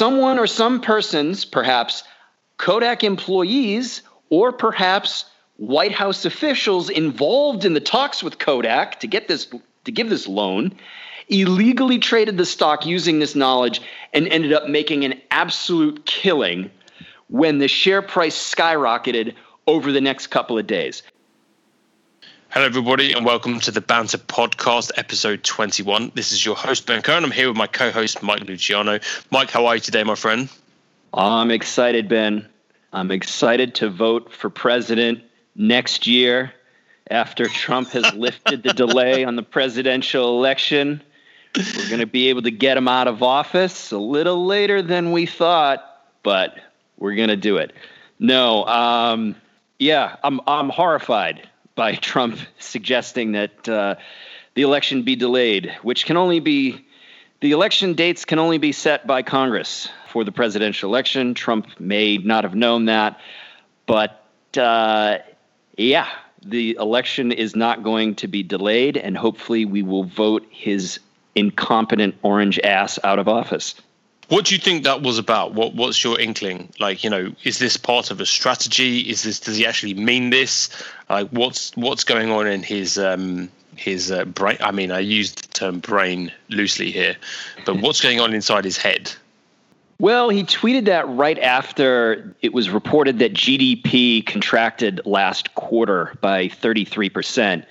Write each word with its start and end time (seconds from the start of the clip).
someone 0.00 0.38
or 0.38 0.46
some 0.46 0.80
persons, 0.80 1.44
perhaps 1.44 2.04
Kodak 2.56 3.04
employees 3.04 4.00
or 4.30 4.50
perhaps 4.50 5.26
White 5.58 5.92
House 5.92 6.24
officials 6.24 6.88
involved 6.88 7.66
in 7.66 7.74
the 7.74 7.80
talks 7.80 8.22
with 8.22 8.38
Kodak 8.38 9.00
to 9.00 9.06
get 9.06 9.28
this 9.28 9.46
to 9.84 9.92
give 9.92 10.08
this 10.08 10.26
loan 10.26 10.74
illegally 11.28 11.98
traded 11.98 12.38
the 12.38 12.46
stock 12.46 12.86
using 12.86 13.18
this 13.18 13.34
knowledge 13.34 13.82
and 14.14 14.26
ended 14.28 14.54
up 14.54 14.70
making 14.70 15.04
an 15.04 15.20
absolute 15.30 16.06
killing 16.06 16.70
when 17.28 17.58
the 17.58 17.68
share 17.68 18.00
price 18.00 18.54
skyrocketed 18.54 19.34
over 19.66 19.92
the 19.92 20.00
next 20.00 20.28
couple 20.28 20.56
of 20.58 20.66
days. 20.66 21.02
Hello, 22.52 22.66
everybody, 22.66 23.12
and 23.12 23.24
welcome 23.24 23.60
to 23.60 23.70
the 23.70 23.80
Banter 23.80 24.18
Podcast, 24.18 24.90
episode 24.96 25.44
21. 25.44 26.10
This 26.16 26.32
is 26.32 26.44
your 26.44 26.56
host, 26.56 26.84
Ben 26.84 27.00
Cohen. 27.00 27.22
I'm 27.22 27.30
here 27.30 27.46
with 27.46 27.56
my 27.56 27.68
co 27.68 27.92
host, 27.92 28.24
Mike 28.24 28.40
Luciano. 28.40 28.98
Mike, 29.30 29.52
how 29.52 29.66
are 29.66 29.76
you 29.76 29.80
today, 29.80 30.02
my 30.02 30.16
friend? 30.16 30.48
I'm 31.14 31.52
excited, 31.52 32.08
Ben. 32.08 32.48
I'm 32.92 33.12
excited 33.12 33.76
to 33.76 33.88
vote 33.88 34.32
for 34.32 34.50
president 34.50 35.22
next 35.54 36.08
year 36.08 36.52
after 37.08 37.46
Trump 37.46 37.90
has 37.90 38.12
lifted 38.16 38.64
the 38.64 38.72
delay 38.72 39.22
on 39.22 39.36
the 39.36 39.44
presidential 39.44 40.36
election. 40.36 41.00
We're 41.56 41.88
going 41.88 42.00
to 42.00 42.06
be 42.06 42.30
able 42.30 42.42
to 42.42 42.50
get 42.50 42.76
him 42.76 42.88
out 42.88 43.06
of 43.06 43.22
office 43.22 43.92
a 43.92 43.98
little 43.98 44.44
later 44.44 44.82
than 44.82 45.12
we 45.12 45.26
thought, 45.26 45.84
but 46.24 46.58
we're 46.98 47.14
going 47.14 47.28
to 47.28 47.36
do 47.36 47.58
it. 47.58 47.72
No, 48.18 48.64
um, 48.66 49.36
yeah, 49.78 50.16
I'm 50.24 50.40
I'm 50.48 50.68
horrified 50.68 51.48
by 51.80 51.94
Trump 52.12 52.38
suggesting 52.58 53.32
that 53.32 53.66
uh, 53.66 53.94
the 54.52 54.60
election 54.60 55.02
be 55.02 55.16
delayed, 55.16 55.74
which 55.82 56.04
can 56.04 56.18
only 56.18 56.38
be 56.38 56.84
the 57.40 57.52
election 57.52 57.94
dates 57.94 58.26
can 58.26 58.38
only 58.38 58.58
be 58.58 58.70
set 58.70 59.06
by 59.06 59.22
Congress 59.22 59.88
for 60.10 60.22
the 60.24 60.30
presidential 60.30 60.90
election. 60.90 61.32
Trump 61.32 61.80
may 61.80 62.18
not 62.18 62.44
have 62.44 62.54
known 62.54 62.84
that, 62.84 63.18
but 63.86 64.22
uh, 64.58 65.16
yeah, 65.78 66.06
the 66.44 66.76
election 66.78 67.32
is 67.32 67.56
not 67.56 67.82
going 67.82 68.14
to 68.16 68.28
be 68.28 68.42
delayed, 68.42 68.98
and 68.98 69.16
hopefully, 69.16 69.64
we 69.64 69.82
will 69.82 70.04
vote 70.04 70.46
his 70.50 71.00
incompetent 71.34 72.14
orange 72.22 72.58
ass 72.58 72.98
out 73.02 73.18
of 73.18 73.26
office. 73.26 73.74
What 74.30 74.44
do 74.44 74.54
you 74.54 74.60
think 74.60 74.84
that 74.84 75.02
was 75.02 75.18
about? 75.18 75.54
What 75.54 75.74
What's 75.74 76.04
your 76.04 76.18
inkling? 76.18 76.72
Like, 76.78 77.02
you 77.02 77.10
know, 77.10 77.32
is 77.42 77.58
this 77.58 77.76
part 77.76 78.12
of 78.12 78.20
a 78.20 78.26
strategy? 78.26 79.00
Is 79.00 79.24
this 79.24 79.40
does 79.40 79.56
he 79.56 79.66
actually 79.66 79.94
mean 79.94 80.30
this? 80.30 80.70
Like, 81.08 81.28
what's 81.30 81.76
what's 81.76 82.04
going 82.04 82.30
on 82.30 82.46
in 82.46 82.62
his 82.62 82.96
um, 82.96 83.50
his 83.74 84.12
uh, 84.12 84.24
brain? 84.26 84.56
I 84.60 84.70
mean, 84.70 84.92
I 84.92 85.00
use 85.00 85.32
the 85.32 85.48
term 85.48 85.80
brain 85.80 86.32
loosely 86.48 86.92
here, 86.92 87.16
but 87.66 87.80
what's 87.80 88.00
going 88.00 88.20
on 88.20 88.32
inside 88.32 88.64
his 88.64 88.76
head? 88.76 89.12
Well, 89.98 90.28
he 90.28 90.44
tweeted 90.44 90.84
that 90.84 91.08
right 91.08 91.38
after 91.40 92.32
it 92.40 92.52
was 92.52 92.70
reported 92.70 93.18
that 93.18 93.34
GDP 93.34 94.24
contracted 94.24 95.00
last 95.04 95.56
quarter 95.56 96.16
by 96.20 96.46
33%. 96.46 97.66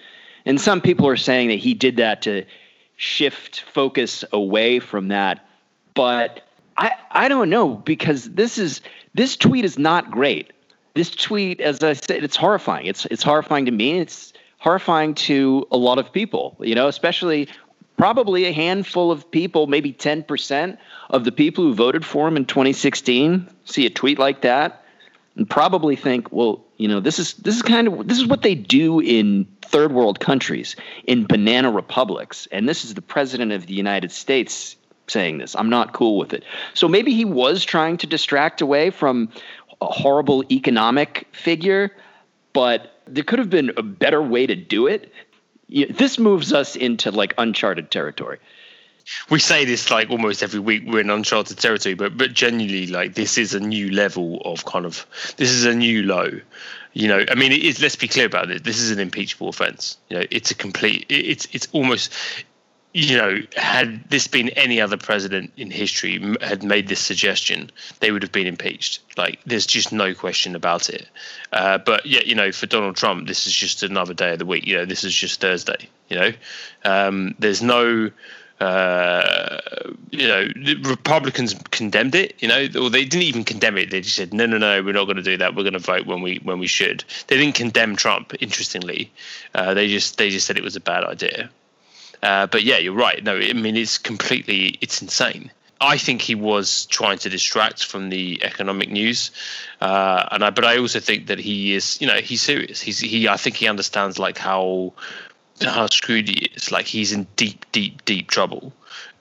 And 0.45 0.59
some 0.59 0.81
people 0.81 1.07
are 1.07 1.17
saying 1.17 1.47
that 1.47 1.57
he 1.57 1.73
did 1.73 1.95
that 1.97 2.21
to 2.23 2.43
shift 2.97 3.61
focus 3.61 4.25
away 4.31 4.79
from 4.79 5.07
that. 5.07 5.47
But 5.95 6.41
I, 6.79 6.93
I 7.11 7.27
don't 7.27 7.49
know 7.49 7.75
because 7.75 8.29
this 8.31 8.57
is 8.57 8.79
this 9.13 9.35
tweet 9.35 9.65
is 9.65 9.77
not 9.77 10.09
great. 10.09 10.53
This 10.93 11.11
tweet, 11.11 11.59
as 11.59 11.83
I 11.83 11.93
said, 11.93 12.23
it's 12.23 12.37
horrifying. 12.37 12.85
It's 12.85 13.05
it's 13.07 13.21
horrifying 13.21 13.65
to 13.65 13.71
me. 13.71 13.99
It's 13.99 14.31
horrifying 14.59 15.13
to 15.15 15.67
a 15.71 15.77
lot 15.77 15.99
of 15.99 16.13
people. 16.13 16.55
You 16.61 16.75
know, 16.75 16.87
especially 16.87 17.49
probably 17.97 18.45
a 18.45 18.53
handful 18.53 19.11
of 19.11 19.29
people, 19.29 19.67
maybe 19.67 19.91
ten 19.91 20.23
percent 20.23 20.79
of 21.09 21.25
the 21.25 21.33
people 21.33 21.65
who 21.65 21.73
voted 21.73 22.05
for 22.05 22.27
him 22.29 22.37
in 22.37 22.45
2016, 22.45 23.49
see 23.65 23.85
a 23.85 23.89
tweet 23.89 24.17
like 24.17 24.41
that 24.41 24.85
and 25.35 25.49
probably 25.49 25.95
think, 25.97 26.31
well, 26.31 26.63
you 26.77 26.87
know, 26.87 27.01
this 27.01 27.19
is 27.19 27.33
this 27.33 27.57
is 27.57 27.61
kind 27.61 27.89
of 27.89 28.07
this 28.07 28.19
is 28.19 28.25
what 28.25 28.41
they 28.41 28.55
do 28.55 29.01
in 29.01 29.45
third 29.63 29.91
world 29.91 30.21
countries, 30.21 30.77
in 31.03 31.27
banana 31.27 31.71
republics, 31.71 32.47
and 32.53 32.69
this 32.69 32.85
is 32.85 32.93
the 32.93 33.01
president 33.01 33.51
of 33.51 33.65
the 33.65 33.73
United 33.73 34.13
States 34.13 34.77
saying 35.09 35.37
this. 35.37 35.55
I'm 35.55 35.69
not 35.69 35.93
cool 35.93 36.17
with 36.17 36.33
it. 36.33 36.43
So 36.73 36.87
maybe 36.87 37.13
he 37.13 37.25
was 37.25 37.63
trying 37.63 37.97
to 37.97 38.07
distract 38.07 38.61
away 38.61 38.89
from 38.89 39.29
a 39.81 39.85
horrible 39.85 40.43
economic 40.51 41.27
figure, 41.31 41.91
but 42.53 43.01
there 43.05 43.23
could 43.23 43.39
have 43.39 43.49
been 43.49 43.71
a 43.77 43.83
better 43.83 44.21
way 44.21 44.45
to 44.45 44.55
do 44.55 44.87
it. 44.87 45.11
This 45.69 46.17
moves 46.19 46.51
us 46.53 46.75
into 46.75 47.11
like 47.11 47.33
uncharted 47.37 47.91
territory. 47.91 48.39
We 49.29 49.39
say 49.39 49.65
this 49.65 49.89
like 49.89 50.09
almost 50.09 50.43
every 50.43 50.59
week 50.59 50.83
we're 50.85 50.99
in 50.99 51.09
uncharted 51.09 51.57
territory, 51.57 51.95
but 51.95 52.17
but 52.17 52.33
genuinely 52.33 52.87
like 52.87 53.15
this 53.15 53.37
is 53.37 53.53
a 53.53 53.59
new 53.59 53.91
level 53.91 54.41
of 54.45 54.65
kind 54.65 54.85
of 54.85 55.05
this 55.37 55.49
is 55.49 55.65
a 55.65 55.73
new 55.73 56.03
low. 56.03 56.29
You 56.93 57.07
know, 57.07 57.23
I 57.29 57.35
mean, 57.35 57.51
it 57.51 57.63
is. 57.63 57.81
Let's 57.81 57.95
be 57.95 58.07
clear 58.07 58.25
about 58.25 58.49
it. 58.49 58.63
This 58.63 58.79
is 58.79 58.91
an 58.91 58.99
impeachable 58.99 59.49
offence. 59.49 59.97
You 60.09 60.17
know, 60.17 60.25
it's 60.31 60.51
a 60.51 60.55
complete. 60.55 61.05
It's 61.09 61.47
it's 61.51 61.67
almost 61.71 62.13
you 62.93 63.17
know, 63.17 63.39
had 63.55 64.03
this 64.09 64.27
been 64.27 64.49
any 64.49 64.81
other 64.81 64.97
president 64.97 65.51
in 65.57 65.69
history 65.69 66.35
had 66.41 66.63
made 66.63 66.87
this 66.87 66.99
suggestion, 66.99 67.69
they 67.99 68.11
would 68.11 68.23
have 68.23 68.31
been 68.31 68.47
impeached. 68.47 69.01
Like, 69.15 69.39
there's 69.45 69.67
just 69.67 69.91
no 69.91 70.15
question 70.15 70.55
about 70.55 70.89
it. 70.89 71.07
Uh, 71.53 71.77
but 71.77 72.05
yeah, 72.05 72.21
you 72.25 72.33
know, 72.33 72.51
for 72.51 72.65
Donald 72.65 72.95
Trump, 72.95 73.27
this 73.27 73.45
is 73.45 73.53
just 73.53 73.83
another 73.83 74.15
day 74.15 74.33
of 74.33 74.39
the 74.39 74.45
week. 74.45 74.65
You 74.65 74.77
know, 74.77 74.85
this 74.85 75.03
is 75.03 75.13
just 75.13 75.39
Thursday. 75.39 75.87
You 76.09 76.17
know, 76.17 76.31
um, 76.83 77.35
there's 77.39 77.61
no. 77.61 78.11
Uh, 78.59 79.57
you 80.11 80.27
know, 80.27 80.45
Republicans 80.83 81.55
condemned 81.71 82.13
it. 82.13 82.35
You 82.39 82.49
know, 82.49 82.67
or 82.81 82.89
they 82.89 83.05
didn't 83.05 83.23
even 83.23 83.45
condemn 83.45 83.77
it. 83.77 83.89
They 83.89 84.01
just 84.01 84.17
said, 84.17 84.33
"No, 84.33 84.45
no, 84.45 84.57
no, 84.57 84.83
we're 84.83 84.91
not 84.91 85.05
going 85.05 85.15
to 85.15 85.23
do 85.23 85.37
that. 85.37 85.55
We're 85.55 85.63
going 85.63 85.73
to 85.73 85.79
vote 85.79 86.05
when 86.05 86.21
we 86.21 86.41
when 86.43 86.59
we 86.59 86.67
should." 86.67 87.05
They 87.27 87.37
didn't 87.37 87.55
condemn 87.55 87.95
Trump. 87.95 88.33
Interestingly, 88.41 89.13
uh, 89.55 89.75
they 89.75 89.87
just 89.87 90.17
they 90.17 90.29
just 90.29 90.45
said 90.45 90.57
it 90.57 90.63
was 90.63 90.75
a 90.75 90.81
bad 90.81 91.05
idea. 91.05 91.49
Uh, 92.21 92.47
but 92.47 92.63
yeah, 92.63 92.77
you're 92.77 92.93
right. 92.93 93.23
No, 93.23 93.37
I 93.37 93.53
mean 93.53 93.77
it's 93.77 93.97
completely 93.97 94.77
it's 94.81 95.01
insane. 95.01 95.51
I 95.81 95.97
think 95.97 96.21
he 96.21 96.35
was 96.35 96.85
trying 96.87 97.19
to 97.19 97.29
distract 97.29 97.85
from 97.85 98.09
the 98.09 98.43
economic 98.43 98.89
news, 98.89 99.31
uh, 99.79 100.27
and 100.31 100.43
I, 100.43 100.49
but 100.49 100.65
I 100.65 100.77
also 100.77 100.99
think 100.99 101.27
that 101.27 101.39
he 101.39 101.73
is, 101.73 101.99
you 102.01 102.07
know, 102.07 102.17
he's 102.17 102.41
serious. 102.41 102.81
He's 102.81 102.99
he. 102.99 103.29
I 103.29 103.37
think 103.37 103.55
he 103.55 103.67
understands 103.67 104.19
like 104.19 104.37
how 104.37 104.93
how 105.61 105.87
screwed 105.87 106.27
he 106.27 106.49
is. 106.55 106.71
Like 106.71 106.85
he's 106.85 107.13
in 107.13 107.27
deep, 107.37 107.65
deep, 107.71 108.03
deep 108.03 108.29
trouble, 108.29 108.73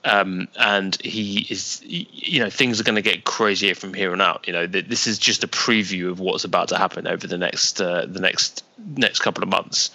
um, 0.04 0.48
and 0.58 1.00
he 1.02 1.46
is. 1.48 1.80
You 1.84 2.40
know, 2.40 2.50
things 2.50 2.80
are 2.80 2.84
going 2.84 2.96
to 2.96 3.02
get 3.02 3.22
crazier 3.22 3.76
from 3.76 3.94
here 3.94 4.10
on 4.10 4.20
out. 4.20 4.44
You 4.48 4.52
know, 4.52 4.66
this 4.66 5.06
is 5.06 5.16
just 5.16 5.44
a 5.44 5.48
preview 5.48 6.10
of 6.10 6.18
what's 6.18 6.42
about 6.42 6.68
to 6.70 6.76
happen 6.76 7.06
over 7.06 7.28
the 7.28 7.38
next 7.38 7.80
uh, 7.80 8.06
the 8.06 8.20
next 8.20 8.64
next 8.96 9.20
couple 9.20 9.44
of 9.44 9.48
months. 9.48 9.92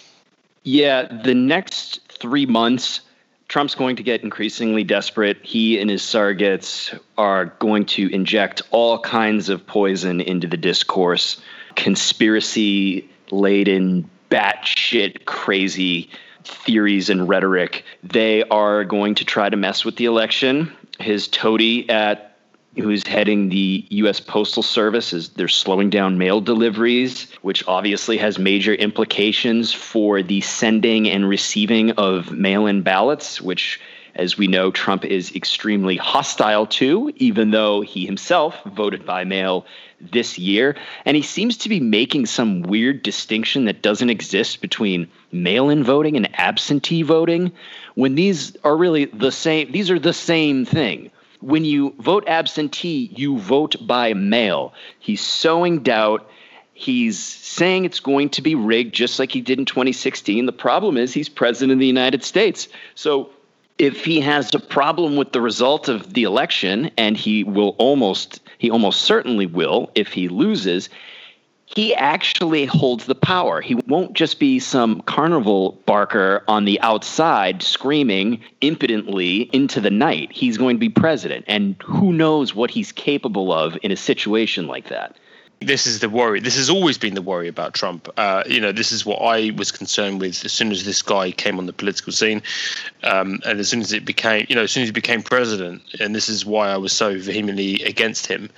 Yeah, 0.62 1.02
the 1.02 1.34
next 1.34 2.00
three 2.24 2.46
months, 2.46 3.02
Trump's 3.48 3.74
going 3.74 3.96
to 3.96 4.02
get 4.02 4.22
increasingly 4.22 4.82
desperate. 4.82 5.36
He 5.42 5.78
and 5.78 5.90
his 5.90 6.00
surrogates 6.00 6.98
are 7.18 7.44
going 7.58 7.84
to 7.84 8.10
inject 8.14 8.62
all 8.70 8.98
kinds 8.98 9.50
of 9.50 9.66
poison 9.66 10.22
into 10.22 10.46
the 10.46 10.56
discourse, 10.56 11.38
conspiracy 11.76 13.06
laden, 13.30 14.08
batshit 14.30 15.26
crazy 15.26 16.08
theories 16.44 17.10
and 17.10 17.28
rhetoric. 17.28 17.84
They 18.02 18.42
are 18.44 18.84
going 18.84 19.16
to 19.16 19.26
try 19.26 19.50
to 19.50 19.56
mess 19.58 19.84
with 19.84 19.96
the 19.96 20.06
election. 20.06 20.74
His 20.98 21.28
toady 21.28 21.90
at 21.90 22.33
who's 22.76 23.06
heading 23.06 23.48
the 23.48 23.86
U.S. 23.90 24.20
Postal 24.20 24.62
Service 24.62 25.12
is 25.12 25.30
they're 25.30 25.48
slowing 25.48 25.90
down 25.90 26.18
mail 26.18 26.40
deliveries, 26.40 27.30
which 27.42 27.66
obviously 27.66 28.16
has 28.18 28.38
major 28.38 28.74
implications 28.74 29.72
for 29.72 30.22
the 30.22 30.40
sending 30.40 31.08
and 31.08 31.28
receiving 31.28 31.92
of 31.92 32.32
mail-in 32.32 32.82
ballots, 32.82 33.40
which 33.40 33.80
as 34.14 34.38
we 34.38 34.46
know, 34.46 34.70
Trump 34.70 35.04
is 35.04 35.34
extremely 35.34 35.96
hostile 35.96 36.66
to, 36.66 37.12
even 37.16 37.50
though 37.50 37.80
he 37.80 38.06
himself 38.06 38.56
voted 38.64 39.04
by 39.04 39.24
mail 39.24 39.66
this 40.00 40.38
year. 40.38 40.76
And 41.04 41.16
he 41.16 41.22
seems 41.22 41.56
to 41.58 41.68
be 41.68 41.80
making 41.80 42.26
some 42.26 42.62
weird 42.62 43.02
distinction 43.02 43.64
that 43.64 43.82
doesn't 43.82 44.10
exist 44.10 44.60
between 44.60 45.10
mail 45.32 45.68
in 45.68 45.82
voting 45.82 46.16
and 46.16 46.32
absentee 46.38 47.02
voting, 47.02 47.50
when 47.94 48.14
these 48.14 48.56
are 48.62 48.76
really 48.76 49.06
the 49.06 49.32
same, 49.32 49.72
these 49.72 49.90
are 49.90 49.98
the 49.98 50.12
same 50.12 50.64
thing 50.64 51.10
when 51.44 51.64
you 51.64 51.94
vote 51.98 52.24
absentee, 52.26 53.10
you 53.14 53.38
vote 53.38 53.76
by 53.86 54.14
mail. 54.14 54.72
He's 54.98 55.20
sowing 55.20 55.82
doubt. 55.82 56.28
He's 56.72 57.18
saying 57.18 57.84
it's 57.84 58.00
going 58.00 58.30
to 58.30 58.42
be 58.42 58.54
rigged 58.54 58.94
just 58.94 59.18
like 59.18 59.30
he 59.30 59.42
did 59.42 59.58
in 59.58 59.66
2016. 59.66 60.46
The 60.46 60.52
problem 60.52 60.96
is 60.96 61.12
he's 61.12 61.28
president 61.28 61.74
of 61.74 61.78
the 61.80 61.86
United 61.86 62.24
States. 62.24 62.68
So 62.94 63.30
if 63.78 64.04
he 64.04 64.20
has 64.20 64.54
a 64.54 64.58
problem 64.58 65.16
with 65.16 65.32
the 65.32 65.40
result 65.40 65.88
of 65.88 66.14
the 66.14 66.22
election, 66.22 66.90
and 66.96 67.16
he 67.16 67.44
will 67.44 67.76
almost, 67.78 68.40
he 68.56 68.70
almost 68.70 69.02
certainly 69.02 69.46
will 69.46 69.90
if 69.94 70.12
he 70.12 70.28
loses, 70.28 70.88
he 71.74 71.94
actually 71.94 72.66
holds 72.66 73.06
the 73.06 73.14
power. 73.14 73.60
He 73.60 73.74
won't 73.74 74.14
just 74.14 74.38
be 74.38 74.60
some 74.60 75.00
carnival 75.02 75.80
barker 75.86 76.44
on 76.46 76.64
the 76.64 76.80
outside 76.80 77.62
screaming 77.62 78.40
impotently 78.60 79.42
into 79.52 79.80
the 79.80 79.90
night. 79.90 80.30
He's 80.32 80.56
going 80.56 80.76
to 80.76 80.80
be 80.80 80.88
president, 80.88 81.44
and 81.48 81.74
who 81.82 82.12
knows 82.12 82.54
what 82.54 82.70
he's 82.70 82.92
capable 82.92 83.52
of 83.52 83.76
in 83.82 83.90
a 83.90 83.96
situation 83.96 84.66
like 84.66 84.88
that 84.88 85.16
this 85.64 85.86
is 85.86 86.00
the 86.00 86.08
worry. 86.08 86.40
This 86.40 86.56
has 86.56 86.70
always 86.70 86.98
been 86.98 87.14
the 87.14 87.22
worry 87.22 87.48
about 87.48 87.74
Trump. 87.74 88.08
Uh, 88.16 88.42
you 88.46 88.60
know, 88.60 88.72
this 88.72 88.92
is 88.92 89.04
what 89.06 89.16
I 89.16 89.50
was 89.56 89.72
concerned 89.72 90.20
with 90.20 90.44
as 90.44 90.52
soon 90.52 90.70
as 90.70 90.84
this 90.84 91.02
guy 91.02 91.30
came 91.30 91.58
on 91.58 91.66
the 91.66 91.72
political 91.72 92.12
scene, 92.12 92.42
um, 93.02 93.40
and 93.46 93.58
as 93.58 93.68
soon 93.68 93.80
as 93.80 93.92
it 93.92 94.04
became, 94.04 94.46
you 94.48 94.54
know, 94.54 94.62
as 94.62 94.72
soon 94.72 94.82
as 94.82 94.88
he 94.88 94.92
became 94.92 95.22
president. 95.22 95.82
And 96.00 96.14
this 96.14 96.28
is 96.28 96.44
why 96.44 96.68
I 96.68 96.76
was 96.76 96.92
so 96.92 97.18
vehemently 97.18 97.82
against 97.82 98.26
him, 98.26 98.50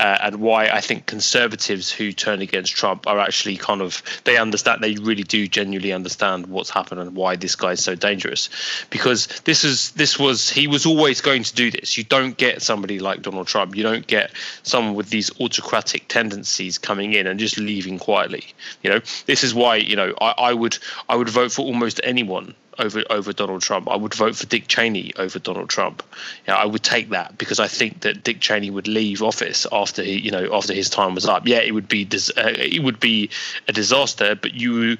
uh, 0.00 0.18
and 0.22 0.36
why 0.36 0.68
I 0.68 0.80
think 0.80 1.06
conservatives 1.06 1.90
who 1.90 2.12
turn 2.12 2.40
against 2.42 2.74
Trump 2.74 3.06
are 3.06 3.20
actually 3.20 3.56
kind 3.56 3.80
of 3.80 4.02
they 4.24 4.36
understand, 4.36 4.82
they 4.82 4.94
really 4.96 5.22
do 5.22 5.46
genuinely 5.46 5.92
understand 5.92 6.46
what's 6.48 6.70
happened 6.70 7.00
and 7.00 7.14
why 7.14 7.36
this 7.36 7.54
guy 7.54 7.72
is 7.72 7.84
so 7.84 7.94
dangerous, 7.94 8.48
because 8.90 9.28
this 9.44 9.64
is 9.64 9.92
this 9.92 10.18
was 10.18 10.50
he 10.50 10.66
was 10.66 10.86
always 10.86 11.20
going 11.20 11.44
to 11.44 11.54
do 11.54 11.70
this. 11.70 11.96
You 11.96 12.04
don't 12.04 12.36
get 12.36 12.62
somebody 12.62 12.98
like 12.98 13.22
Donald 13.22 13.46
Trump. 13.46 13.76
You 13.76 13.84
don't 13.84 14.06
get 14.06 14.32
someone 14.64 14.94
with 14.94 15.10
these 15.10 15.30
autocratic 15.40 16.08
tendencies 16.08 16.47
coming 16.78 17.14
in 17.14 17.26
and 17.26 17.38
just 17.38 17.58
leaving 17.58 17.98
quietly. 17.98 18.44
You 18.82 18.90
know, 18.90 19.00
this 19.26 19.44
is 19.44 19.54
why 19.54 19.76
you 19.76 19.96
know 19.96 20.14
I, 20.20 20.34
I 20.38 20.52
would 20.52 20.78
I 21.08 21.16
would 21.16 21.28
vote 21.28 21.52
for 21.52 21.62
almost 21.62 22.00
anyone 22.02 22.54
over 22.78 23.02
over 23.10 23.32
Donald 23.32 23.62
Trump. 23.62 23.88
I 23.88 23.96
would 23.96 24.14
vote 24.14 24.36
for 24.36 24.46
Dick 24.46 24.68
Cheney 24.68 25.12
over 25.16 25.38
Donald 25.38 25.68
Trump. 25.68 26.02
Yeah, 26.46 26.56
I 26.56 26.66
would 26.66 26.82
take 26.82 27.10
that 27.10 27.36
because 27.36 27.60
I 27.60 27.68
think 27.68 28.00
that 28.00 28.22
Dick 28.24 28.40
Cheney 28.40 28.70
would 28.70 28.88
leave 28.88 29.22
office 29.22 29.66
after 29.70 30.02
he, 30.02 30.18
you 30.18 30.30
know, 30.30 30.54
after 30.54 30.74
his 30.74 30.90
time 30.90 31.14
was 31.14 31.26
up. 31.26 31.46
Yeah, 31.46 31.58
it 31.58 31.72
would 31.72 31.88
be 31.88 32.04
uh, 32.04 32.52
it 32.54 32.82
would 32.82 33.00
be 33.00 33.30
a 33.66 33.72
disaster, 33.72 34.34
but 34.34 34.54
you 34.54 34.98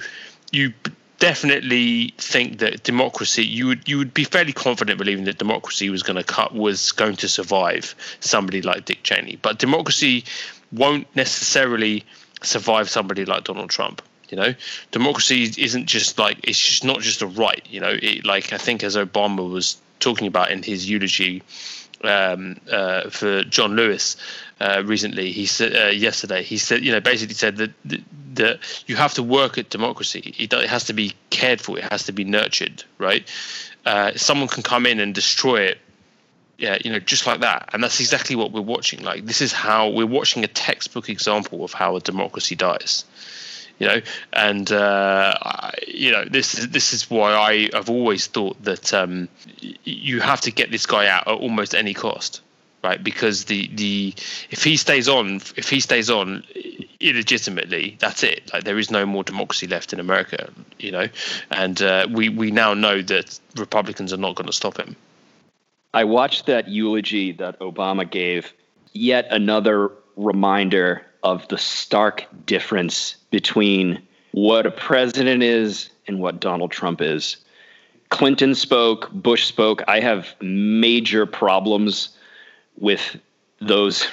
you 0.50 0.72
definitely 1.18 2.14
think 2.16 2.58
that 2.58 2.84
democracy 2.84 3.44
you 3.44 3.66
would 3.66 3.88
you 3.88 3.98
would 3.98 4.14
be 4.14 4.24
fairly 4.24 4.52
confident 4.52 4.98
believing 4.98 5.24
that 5.24 5.38
democracy 5.38 5.90
was 5.90 6.02
going 6.02 6.16
to 6.16 6.22
cut 6.22 6.54
was 6.54 6.92
going 6.92 7.16
to 7.16 7.28
survive 7.28 7.94
somebody 8.20 8.62
like 8.62 8.84
Dick 8.84 9.02
Cheney. 9.02 9.36
But 9.40 9.58
democracy 9.58 10.24
won't 10.72 11.14
necessarily 11.16 12.04
survive 12.42 12.88
somebody 12.88 13.24
like 13.24 13.44
Donald 13.44 13.70
Trump. 13.70 14.02
You 14.30 14.36
know, 14.36 14.54
democracy 14.90 15.50
isn't 15.56 15.86
just 15.86 16.18
like 16.18 16.38
it's 16.46 16.58
just 16.58 16.84
not 16.84 17.00
just 17.00 17.22
a 17.22 17.26
right. 17.26 17.66
You 17.68 17.80
know, 17.80 17.96
it, 18.00 18.26
like 18.26 18.52
I 18.52 18.58
think 18.58 18.84
as 18.84 18.94
Obama 18.94 19.50
was 19.50 19.78
talking 20.00 20.26
about 20.26 20.50
in 20.50 20.62
his 20.62 20.88
eulogy 20.88 21.42
um, 22.04 22.60
uh, 22.70 23.08
for 23.08 23.42
John 23.44 23.74
Lewis 23.74 24.16
uh, 24.60 24.82
recently, 24.84 25.32
he 25.32 25.46
said 25.46 25.74
uh, 25.74 25.88
yesterday 25.88 26.42
he 26.42 26.58
said 26.58 26.84
you 26.84 26.92
know 26.92 27.00
basically 27.00 27.34
said 27.34 27.56
that, 27.56 27.70
that, 27.86 28.00
that 28.34 28.84
you 28.86 28.96
have 28.96 29.14
to 29.14 29.22
work 29.22 29.56
at 29.56 29.70
democracy. 29.70 30.34
It, 30.38 30.52
it, 30.52 30.68
has 30.68 30.84
to 30.84 30.92
be 30.92 31.14
cared 31.30 31.62
for. 31.62 31.78
It 31.78 31.84
has 31.90 32.04
to 32.04 32.12
be 32.12 32.24
nurtured. 32.24 32.84
Right? 32.98 33.26
Uh, 33.86 34.12
someone 34.16 34.48
can 34.48 34.62
come 34.62 34.84
in 34.84 35.00
and 35.00 35.14
destroy 35.14 35.62
it 35.62 35.78
yeah, 36.58 36.76
you 36.84 36.90
know, 36.90 36.98
just 36.98 37.26
like 37.26 37.40
that. 37.40 37.70
And 37.72 37.82
that's 37.82 38.00
exactly 38.00 38.34
what 38.34 38.50
we're 38.50 38.60
watching. 38.60 39.02
Like 39.02 39.24
this 39.24 39.40
is 39.40 39.52
how 39.52 39.88
we're 39.88 40.06
watching 40.06 40.42
a 40.44 40.48
textbook 40.48 41.08
example 41.08 41.64
of 41.64 41.72
how 41.72 41.96
a 41.96 42.00
democracy 42.00 42.56
dies. 42.56 43.04
You 43.78 43.86
know, 43.86 44.00
and 44.32 44.70
uh, 44.72 45.70
you 45.86 46.10
know 46.10 46.24
this 46.24 46.58
is 46.58 46.70
this 46.70 46.92
is 46.92 47.08
why 47.08 47.32
I 47.32 47.70
have 47.72 47.88
always 47.88 48.26
thought 48.26 48.60
that 48.64 48.92
um, 48.92 49.28
you 49.84 50.20
have 50.20 50.40
to 50.42 50.50
get 50.50 50.72
this 50.72 50.84
guy 50.84 51.06
out 51.06 51.28
at 51.28 51.34
almost 51.34 51.76
any 51.76 51.94
cost, 51.94 52.40
right? 52.82 53.02
Because 53.02 53.44
the 53.44 53.68
the 53.72 54.14
if 54.50 54.64
he 54.64 54.76
stays 54.76 55.08
on, 55.08 55.36
if 55.54 55.70
he 55.70 55.78
stays 55.78 56.10
on 56.10 56.42
illegitimately, 56.98 57.96
that's 58.00 58.24
it. 58.24 58.50
Like 58.52 58.64
there 58.64 58.80
is 58.80 58.90
no 58.90 59.06
more 59.06 59.22
democracy 59.22 59.68
left 59.68 59.92
in 59.92 60.00
America, 60.00 60.50
you 60.80 60.90
know, 60.90 61.06
and 61.52 61.80
uh, 61.80 62.08
we 62.10 62.30
we 62.30 62.50
now 62.50 62.74
know 62.74 63.00
that 63.00 63.38
Republicans 63.56 64.12
are 64.12 64.16
not 64.16 64.34
going 64.34 64.48
to 64.48 64.52
stop 64.52 64.76
him. 64.76 64.96
I 65.94 66.04
watched 66.04 66.46
that 66.46 66.68
eulogy 66.68 67.32
that 67.32 67.58
Obama 67.60 68.08
gave, 68.08 68.52
yet 68.92 69.26
another 69.30 69.90
reminder 70.16 71.06
of 71.22 71.48
the 71.48 71.58
stark 71.58 72.26
difference 72.44 73.16
between 73.30 74.02
what 74.32 74.66
a 74.66 74.70
president 74.70 75.42
is 75.42 75.90
and 76.06 76.20
what 76.20 76.40
Donald 76.40 76.70
Trump 76.70 77.00
is. 77.00 77.38
Clinton 78.10 78.54
spoke, 78.54 79.10
Bush 79.12 79.46
spoke. 79.46 79.82
I 79.88 80.00
have 80.00 80.34
major 80.40 81.26
problems 81.26 82.10
with 82.76 83.16
those 83.60 84.06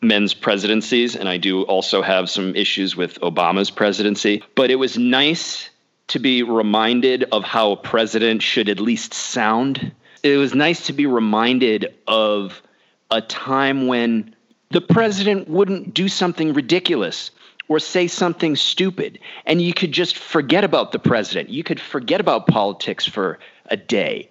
men's 0.00 0.34
presidencies, 0.34 1.16
and 1.16 1.28
I 1.28 1.36
do 1.36 1.62
also 1.62 2.02
have 2.02 2.30
some 2.30 2.54
issues 2.54 2.96
with 2.96 3.20
Obama's 3.20 3.70
presidency. 3.70 4.42
But 4.54 4.70
it 4.70 4.76
was 4.76 4.98
nice 4.98 5.70
to 6.08 6.18
be 6.18 6.42
reminded 6.42 7.24
of 7.32 7.44
how 7.44 7.72
a 7.72 7.76
president 7.76 8.42
should 8.42 8.68
at 8.68 8.80
least 8.80 9.12
sound 9.12 9.92
it 10.22 10.36
was 10.36 10.54
nice 10.54 10.86
to 10.86 10.92
be 10.92 11.06
reminded 11.06 11.94
of 12.06 12.62
a 13.10 13.20
time 13.20 13.86
when 13.86 14.34
the 14.70 14.80
president 14.80 15.48
wouldn't 15.48 15.94
do 15.94 16.08
something 16.08 16.52
ridiculous 16.52 17.30
or 17.68 17.78
say 17.78 18.06
something 18.06 18.56
stupid. 18.56 19.18
And 19.46 19.60
you 19.60 19.74
could 19.74 19.92
just 19.92 20.16
forget 20.16 20.64
about 20.64 20.92
the 20.92 20.98
president. 20.98 21.50
You 21.50 21.62
could 21.62 21.80
forget 21.80 22.20
about 22.20 22.46
politics 22.46 23.06
for 23.06 23.38
a 23.66 23.76
day. 23.76 24.30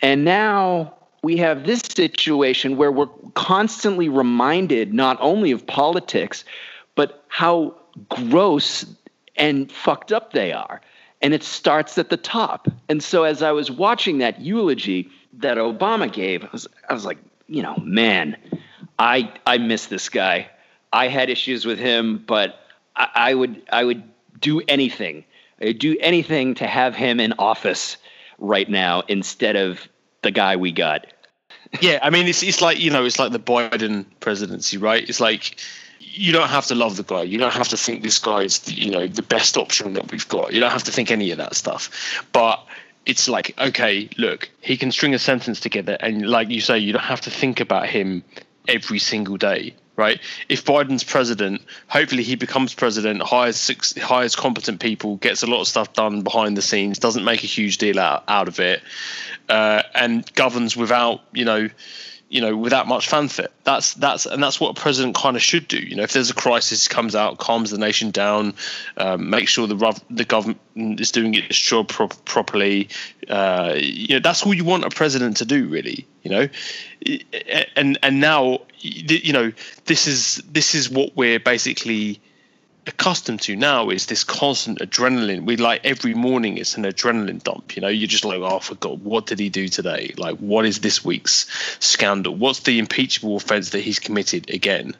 And 0.00 0.24
now 0.24 0.94
we 1.22 1.36
have 1.36 1.64
this 1.64 1.80
situation 1.80 2.76
where 2.76 2.90
we're 2.90 3.06
constantly 3.34 4.08
reminded 4.08 4.92
not 4.92 5.16
only 5.20 5.52
of 5.52 5.66
politics 5.66 6.44
but 6.94 7.24
how 7.28 7.74
gross 8.08 8.84
and 9.36 9.70
fucked 9.70 10.12
up 10.12 10.32
they 10.32 10.52
are. 10.52 10.80
And 11.22 11.32
it 11.32 11.42
starts 11.42 11.96
at 11.98 12.10
the 12.10 12.16
top. 12.16 12.68
And 12.88 13.02
so 13.02 13.22
as 13.22 13.42
i 13.42 13.52
was 13.52 13.70
watching 13.70 14.18
that 14.18 14.40
eulogy 14.40 15.08
that 15.34 15.56
Obama 15.56 16.12
gave, 16.12 16.44
I 16.44 16.48
was, 16.52 16.66
I 16.88 16.92
was 16.92 17.04
like, 17.04 17.18
you 17.46 17.62
know, 17.62 17.76
man, 17.76 18.36
I 18.98 19.32
I 19.46 19.58
miss 19.58 19.86
this 19.86 20.08
guy. 20.08 20.48
I 20.92 21.08
had 21.08 21.30
issues 21.30 21.64
with 21.64 21.78
him, 21.78 22.22
but 22.26 22.60
I, 22.94 23.08
I 23.14 23.34
would 23.34 23.62
I 23.72 23.84
would 23.84 24.02
do 24.40 24.60
anything. 24.68 25.24
I'd 25.60 25.78
do 25.78 25.96
anything 26.00 26.54
to 26.56 26.66
have 26.66 26.94
him 26.94 27.20
in 27.20 27.34
office 27.38 27.96
right 28.38 28.68
now 28.68 29.02
instead 29.08 29.56
of 29.56 29.88
the 30.22 30.30
guy 30.30 30.56
we 30.56 30.72
got. 30.72 31.06
yeah, 31.80 31.98
I 32.02 32.10
mean, 32.10 32.26
it's 32.26 32.42
it's 32.42 32.60
like 32.60 32.78
you 32.78 32.90
know, 32.90 33.04
it's 33.04 33.18
like 33.18 33.32
the 33.32 33.38
Biden 33.38 34.04
presidency, 34.20 34.78
right? 34.78 35.08
It's 35.08 35.20
like 35.20 35.60
you 36.14 36.32
don't 36.32 36.48
have 36.48 36.66
to 36.66 36.74
love 36.74 36.96
the 36.96 37.02
guy. 37.02 37.22
You 37.22 37.38
don't 37.38 37.52
have 37.52 37.68
to 37.68 37.76
think 37.76 38.02
this 38.02 38.18
guy 38.18 38.42
is, 38.42 38.70
you 38.70 38.90
know, 38.90 39.06
the 39.06 39.22
best 39.22 39.56
option 39.56 39.94
that 39.94 40.10
we've 40.12 40.28
got. 40.28 40.52
You 40.52 40.60
don't 40.60 40.70
have 40.70 40.82
to 40.84 40.92
think 40.92 41.10
any 41.10 41.30
of 41.30 41.38
that 41.38 41.54
stuff. 41.54 42.24
But 42.32 42.64
it's 43.06 43.28
like 43.28 43.54
okay 43.58 44.08
look 44.16 44.48
he 44.60 44.76
can 44.76 44.92
string 44.92 45.14
a 45.14 45.18
sentence 45.18 45.60
together 45.60 45.96
and 46.00 46.26
like 46.26 46.48
you 46.48 46.60
say 46.60 46.78
you 46.78 46.92
don't 46.92 47.02
have 47.02 47.20
to 47.20 47.30
think 47.30 47.60
about 47.60 47.86
him 47.86 48.22
every 48.68 48.98
single 48.98 49.36
day 49.36 49.74
right? 49.96 50.20
If 50.48 50.64
biden's 50.64 51.04
president 51.04 51.62
hopefully 51.88 52.22
he 52.22 52.34
becomes 52.34 52.74
president 52.74 53.22
hires 53.22 53.56
six 53.56 53.96
hires 53.96 54.34
competent 54.34 54.80
people 54.80 55.16
gets 55.16 55.42
a 55.42 55.46
lot 55.46 55.60
of 55.60 55.68
stuff 55.68 55.92
done 55.92 56.22
behind 56.22 56.56
the 56.56 56.62
scenes 56.62 56.98
doesn't 56.98 57.24
make 57.24 57.44
a 57.44 57.46
huge 57.46 57.78
deal 57.78 57.98
out, 58.00 58.24
out 58.28 58.48
of 58.48 58.58
it 58.58 58.82
uh, 59.48 59.82
and 59.94 60.32
governs 60.34 60.76
without 60.76 61.20
you 61.32 61.44
know 61.44 61.68
you 62.32 62.40
know, 62.40 62.56
without 62.56 62.88
much 62.88 63.08
fanfare. 63.08 63.48
That's 63.64 63.92
that's 63.92 64.24
and 64.24 64.42
that's 64.42 64.58
what 64.58 64.70
a 64.70 64.80
president 64.80 65.14
kind 65.14 65.36
of 65.36 65.42
should 65.42 65.68
do. 65.68 65.76
You 65.76 65.96
know, 65.96 66.02
if 66.02 66.14
there's 66.14 66.30
a 66.30 66.34
crisis, 66.34 66.88
comes 66.88 67.14
out, 67.14 67.36
calms 67.36 67.70
the 67.70 67.76
nation 67.76 68.10
down, 68.10 68.54
um, 68.96 69.28
make 69.28 69.48
sure 69.48 69.66
the 69.66 70.02
the 70.08 70.24
government 70.24 70.58
is 70.74 71.12
doing 71.12 71.34
its 71.34 71.58
job 71.58 71.88
pro- 71.88 72.08
properly. 72.08 72.88
Uh, 73.28 73.74
you 73.76 74.14
know, 74.14 74.20
that's 74.20 74.46
all 74.46 74.54
you 74.54 74.64
want 74.64 74.86
a 74.86 74.90
president 74.90 75.36
to 75.36 75.44
do, 75.44 75.68
really. 75.68 76.06
You 76.22 76.30
know, 76.30 76.48
and 77.76 77.98
and 78.02 78.20
now, 78.20 78.62
you 78.78 79.34
know, 79.34 79.52
this 79.84 80.06
is 80.06 80.36
this 80.50 80.74
is 80.74 80.88
what 80.88 81.14
we're 81.14 81.38
basically 81.38 82.18
accustomed 82.86 83.40
to 83.42 83.54
now 83.54 83.90
is 83.90 84.06
this 84.06 84.24
constant 84.24 84.80
adrenaline. 84.80 85.44
We 85.44 85.56
like 85.56 85.84
every 85.84 86.14
morning 86.14 86.58
it's 86.58 86.76
an 86.76 86.84
adrenaline 86.84 87.42
dump. 87.42 87.76
You 87.76 87.82
know, 87.82 87.88
you're 87.88 88.08
just 88.08 88.24
like, 88.24 88.40
oh, 88.40 88.58
for 88.58 88.74
God, 88.74 89.04
what 89.04 89.26
did 89.26 89.38
he 89.38 89.48
do 89.48 89.68
today? 89.68 90.14
Like, 90.16 90.38
what 90.38 90.66
is 90.66 90.80
this 90.80 91.04
week's 91.04 91.46
scandal? 91.78 92.34
What's 92.34 92.60
the 92.60 92.78
impeachable 92.78 93.36
offence 93.36 93.70
that 93.70 93.80
he's 93.80 93.98
committed 93.98 94.50
again? 94.50 94.96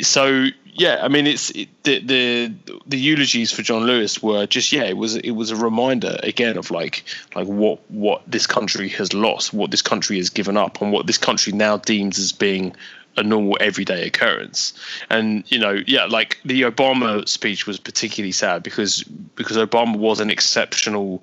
So 0.00 0.46
yeah, 0.72 1.00
I 1.02 1.08
mean, 1.08 1.26
it's 1.26 1.50
it, 1.50 1.68
the 1.82 2.00
the 2.00 2.54
the 2.86 2.98
eulogies 2.98 3.52
for 3.52 3.62
John 3.62 3.84
Lewis 3.84 4.22
were 4.22 4.46
just 4.46 4.72
yeah, 4.72 4.84
it 4.84 4.96
was 4.96 5.16
it 5.16 5.32
was 5.32 5.50
a 5.50 5.56
reminder 5.56 6.18
again 6.22 6.56
of 6.56 6.70
like 6.70 7.04
like 7.34 7.46
what 7.46 7.80
what 7.90 8.22
this 8.26 8.46
country 8.46 8.88
has 8.90 9.12
lost, 9.12 9.52
what 9.52 9.70
this 9.70 9.82
country 9.82 10.16
has 10.18 10.30
given 10.30 10.56
up, 10.56 10.80
and 10.80 10.92
what 10.92 11.06
this 11.06 11.18
country 11.18 11.52
now 11.52 11.76
deems 11.76 12.18
as 12.18 12.32
being 12.32 12.74
a 13.20 13.22
normal 13.22 13.56
everyday 13.60 14.06
occurrence. 14.06 14.72
And 15.08 15.44
you 15.50 15.58
know, 15.58 15.78
yeah, 15.86 16.06
like 16.06 16.38
the 16.44 16.62
Obama 16.62 17.28
speech 17.28 17.66
was 17.66 17.78
particularly 17.78 18.32
sad 18.32 18.62
because 18.62 19.04
because 19.36 19.56
Obama 19.56 19.96
was 19.96 20.20
an 20.20 20.30
exceptional 20.30 21.22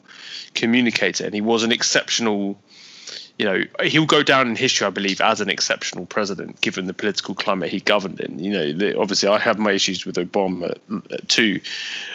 communicator 0.53 1.25
and 1.25 1.33
he 1.33 1.41
was 1.41 1.63
an 1.63 1.71
exceptional 1.71 2.57
you 3.37 3.45
know, 3.45 3.61
he'll 3.83 4.07
go 4.07 4.23
down 4.23 4.47
in 4.47 4.55
history, 4.55 4.87
I 4.87 4.89
believe, 4.89 5.21
as 5.21 5.41
an 5.41 5.49
exceptional 5.49 6.07
president, 6.07 6.59
given 6.61 6.87
the 6.87 6.93
political 6.93 7.35
climate 7.35 7.69
he 7.69 7.79
governed 7.79 8.19
in. 8.19 8.39
You 8.39 8.51
know, 8.51 8.73
the, 8.73 8.97
obviously, 8.97 9.29
I 9.29 9.37
have 9.37 9.59
my 9.59 9.73
issues 9.73 10.07
with 10.07 10.15
Obama 10.15 10.75
uh, 10.91 11.17
too, 11.27 11.61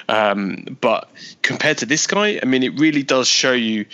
um, 0.08 0.76
but 0.80 1.08
compared 1.42 1.78
to 1.78 1.86
this 1.86 2.08
guy, 2.08 2.40
I 2.42 2.44
mean, 2.44 2.64
it 2.64 2.78
really 2.80 3.02
does 3.02 3.28
show 3.28 3.52
you. 3.52 3.86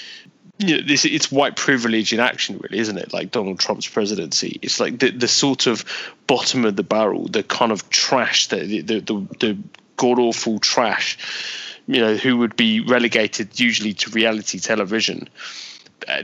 You 0.58 0.76
know, 0.76 0.82
this 0.82 1.04
it's 1.04 1.30
white 1.30 1.56
privilege 1.56 2.12
in 2.12 2.20
action, 2.20 2.58
really, 2.58 2.78
isn't 2.78 2.98
it? 2.98 3.12
Like 3.12 3.30
Donald 3.30 3.60
Trump's 3.60 3.86
presidency, 3.86 4.58
it's 4.62 4.80
like 4.80 4.98
the 4.98 5.10
the 5.10 5.28
sort 5.28 5.66
of 5.66 5.84
bottom 6.26 6.64
of 6.64 6.76
the 6.76 6.82
barrel, 6.82 7.28
the 7.28 7.42
kind 7.42 7.72
of 7.72 7.88
trash, 7.90 8.48
the 8.48 8.80
the 8.82 9.00
the, 9.00 9.14
the 9.38 9.58
god 9.96 10.18
awful 10.18 10.58
trash, 10.58 11.16
you 11.86 12.00
know, 12.00 12.16
who 12.16 12.38
would 12.38 12.56
be 12.56 12.80
relegated 12.80 13.58
usually 13.60 13.94
to 13.94 14.10
reality 14.10 14.58
television 14.58 15.28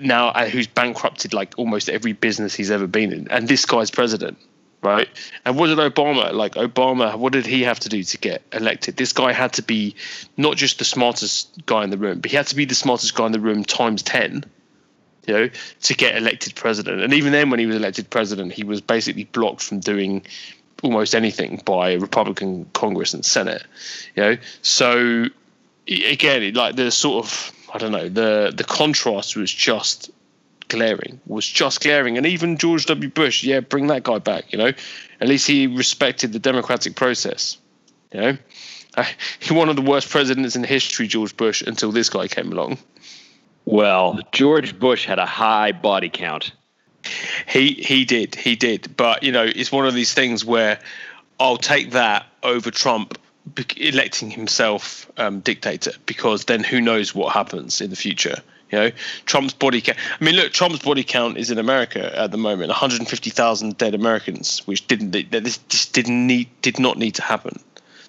now 0.00 0.28
uh, 0.28 0.46
who's 0.46 0.66
bankrupted 0.66 1.34
like 1.34 1.54
almost 1.56 1.88
every 1.88 2.12
business 2.12 2.54
he's 2.54 2.70
ever 2.70 2.86
been 2.86 3.12
in, 3.12 3.28
and 3.28 3.48
this 3.48 3.66
guy's 3.66 3.90
president, 3.90 4.38
right? 4.84 5.08
And 5.44 5.56
what 5.56 5.68
did 5.68 5.78
Obama 5.78 6.32
like? 6.32 6.54
Obama, 6.54 7.16
what 7.16 7.32
did 7.32 7.46
he 7.46 7.62
have 7.62 7.80
to 7.80 7.88
do 7.88 8.02
to 8.02 8.18
get 8.18 8.42
elected? 8.52 8.96
This 8.96 9.12
guy 9.12 9.32
had 9.32 9.54
to 9.54 9.62
be 9.62 9.96
not 10.36 10.56
just 10.56 10.78
the 10.78 10.84
smartest 10.84 11.66
guy 11.66 11.82
in 11.82 11.90
the 11.90 11.98
room, 11.98 12.20
but 12.20 12.30
he 12.30 12.36
had 12.36 12.46
to 12.48 12.56
be 12.56 12.64
the 12.64 12.74
smartest 12.74 13.14
guy 13.14 13.26
in 13.26 13.32
the 13.32 13.40
room 13.40 13.64
times 13.64 14.02
ten. 14.02 14.44
You 15.26 15.34
know, 15.34 15.50
to 15.82 15.94
get 15.94 16.16
elected 16.16 16.54
president, 16.54 17.00
and 17.00 17.14
even 17.14 17.32
then, 17.32 17.48
when 17.48 17.58
he 17.58 17.64
was 17.64 17.76
elected 17.76 18.10
president, 18.10 18.52
he 18.52 18.62
was 18.62 18.82
basically 18.82 19.24
blocked 19.24 19.62
from 19.62 19.80
doing 19.80 20.22
almost 20.82 21.14
anything 21.14 21.62
by 21.64 21.94
Republican 21.94 22.66
Congress 22.74 23.14
and 23.14 23.24
Senate. 23.24 23.64
You 24.14 24.22
know, 24.22 24.36
so 24.60 25.26
again, 25.88 26.52
like 26.52 26.76
the 26.76 26.90
sort 26.90 27.24
of 27.24 27.52
I 27.72 27.78
don't 27.78 27.92
know 27.92 28.08
the 28.08 28.52
the 28.54 28.64
contrast 28.64 29.36
was 29.36 29.52
just 29.52 30.10
glaring 30.68 31.20
was 31.26 31.46
just 31.46 31.80
glaring. 31.80 32.16
And 32.16 32.26
even 32.26 32.56
George 32.56 32.86
W. 32.86 33.10
Bush 33.10 33.44
yeah 33.44 33.60
bring 33.60 33.88
that 33.88 34.02
guy 34.02 34.18
back 34.18 34.52
you 34.52 34.58
know? 34.58 34.72
At 35.20 35.28
least 35.28 35.46
he 35.46 35.66
respected 35.66 36.32
the 36.32 36.38
democratic 36.38 36.96
process 36.96 37.58
you 38.12 38.20
know? 38.20 38.38
He 39.40 39.54
one 39.54 39.68
of 39.68 39.76
the 39.76 39.82
worst 39.82 40.10
presidents 40.10 40.56
in 40.56 40.64
history 40.64 41.06
George 41.06 41.36
Bush 41.36 41.62
until 41.62 41.92
this 41.92 42.08
guy 42.08 42.28
came 42.28 42.52
along. 42.52 42.78
Well 43.64 44.20
George 44.32 44.78
Bush 44.78 45.06
had 45.06 45.18
a 45.18 45.26
high 45.26 45.72
body 45.72 46.08
count. 46.08 46.52
He 47.46 47.74
he 47.74 48.04
did 48.04 48.34
he 48.34 48.56
did. 48.56 48.96
But 48.96 49.22
you 49.22 49.32
know 49.32 49.44
it's 49.44 49.72
one 49.72 49.86
of 49.86 49.94
these 49.94 50.14
things 50.14 50.44
where 50.44 50.80
I'll 51.38 51.56
take 51.58 51.92
that 51.92 52.26
over 52.42 52.70
Trump 52.70 53.18
electing 53.76 54.30
himself 54.30 55.10
um, 55.16 55.40
dictator 55.40 55.92
because 56.06 56.46
then 56.46 56.64
who 56.64 56.80
knows 56.80 57.14
what 57.14 57.32
happens 57.32 57.80
in 57.80 57.90
the 57.90 57.96
future. 57.96 58.36
You 58.74 58.80
know, 58.80 58.90
Trump's 59.24 59.54
body 59.54 59.80
count. 59.80 59.98
I 60.20 60.24
mean, 60.24 60.34
look, 60.34 60.52
Trump's 60.52 60.80
body 60.80 61.04
count 61.04 61.38
is 61.38 61.52
in 61.52 61.58
America 61.58 62.18
at 62.18 62.32
the 62.32 62.36
moment 62.36 62.70
150,000 62.70 63.78
dead 63.78 63.94
Americans, 63.94 64.66
which 64.66 64.84
didn't 64.88 65.12
this 65.12 65.58
just 65.68 65.92
didn't 65.92 66.26
need 66.26 66.48
did 66.60 66.80
not 66.80 66.98
need 66.98 67.14
to 67.14 67.22
happen. 67.22 67.60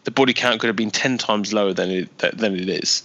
The 0.05 0.11
body 0.11 0.33
count 0.33 0.59
could 0.59 0.67
have 0.67 0.75
been 0.75 0.89
10 0.89 1.19
times 1.19 1.53
lower 1.53 1.71
than 1.71 1.91
it 1.91 2.17
than 2.17 2.55
it 2.55 2.67
is. 2.67 3.03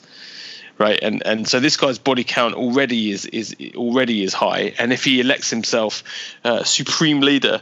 Right, 0.78 0.98
and 1.02 1.22
and 1.26 1.46
so 1.46 1.60
this 1.60 1.76
guy's 1.76 1.98
body 1.98 2.24
count 2.24 2.54
already 2.54 3.10
is 3.10 3.26
is 3.26 3.54
already 3.74 4.22
is 4.22 4.32
high, 4.32 4.72
and 4.78 4.90
if 4.90 5.04
he 5.04 5.20
elects 5.20 5.50
himself 5.50 6.02
uh, 6.44 6.64
supreme 6.64 7.20
leader, 7.20 7.60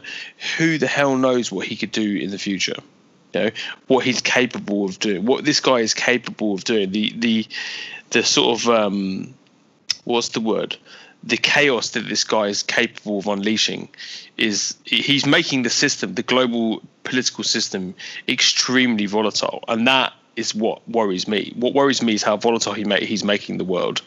who 0.57 0.79
the 0.79 0.87
hell 0.87 1.17
knows 1.17 1.51
what 1.51 1.67
he 1.67 1.75
could 1.75 1.91
do 1.91 2.17
in 2.19 2.31
the 2.31 2.39
future? 2.39 2.81
you 3.35 3.41
know 3.41 3.51
what 3.89 4.05
he's 4.05 4.21
capable 4.23 4.85
of 4.85 5.01
doing, 5.01 5.27
what 5.27 5.45
this 5.45 5.59
guy 5.59 5.81
is 5.81 5.93
capable 5.93 6.55
of 6.55 6.63
doing. 6.63 6.93
The 6.93 7.13
the 7.17 7.47
the 8.11 8.23
sort 8.23 8.61
of 8.61 8.69
um, 8.69 9.35
what's 10.09 10.31
the 10.31 10.41
word? 10.41 10.77
The 11.23 11.37
chaos 11.37 11.91
that 11.91 12.09
this 12.09 12.25
guy 12.25 12.47
is 12.47 12.63
capable 12.63 13.19
of 13.19 13.27
unleashing 13.27 13.89
is 14.37 14.77
he's 14.85 15.27
making 15.27 15.63
the 15.63 15.71
system, 15.71 16.15
the 16.15 16.23
global 16.23 16.83
political 17.05 17.45
system, 17.45 17.95
extremely 18.29 19.07
volatile, 19.07 19.63
and 19.69 19.87
that 19.87 20.13
is 20.37 20.55
what 20.55 20.89
worries 20.89 21.27
me. 21.27 21.53
What 21.57 21.75
worries 21.75 22.03
me 22.03 22.15
is 22.15 22.23
how 22.23 22.37
volatile 22.37 22.73
he 22.73 22.85
he's 23.05 23.25
making 23.25 23.59
the 23.59 23.65
world, 23.65 24.01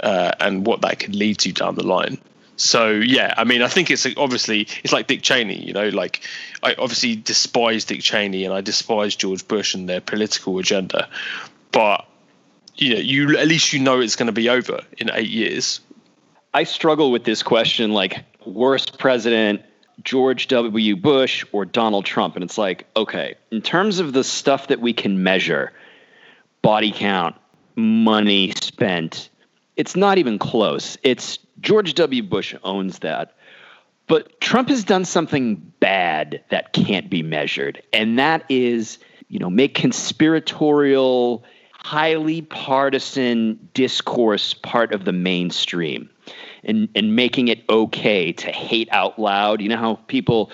uh, 0.00 0.32
and 0.40 0.66
what 0.66 0.82
that 0.82 1.00
could 1.00 1.14
lead 1.14 1.38
to 1.38 1.52
down 1.52 1.74
the 1.74 1.86
line. 1.86 2.18
So 2.56 2.90
yeah, 2.90 3.34
I 3.36 3.44
mean, 3.44 3.62
I 3.62 3.68
think 3.68 3.90
it's 3.90 4.06
obviously 4.16 4.68
it's 4.84 4.92
like 4.92 5.06
Dick 5.06 5.22
Cheney. 5.22 5.66
You 5.66 5.72
know, 5.72 5.88
like 5.88 6.20
I 6.62 6.74
obviously 6.74 7.16
despise 7.16 7.86
Dick 7.86 8.02
Cheney 8.02 8.44
and 8.44 8.54
I 8.54 8.60
despise 8.60 9.16
George 9.16 9.48
Bush 9.48 9.74
and 9.74 9.88
their 9.88 10.02
political 10.02 10.58
agenda, 10.58 11.08
but 11.72 12.06
you 12.76 12.94
know, 12.94 13.00
you 13.00 13.38
at 13.38 13.46
least 13.46 13.72
you 13.72 13.78
know 13.80 14.00
it's 14.00 14.16
going 14.16 14.26
to 14.26 14.32
be 14.32 14.48
over 14.48 14.80
in 14.98 15.10
eight 15.12 15.28
years. 15.28 15.80
I 16.54 16.64
struggle 16.64 17.10
with 17.10 17.24
this 17.24 17.42
question, 17.42 17.92
like 17.92 18.24
worst 18.44 18.98
president, 18.98 19.62
George 20.04 20.48
W. 20.48 20.96
Bush 20.96 21.44
or 21.52 21.64
Donald 21.64 22.04
Trump, 22.04 22.34
and 22.34 22.44
it's 22.44 22.58
like, 22.58 22.86
okay, 22.96 23.34
in 23.50 23.62
terms 23.62 23.98
of 23.98 24.12
the 24.12 24.24
stuff 24.24 24.68
that 24.68 24.80
we 24.80 24.92
can 24.92 25.22
measure, 25.22 25.72
body 26.60 26.92
count, 26.92 27.36
money 27.76 28.52
spent, 28.60 29.30
it's 29.76 29.96
not 29.96 30.18
even 30.18 30.38
close. 30.38 30.98
It's 31.02 31.38
George 31.60 31.94
W. 31.94 32.22
Bush 32.22 32.54
owns 32.64 33.00
that. 33.00 33.34
But 34.08 34.40
Trump 34.40 34.68
has 34.68 34.84
done 34.84 35.04
something 35.04 35.56
bad 35.80 36.42
that 36.50 36.72
can't 36.72 37.08
be 37.08 37.22
measured, 37.22 37.82
and 37.92 38.18
that 38.18 38.44
is, 38.48 38.98
you 39.28 39.38
know, 39.38 39.48
make 39.48 39.74
conspiratorial, 39.74 41.44
highly 41.84 42.42
partisan 42.42 43.68
discourse 43.74 44.54
part 44.54 44.92
of 44.92 45.04
the 45.04 45.12
mainstream 45.12 46.08
and, 46.64 46.88
and 46.94 47.16
making 47.16 47.48
it 47.48 47.64
okay 47.68 48.32
to 48.32 48.50
hate 48.50 48.88
out 48.92 49.18
loud. 49.18 49.60
You 49.60 49.68
know 49.68 49.76
how 49.76 49.94
people 50.06 50.50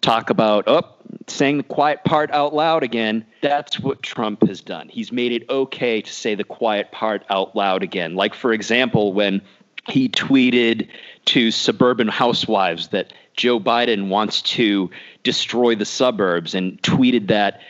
talk 0.00 0.30
about, 0.30 0.64
oh, 0.66 0.82
saying 1.26 1.58
the 1.58 1.62
quiet 1.64 2.04
part 2.04 2.30
out 2.30 2.54
loud 2.54 2.82
again. 2.82 3.26
That's 3.42 3.80
what 3.80 4.02
Trump 4.02 4.46
has 4.46 4.60
done. 4.60 4.88
He's 4.88 5.10
made 5.10 5.32
it 5.32 5.48
okay 5.50 6.02
to 6.02 6.12
say 6.12 6.34
the 6.34 6.44
quiet 6.44 6.92
part 6.92 7.24
out 7.28 7.56
loud 7.56 7.82
again. 7.82 8.14
Like, 8.14 8.34
for 8.34 8.52
example, 8.52 9.12
when 9.12 9.42
he 9.88 10.08
tweeted 10.08 10.88
to 11.26 11.50
suburban 11.50 12.08
housewives 12.08 12.88
that 12.88 13.12
Joe 13.34 13.58
Biden 13.58 14.08
wants 14.08 14.42
to 14.42 14.90
destroy 15.22 15.74
the 15.74 15.84
suburbs 15.84 16.54
and 16.54 16.80
tweeted 16.82 17.28
that 17.28 17.60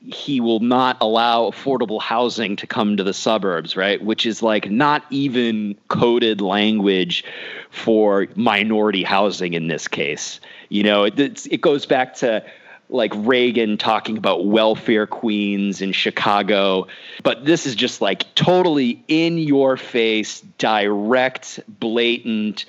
he 0.00 0.40
will 0.40 0.60
not 0.60 0.96
allow 1.00 1.50
affordable 1.50 2.00
housing 2.00 2.56
to 2.56 2.66
come 2.66 2.96
to 2.96 3.04
the 3.04 3.12
suburbs, 3.12 3.76
right? 3.76 4.02
Which 4.02 4.26
is 4.26 4.42
like 4.42 4.70
not 4.70 5.04
even 5.10 5.76
coded 5.88 6.40
language 6.40 7.24
for 7.70 8.28
minority 8.36 9.02
housing 9.02 9.54
in 9.54 9.66
this 9.66 9.88
case. 9.88 10.40
You 10.68 10.84
know, 10.84 11.04
it, 11.04 11.46
it 11.46 11.60
goes 11.60 11.84
back 11.84 12.14
to 12.16 12.44
like 12.90 13.12
Reagan 13.14 13.76
talking 13.76 14.16
about 14.16 14.46
welfare 14.46 15.06
queens 15.06 15.82
in 15.82 15.92
Chicago. 15.92 16.86
But 17.22 17.44
this 17.44 17.66
is 17.66 17.74
just 17.74 18.00
like 18.00 18.34
totally 18.34 19.02
in 19.08 19.38
your 19.38 19.76
face, 19.76 20.40
direct, 20.58 21.60
blatant, 21.68 22.64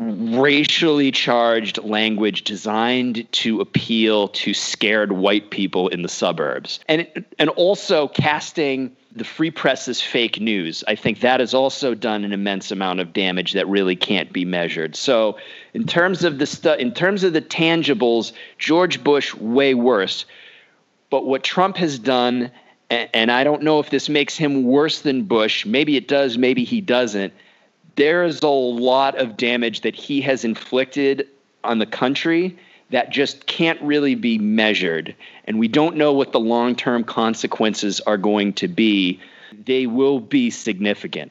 racially 0.00 1.10
charged 1.10 1.76
language 1.84 2.42
designed 2.44 3.30
to 3.32 3.60
appeal 3.60 4.28
to 4.28 4.54
scared 4.54 5.12
white 5.12 5.50
people 5.50 5.88
in 5.88 6.00
the 6.00 6.08
suburbs. 6.08 6.80
And 6.88 7.06
and 7.38 7.50
also 7.50 8.08
casting 8.08 8.96
the 9.14 9.24
free 9.24 9.50
press 9.50 9.88
is 9.88 10.00
fake 10.00 10.40
news. 10.40 10.82
I 10.88 10.94
think 10.94 11.20
that 11.20 11.40
has 11.40 11.52
also 11.52 11.94
done 11.94 12.24
an 12.24 12.32
immense 12.32 12.70
amount 12.70 13.00
of 13.00 13.12
damage 13.12 13.52
that 13.52 13.68
really 13.68 13.96
can't 13.96 14.32
be 14.32 14.44
measured. 14.44 14.96
So, 14.96 15.36
in 15.74 15.84
terms 15.84 16.24
of 16.24 16.38
the 16.38 16.46
stu- 16.46 16.74
in 16.74 16.94
terms 16.94 17.22
of 17.22 17.34
the 17.34 17.42
tangibles, 17.42 18.32
George 18.58 19.04
Bush 19.04 19.34
way 19.34 19.74
worse. 19.74 20.24
But 21.10 21.26
what 21.26 21.42
Trump 21.42 21.76
has 21.76 21.98
done, 21.98 22.52
and, 22.88 23.10
and 23.12 23.32
I 23.32 23.44
don't 23.44 23.62
know 23.62 23.80
if 23.80 23.90
this 23.90 24.08
makes 24.08 24.36
him 24.36 24.62
worse 24.62 25.00
than 25.00 25.24
Bush. 25.24 25.66
Maybe 25.66 25.96
it 25.96 26.08
does. 26.08 26.38
Maybe 26.38 26.64
he 26.64 26.80
doesn't. 26.80 27.34
There 28.00 28.24
is 28.24 28.40
a 28.40 28.48
lot 28.48 29.18
of 29.18 29.36
damage 29.36 29.82
that 29.82 29.94
he 29.94 30.22
has 30.22 30.42
inflicted 30.42 31.28
on 31.62 31.80
the 31.80 31.84
country 31.84 32.56
that 32.88 33.10
just 33.10 33.44
can't 33.44 33.78
really 33.82 34.14
be 34.14 34.38
measured. 34.38 35.14
And 35.44 35.58
we 35.58 35.68
don't 35.68 35.96
know 35.96 36.10
what 36.10 36.32
the 36.32 36.40
long 36.40 36.74
term 36.74 37.04
consequences 37.04 38.00
are 38.00 38.16
going 38.16 38.54
to 38.54 38.68
be. 38.68 39.20
They 39.66 39.86
will 39.86 40.18
be 40.18 40.48
significant. 40.48 41.30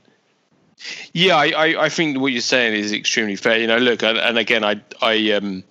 Yeah, 1.11 1.37
I, 1.37 1.47
I, 1.47 1.85
I, 1.85 1.89
think 1.89 2.19
what 2.19 2.33
you're 2.33 2.41
saying 2.41 2.75
is 2.75 2.91
extremely 2.93 3.35
fair. 3.35 3.57
You 3.57 3.65
know, 3.65 3.77
look, 3.77 4.03
and, 4.03 4.19
and 4.19 4.37
again, 4.37 4.63
I, 4.63 4.79
I, 5.01 5.31
um, 5.31 5.63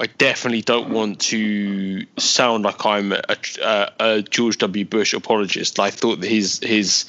I 0.00 0.06
definitely 0.06 0.62
don't 0.62 0.88
want 0.88 1.20
to 1.20 2.06
sound 2.16 2.64
like 2.64 2.86
I'm 2.86 3.12
a, 3.12 3.22
a, 3.62 3.92
a, 4.00 4.22
George 4.22 4.56
W. 4.58 4.86
Bush 4.86 5.12
apologist. 5.12 5.78
I 5.78 5.90
thought 5.90 6.20
that 6.20 6.30
his 6.30 6.58
his 6.62 7.04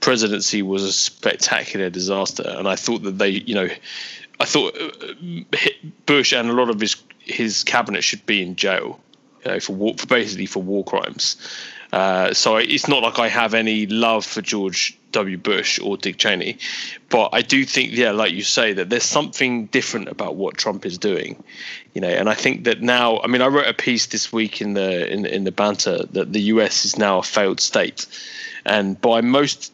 presidency 0.00 0.62
was 0.62 0.82
a 0.82 0.92
spectacular 0.92 1.90
disaster, 1.90 2.44
and 2.46 2.66
I 2.66 2.76
thought 2.76 3.02
that 3.02 3.18
they, 3.18 3.28
you 3.28 3.54
know, 3.54 3.68
I 4.40 4.44
thought 4.46 4.74
uh, 4.80 5.12
Bush 6.06 6.32
and 6.32 6.48
a 6.48 6.54
lot 6.54 6.70
of 6.70 6.80
his 6.80 6.96
his 7.18 7.62
cabinet 7.62 8.02
should 8.02 8.24
be 8.24 8.42
in 8.42 8.56
jail. 8.56 8.98
you 9.44 9.52
know, 9.52 9.60
for 9.60 9.74
war, 9.74 9.94
for 9.98 10.06
basically 10.06 10.46
for 10.46 10.62
war 10.62 10.82
crimes. 10.82 11.36
Uh, 11.92 12.32
so 12.32 12.56
it's 12.56 12.86
not 12.86 13.02
like 13.02 13.18
I 13.18 13.28
have 13.28 13.54
any 13.54 13.86
love 13.86 14.24
for 14.24 14.40
George 14.40 14.96
W. 15.12 15.36
Bush 15.36 15.80
or 15.80 15.96
Dick 15.96 16.18
Cheney, 16.18 16.58
but 17.08 17.30
I 17.32 17.42
do 17.42 17.64
think, 17.64 17.90
yeah, 17.92 18.12
like 18.12 18.32
you 18.32 18.42
say, 18.42 18.72
that 18.74 18.90
there's 18.90 19.04
something 19.04 19.66
different 19.66 20.08
about 20.08 20.36
what 20.36 20.56
Trump 20.56 20.86
is 20.86 20.98
doing, 20.98 21.42
you 21.94 22.00
know. 22.00 22.08
And 22.08 22.28
I 22.28 22.34
think 22.34 22.64
that 22.64 22.80
now, 22.80 23.18
I 23.20 23.26
mean, 23.26 23.42
I 23.42 23.48
wrote 23.48 23.66
a 23.66 23.74
piece 23.74 24.06
this 24.06 24.32
week 24.32 24.60
in 24.60 24.74
the 24.74 25.12
in 25.12 25.26
in 25.26 25.44
the 25.44 25.52
banter 25.52 26.04
that 26.12 26.32
the 26.32 26.40
U.S. 26.54 26.84
is 26.84 26.96
now 26.96 27.18
a 27.18 27.22
failed 27.22 27.60
state, 27.60 28.06
and 28.64 29.00
by 29.00 29.20
most 29.20 29.72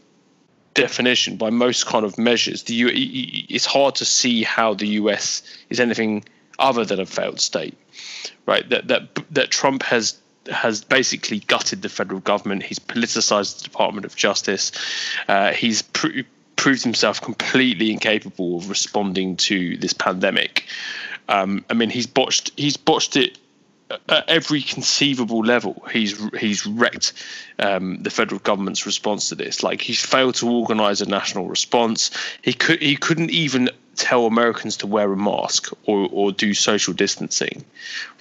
definition, 0.73 1.37
by 1.37 1.51
most 1.51 1.87
kind 1.87 2.05
of 2.05 2.19
measures, 2.19 2.63
the 2.65 2.75
U- 2.75 2.91
it's 2.93 3.67
hard 3.67 3.95
to 3.97 4.05
see 4.05 4.43
how 4.43 4.75
the 4.75 4.87
U.S. 5.01 5.43
is 5.69 5.81
anything 5.81 6.25
other 6.59 6.85
than 6.85 7.01
a 7.01 7.07
failed 7.07 7.41
state, 7.41 7.77
right? 8.47 8.67
That 8.71 8.89
that 8.89 9.09
that 9.33 9.51
Trump 9.51 9.83
has 9.83 10.19
has 10.49 10.85
basically 10.85 11.41
gutted 11.41 11.83
the 11.83 11.89
federal 11.89 12.21
government. 12.21 12.63
He's 12.63 12.79
politicized 12.79 13.59
the 13.59 13.65
Department 13.65 14.07
of 14.07 14.17
Justice. 14.17 14.73
Uh, 15.29 15.53
he's 15.53 15.83
pr- 15.83 16.21
proved 16.57 16.83
himself 16.83 17.21
completely 17.21 17.93
incapable 17.93 18.59
of 18.59 18.69
responding 18.69 19.37
to 19.37 19.77
this 19.77 19.93
pandemic. 19.93 20.67
Um, 21.29 21.65
I 21.71 21.75
mean, 21.75 21.91
he's 21.91 22.07
botched. 22.07 22.53
He's 22.57 22.77
botched 22.77 23.17
it 23.17 23.39
at 24.09 24.29
every 24.29 24.63
conceivable 24.63 25.41
level. 25.41 25.85
He's 25.93 26.21
he's 26.37 26.67
wrecked 26.67 27.13
um, 27.59 28.03
the 28.03 28.11
federal 28.11 28.41
government's 28.41 28.87
response 28.87 29.29
to 29.29 29.35
this. 29.35 29.63
Like 29.63 29.81
he's 29.81 30.05
failed 30.05 30.35
to 30.37 30.51
organise 30.51 31.01
a 31.01 31.07
national 31.07 31.49
response. 31.49 32.11
He 32.43 32.53
could 32.53 32.81
he 32.81 32.97
couldn't 32.97 33.31
even 33.31 33.71
tell 33.97 34.27
Americans 34.27 34.77
to 34.79 34.87
wear 34.87 35.13
a 35.13 35.17
mask 35.17 35.73
or, 35.85 36.09
or 36.13 36.33
do 36.33 36.55
social 36.55 36.95
distancing, 36.95 37.65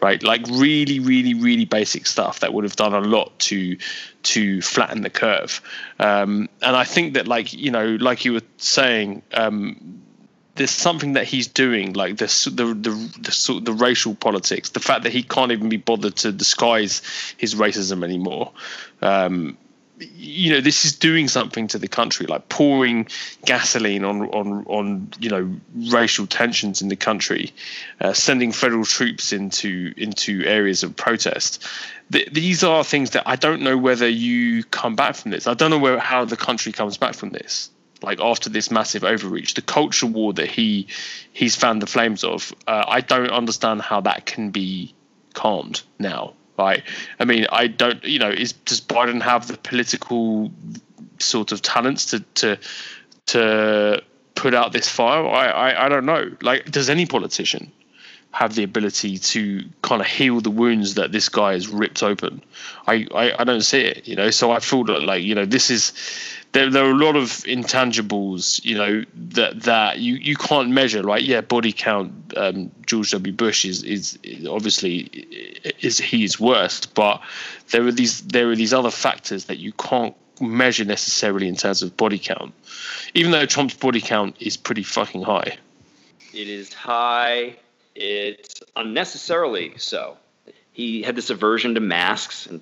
right? 0.01 0.23
Like 0.23 0.45
really, 0.49 0.99
really, 0.99 1.33
really 1.33 1.65
basic 1.65 2.07
stuff 2.07 2.39
that 2.39 2.53
would 2.53 2.63
have 2.63 2.75
done 2.75 2.93
a 2.93 3.01
lot 3.01 3.37
to 3.39 3.77
to 4.23 4.61
flatten 4.61 5.01
the 5.01 5.09
curve. 5.09 5.61
Um, 5.99 6.49
and 6.61 6.75
I 6.75 6.83
think 6.83 7.13
that, 7.13 7.27
like 7.27 7.53
you 7.53 7.71
know, 7.71 7.97
like 7.99 8.25
you 8.25 8.33
were 8.33 8.41
saying, 8.57 9.21
um, 9.33 10.01
there's 10.55 10.71
something 10.71 11.13
that 11.13 11.25
he's 11.25 11.47
doing, 11.47 11.93
like 11.93 12.17
the 12.17 12.25
the 12.53 12.65
the 12.73 12.91
the, 13.19 13.61
the 13.61 13.73
racial 13.73 14.15
politics, 14.15 14.69
the 14.69 14.79
fact 14.79 15.03
that 15.03 15.11
he 15.11 15.21
can't 15.21 15.51
even 15.51 15.69
be 15.69 15.77
bothered 15.77 16.15
to 16.17 16.31
disguise 16.31 17.01
his 17.37 17.55
racism 17.55 18.03
anymore. 18.03 18.51
Um, 19.01 19.57
you 19.99 20.51
know 20.51 20.61
this 20.61 20.83
is 20.83 20.95
doing 20.95 21.27
something 21.27 21.67
to 21.67 21.77
the 21.77 21.87
country 21.87 22.25
like 22.25 22.49
pouring 22.49 23.07
gasoline 23.45 24.03
on 24.03 24.23
on 24.29 24.65
on 24.65 25.09
you 25.19 25.29
know 25.29 25.55
racial 25.91 26.27
tensions 26.27 26.81
in 26.81 26.89
the 26.89 26.95
country 26.95 27.53
uh, 28.01 28.11
sending 28.11 28.51
federal 28.51 28.83
troops 28.83 29.31
into 29.31 29.93
into 29.97 30.43
areas 30.45 30.83
of 30.83 30.95
protest. 30.95 31.65
Th- 32.11 32.29
these 32.31 32.63
are 32.63 32.83
things 32.83 33.11
that 33.11 33.23
i 33.25 33.35
don't 33.35 33.61
know 33.61 33.77
whether 33.77 34.07
you 34.07 34.63
come 34.65 34.95
back 34.95 35.15
from 35.15 35.31
this. 35.31 35.47
I 35.47 35.53
don't 35.53 35.71
know 35.71 35.79
where 35.79 35.99
how 35.99 36.25
the 36.25 36.37
country 36.37 36.71
comes 36.71 36.97
back 36.97 37.15
from 37.15 37.29
this 37.29 37.69
like 38.01 38.19
after 38.19 38.49
this 38.49 38.69
massive 38.69 39.03
overreach 39.05 39.53
the 39.53 39.61
culture 39.61 40.07
war 40.07 40.33
that 40.33 40.49
he 40.49 40.87
he's 41.31 41.55
found 41.55 41.81
the 41.81 41.87
flames 41.87 42.23
of. 42.23 42.53
Uh, 42.67 42.83
i 42.87 43.01
don't 43.01 43.31
understand 43.31 43.81
how 43.81 44.01
that 44.01 44.25
can 44.25 44.51
be 44.51 44.93
calmed 45.33 45.81
now 45.99 46.33
right? 46.57 46.83
I 47.19 47.25
mean, 47.25 47.45
I 47.51 47.67
don't, 47.67 48.03
you 48.03 48.19
know, 48.19 48.29
is 48.29 48.53
does 48.53 48.81
Biden 48.81 49.21
have 49.21 49.47
the 49.47 49.57
political 49.57 50.51
sort 51.19 51.51
of 51.51 51.61
talents 51.61 52.07
to 52.07 52.19
to 52.35 52.59
to 53.27 54.03
put 54.35 54.53
out 54.53 54.71
this 54.71 54.89
fire? 54.89 55.25
I, 55.27 55.47
I, 55.47 55.85
I 55.85 55.89
don't 55.89 56.05
know. 56.05 56.31
Like, 56.41 56.69
does 56.71 56.89
any 56.89 57.05
politician 57.05 57.71
have 58.35 58.53
the 58.53 58.63
ability 58.63 59.17
to 59.17 59.63
kind 59.81 60.01
of 60.01 60.07
heal 60.07 60.41
the 60.41 60.51
wounds 60.51 60.95
that 60.95 61.13
this 61.13 61.29
guy 61.29 61.53
has 61.53 61.69
ripped 61.69 62.03
open? 62.03 62.43
I, 62.85 63.07
I, 63.15 63.33
I 63.39 63.43
don't 63.45 63.61
see 63.61 63.79
it, 63.79 64.09
you 64.09 64.15
know. 64.17 64.29
So 64.29 64.51
I 64.51 64.59
feel 64.59 64.83
that 64.85 65.03
like, 65.03 65.23
you 65.23 65.33
know, 65.33 65.45
this 65.45 65.69
is 65.69 65.93
there, 66.51 66.69
there 66.69 66.83
are 66.83 66.91
a 66.91 66.97
lot 66.97 67.15
of 67.15 67.29
intangibles, 67.45 68.63
you 68.65 68.77
know, 68.77 69.05
that 69.31 69.63
that 69.63 69.99
you, 69.99 70.15
you 70.15 70.35
can't 70.35 70.69
measure, 70.69 71.01
right? 71.01 71.23
Yeah, 71.23 71.39
body 71.39 71.71
count. 71.71 72.11
Um, 72.35 72.71
George 72.85 73.11
W. 73.11 73.31
Bush 73.31 73.63
is 73.63 73.83
is 73.83 74.19
obviously 74.49 74.97
is 75.79 75.97
he's 75.97 76.37
worst, 76.37 76.93
but 76.93 77.21
there 77.71 77.87
are 77.87 77.91
these 77.93 78.19
there 78.19 78.49
are 78.49 78.55
these 78.57 78.73
other 78.73 78.91
factors 78.91 79.45
that 79.45 79.59
you 79.59 79.71
can't 79.71 80.13
measure 80.41 80.83
necessarily 80.83 81.47
in 81.47 81.55
terms 81.55 81.81
of 81.81 81.95
body 81.95 82.19
count, 82.19 82.53
even 83.13 83.31
though 83.31 83.45
Trump's 83.45 83.75
body 83.75 84.01
count 84.01 84.35
is 84.41 84.57
pretty 84.57 84.83
fucking 84.83 85.21
high. 85.21 85.57
It 86.33 86.49
is 86.49 86.73
high. 86.73 87.55
It's 87.95 88.61
unnecessarily 88.75 89.77
so. 89.77 90.17
He 90.71 91.01
had 91.01 91.15
this 91.15 91.29
aversion 91.29 91.75
to 91.75 91.79
masks, 91.79 92.45
and 92.45 92.61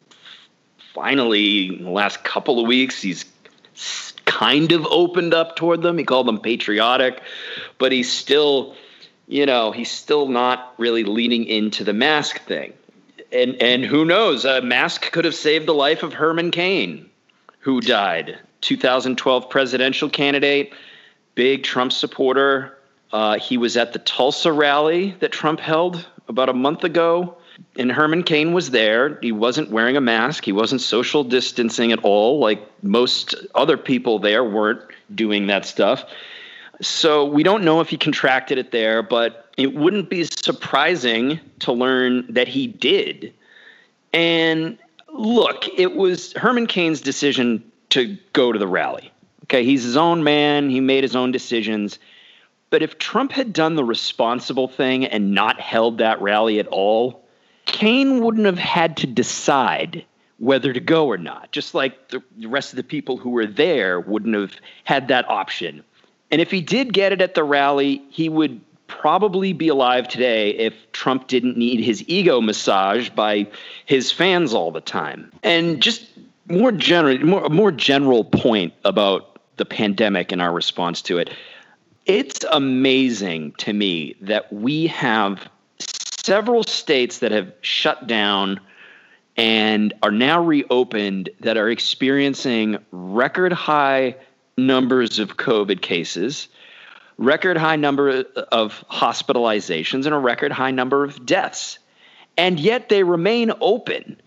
finally, 0.94 1.68
in 1.68 1.84
the 1.84 1.90
last 1.90 2.24
couple 2.24 2.60
of 2.60 2.68
weeks, 2.68 3.02
he's 3.02 3.26
kind 4.26 4.72
of 4.72 4.86
opened 4.86 5.34
up 5.34 5.56
toward 5.56 5.82
them. 5.82 5.98
He 5.98 6.04
called 6.04 6.28
them 6.28 6.40
patriotic, 6.40 7.22
but 7.80 7.92
he's 7.92 8.12
still, 8.12 8.76
you 9.28 9.46
know, 9.46 9.72
he's 9.72 9.90
still 9.90 10.28
not 10.28 10.76
really 10.78 11.04
leaning 11.04 11.46
into 11.46 11.84
the 11.84 11.94
mask 11.94 12.42
thing. 12.44 12.74
And 13.32 13.56
and 13.62 13.84
who 13.84 14.06
knows? 14.06 14.46
A 14.46 14.62
mask 14.62 15.12
could 15.12 15.26
have 15.26 15.36
saved 15.36 15.66
the 15.66 15.74
life 15.74 16.04
of 16.04 16.14
Herman 16.14 16.52
Cain, 16.52 17.10
who 17.60 17.82
died. 17.82 18.38
2012 18.62 19.50
presidential 19.50 20.10
candidate, 20.10 20.74
big 21.36 21.64
Trump 21.64 21.92
supporter. 21.92 22.78
Uh, 23.14 23.40
he 23.40 23.58
was 23.58 23.78
at 23.78 23.94
the 23.94 24.00
Tulsa 24.00 24.52
rally 24.52 25.16
that 25.20 25.32
Trump 25.32 25.62
held 25.62 26.06
about 26.28 26.50
a 26.50 26.54
month 26.54 26.84
ago 26.84 27.38
and 27.76 27.92
Herman 27.92 28.24
Cain 28.24 28.54
was 28.54 28.72
there. 28.72 29.20
He 29.22 29.32
wasn't 29.32 29.70
wearing 29.70 29.98
a 29.98 30.02
mask. 30.02 30.46
He 30.46 30.52
wasn't 30.52 30.82
social 30.82 31.24
distancing 31.24 31.92
at 31.92 32.00
all, 32.04 32.40
like 32.40 32.62
most 32.84 33.36
other 33.56 33.78
people 33.78 34.20
there 34.20 34.44
weren't 34.44 34.82
doing 35.14 35.48
that 35.48 35.66
stuff. 35.66 36.04
So 36.82 37.26
we 37.26 37.44
don't 37.44 37.64
know 37.64 37.80
if 37.82 37.90
he 37.90 37.98
contracted 37.98 38.58
it 38.58 38.72
there, 38.72 39.02
but 39.04 39.52
it 39.58 39.76
wouldn't 39.76 40.10
be 40.10 40.24
surprising 40.24 41.40
to 41.60 41.72
learn 41.72 42.26
that 42.34 42.48
he 42.48 42.68
did. 42.68 43.34
And 44.12 44.78
look, 45.12 45.68
it 45.78 45.96
was 45.96 46.34
Herman 46.34 46.68
Cain's 46.68 47.02
decision 47.02 47.64
to 47.90 48.18
go 48.34 48.52
to 48.52 48.60
the 48.60 48.68
rally. 48.68 49.12
Okay, 49.44 49.64
he's 49.64 49.84
his 49.84 49.98
own 49.98 50.24
man, 50.24 50.70
he 50.70 50.80
made 50.80 51.04
his 51.04 51.16
own 51.16 51.32
decisions. 51.32 52.00
But 52.74 52.82
if 52.82 52.98
Trump 52.98 53.32
had 53.34 53.54
done 53.54 53.76
the 53.76 53.84
responsible 53.84 54.68
thing 54.68 55.06
and 55.06 55.32
not 55.32 55.60
held 55.62 56.00
that 56.00 56.20
rally 56.24 56.58
at 56.58 56.66
all, 56.66 57.24
Cain 57.66 58.24
wouldn't 58.24 58.48
have 58.48 58.58
had 58.58 58.98
to 58.98 59.06
decide 59.06 60.04
whether 60.40 60.74
to 60.74 60.80
go 60.80 61.06
or 61.06 61.20
not, 61.20 61.52
just 61.52 61.76
like 61.76 62.08
the 62.08 62.24
rest 62.48 62.74
of 62.74 62.78
the 62.78 62.84
people 62.84 63.18
who 63.18 63.30
were 63.30 63.46
there 63.46 64.00
wouldn't 64.00 64.34
have 64.34 64.56
had 64.86 65.08
that 65.10 65.30
option. 65.30 65.84
And 66.32 66.42
if 66.42 66.50
he 66.50 66.62
did 66.62 66.94
get 66.94 67.12
it 67.12 67.22
at 67.22 67.36
the 67.36 67.44
rally, 67.44 68.02
he 68.10 68.28
would 68.28 68.60
probably 68.88 69.54
be 69.54 69.68
alive 69.68 70.08
today 70.08 70.50
if 70.56 70.74
Trump 70.94 71.28
didn't 71.28 71.56
need 71.56 71.80
his 71.80 72.04
ego 72.08 72.42
massaged 72.42 73.16
by 73.16 73.46
his 73.86 74.12
fans 74.12 74.52
all 74.52 74.72
the 74.72 74.82
time. 74.82 75.32
And 75.44 75.80
just 75.80 76.08
more 76.48 76.72
general, 76.72 77.20
more 77.20 77.50
more 77.50 77.72
general 77.72 78.24
point 78.24 78.74
about 78.84 79.40
the 79.58 79.66
pandemic 79.66 80.32
and 80.32 80.42
our 80.42 80.52
response 80.52 81.04
to 81.04 81.20
it. 81.20 81.30
It's 82.06 82.44
amazing 82.52 83.54
to 83.60 83.72
me 83.72 84.16
that 84.22 84.52
we 84.52 84.88
have 84.88 85.48
several 85.80 86.64
states 86.64 87.20
that 87.20 87.32
have 87.32 87.54
shut 87.62 88.08
down 88.08 88.60
and 89.38 89.94
are 90.04 90.12
now 90.12 90.44
reopened 90.44 91.30
that 91.40 91.56
are 91.56 91.70
experiencing 91.70 92.78
record 92.92 93.54
high 93.54 94.16
numbers 94.58 95.18
of 95.18 95.38
COVID 95.38 95.82
cases, 95.82 96.50
record 97.18 97.58
high 97.58 97.78
number 97.78 98.26
of 98.52 98.84
hospitalizations, 98.92 100.06
and 100.06 100.14
a 100.14 100.20
record 100.20 100.52
high 100.52 100.72
number 100.72 101.06
of 101.06 101.26
deaths. 101.26 101.80
And 102.38 102.60
yet 102.60 102.90
they 102.90 103.04
remain 103.04 103.54
open 103.62 104.22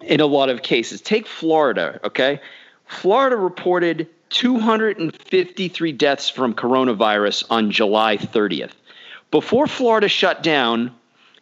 in 0.00 0.20
a 0.20 0.26
lot 0.26 0.50
of 0.50 0.62
cases. 0.62 1.00
Take 1.00 1.28
Florida, 1.28 2.00
okay? 2.04 2.40
Florida 2.86 3.36
reported 3.36 4.08
253 4.34 5.92
deaths 5.92 6.28
from 6.28 6.54
coronavirus 6.54 7.44
on 7.50 7.70
July 7.70 8.16
30th. 8.16 8.72
Before 9.30 9.66
Florida 9.68 10.08
shut 10.08 10.42
down, 10.42 10.92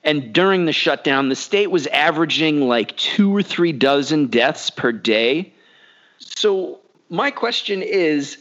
and 0.05 0.33
during 0.33 0.67
the 0.67 0.73
shutdown, 0.73 1.29
the 1.29 1.37
state 1.37 1.71
was 1.71 1.87
averaging 1.87 2.69
like 2.69 2.97
two 2.97 3.35
or 3.35 3.43
three 3.43 3.73
dozen 3.73 4.27
deaths 4.27 4.69
per 4.69 4.93
day. 4.93 5.53
So, 6.19 6.81
my 7.09 7.31
question 7.31 7.83
is 7.83 8.39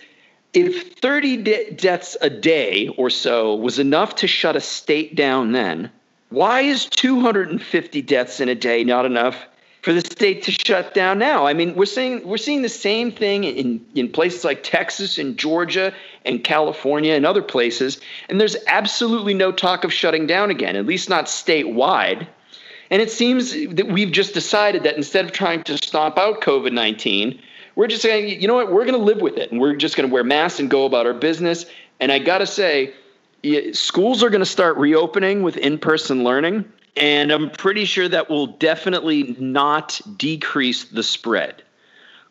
if 0.53 0.95
30 0.99 1.37
de- 1.37 1.71
deaths 1.71 2.17
a 2.21 2.29
day 2.29 2.89
or 2.89 3.09
so 3.09 3.55
was 3.55 3.79
enough 3.79 4.15
to 4.15 4.27
shut 4.27 4.55
a 4.55 4.61
state 4.61 5.15
down 5.15 5.53
then, 5.53 5.91
why 6.29 6.61
is 6.61 6.85
250 6.87 8.01
deaths 8.01 8.39
in 8.39 8.49
a 8.49 8.55
day 8.55 8.83
not 8.83 9.05
enough 9.05 9.47
for 9.81 9.93
the 9.93 10.01
state 10.01 10.43
to 10.43 10.51
shut 10.51 10.93
down 10.93 11.17
now. 11.17 11.47
I 11.47 11.53
mean, 11.53 11.75
we're 11.75 11.85
seeing 11.85 12.27
we're 12.27 12.37
seeing 12.37 12.61
the 12.61 12.69
same 12.69 13.11
thing 13.11 13.43
in 13.43 13.85
in 13.95 14.09
places 14.09 14.43
like 14.43 14.63
Texas 14.63 15.17
and 15.17 15.37
Georgia 15.37 15.93
and 16.23 16.43
California 16.43 17.13
and 17.13 17.25
other 17.25 17.41
places, 17.41 17.99
and 18.29 18.39
there's 18.39 18.55
absolutely 18.67 19.33
no 19.33 19.51
talk 19.51 19.83
of 19.83 19.91
shutting 19.91 20.27
down 20.27 20.51
again, 20.51 20.75
at 20.75 20.85
least 20.85 21.09
not 21.09 21.25
statewide. 21.25 22.27
And 22.91 23.01
it 23.01 23.09
seems 23.09 23.53
that 23.53 23.87
we've 23.87 24.11
just 24.11 24.33
decided 24.33 24.83
that 24.83 24.97
instead 24.97 25.23
of 25.23 25.31
trying 25.31 25.63
to 25.63 25.77
stomp 25.77 26.17
out 26.17 26.41
COVID 26.41 26.73
19, 26.73 27.41
we're 27.75 27.87
just 27.87 28.01
saying, 28.01 28.41
you 28.41 28.47
know 28.47 28.55
what, 28.55 28.71
we're 28.71 28.85
going 28.85 28.97
to 28.97 29.03
live 29.03 29.21
with 29.21 29.37
it 29.37 29.49
and 29.49 29.61
we're 29.61 29.75
just 29.75 29.95
going 29.95 30.09
to 30.09 30.13
wear 30.13 30.25
masks 30.25 30.59
and 30.59 30.69
go 30.69 30.85
about 30.85 31.05
our 31.05 31.13
business. 31.13 31.65
And 32.01 32.11
I 32.11 32.19
got 32.19 32.39
to 32.39 32.45
say, 32.45 32.93
schools 33.71 34.23
are 34.23 34.29
going 34.29 34.41
to 34.41 34.45
start 34.45 34.75
reopening 34.77 35.41
with 35.41 35.55
in 35.55 35.77
person 35.77 36.25
learning. 36.25 36.71
And 36.97 37.31
I'm 37.31 37.49
pretty 37.49 37.85
sure 37.85 38.07
that 38.09 38.29
will 38.29 38.47
definitely 38.47 39.35
not 39.39 40.01
decrease 40.17 40.85
the 40.85 41.03
spread. 41.03 41.63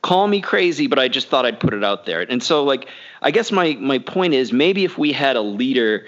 Call 0.03 0.29
me 0.29 0.41
crazy, 0.41 0.87
but 0.87 0.99
I 0.99 1.09
just 1.09 1.29
thought 1.29 1.47
I'd 1.47 1.61
put 1.61 1.75
it 1.75 1.85
out 1.85 2.07
there. 2.07 2.21
And 2.21 2.43
so, 2.43 2.65
like, 2.65 2.89
I 3.23 3.31
guess 3.31 3.53
my, 3.53 3.75
my 3.81 3.99
point 3.99 4.35
is 4.35 4.53
maybe 4.53 4.85
if 4.85 4.97
we 4.99 5.13
had 5.13 5.37
a 5.37 5.43
leader 5.43 6.07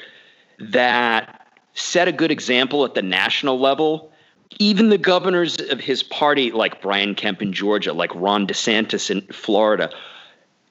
that 0.59 1.47
set 1.75 2.09
a 2.09 2.13
good 2.13 2.31
example 2.31 2.85
at 2.85 2.95
the 2.95 3.03
national 3.03 3.59
level, 3.59 4.13
even 4.59 4.91
the 4.91 4.99
governors 4.99 5.59
of 5.59 5.81
his 5.81 6.03
party, 6.03 6.53
like 6.53 6.83
Brian 6.83 7.15
Kemp 7.15 7.43
in 7.43 7.53
Georgia, 7.53 7.93
like 7.93 8.15
Ron 8.15 8.47
DeSantis 8.47 9.11
in 9.11 9.23
Florida, 9.29 9.91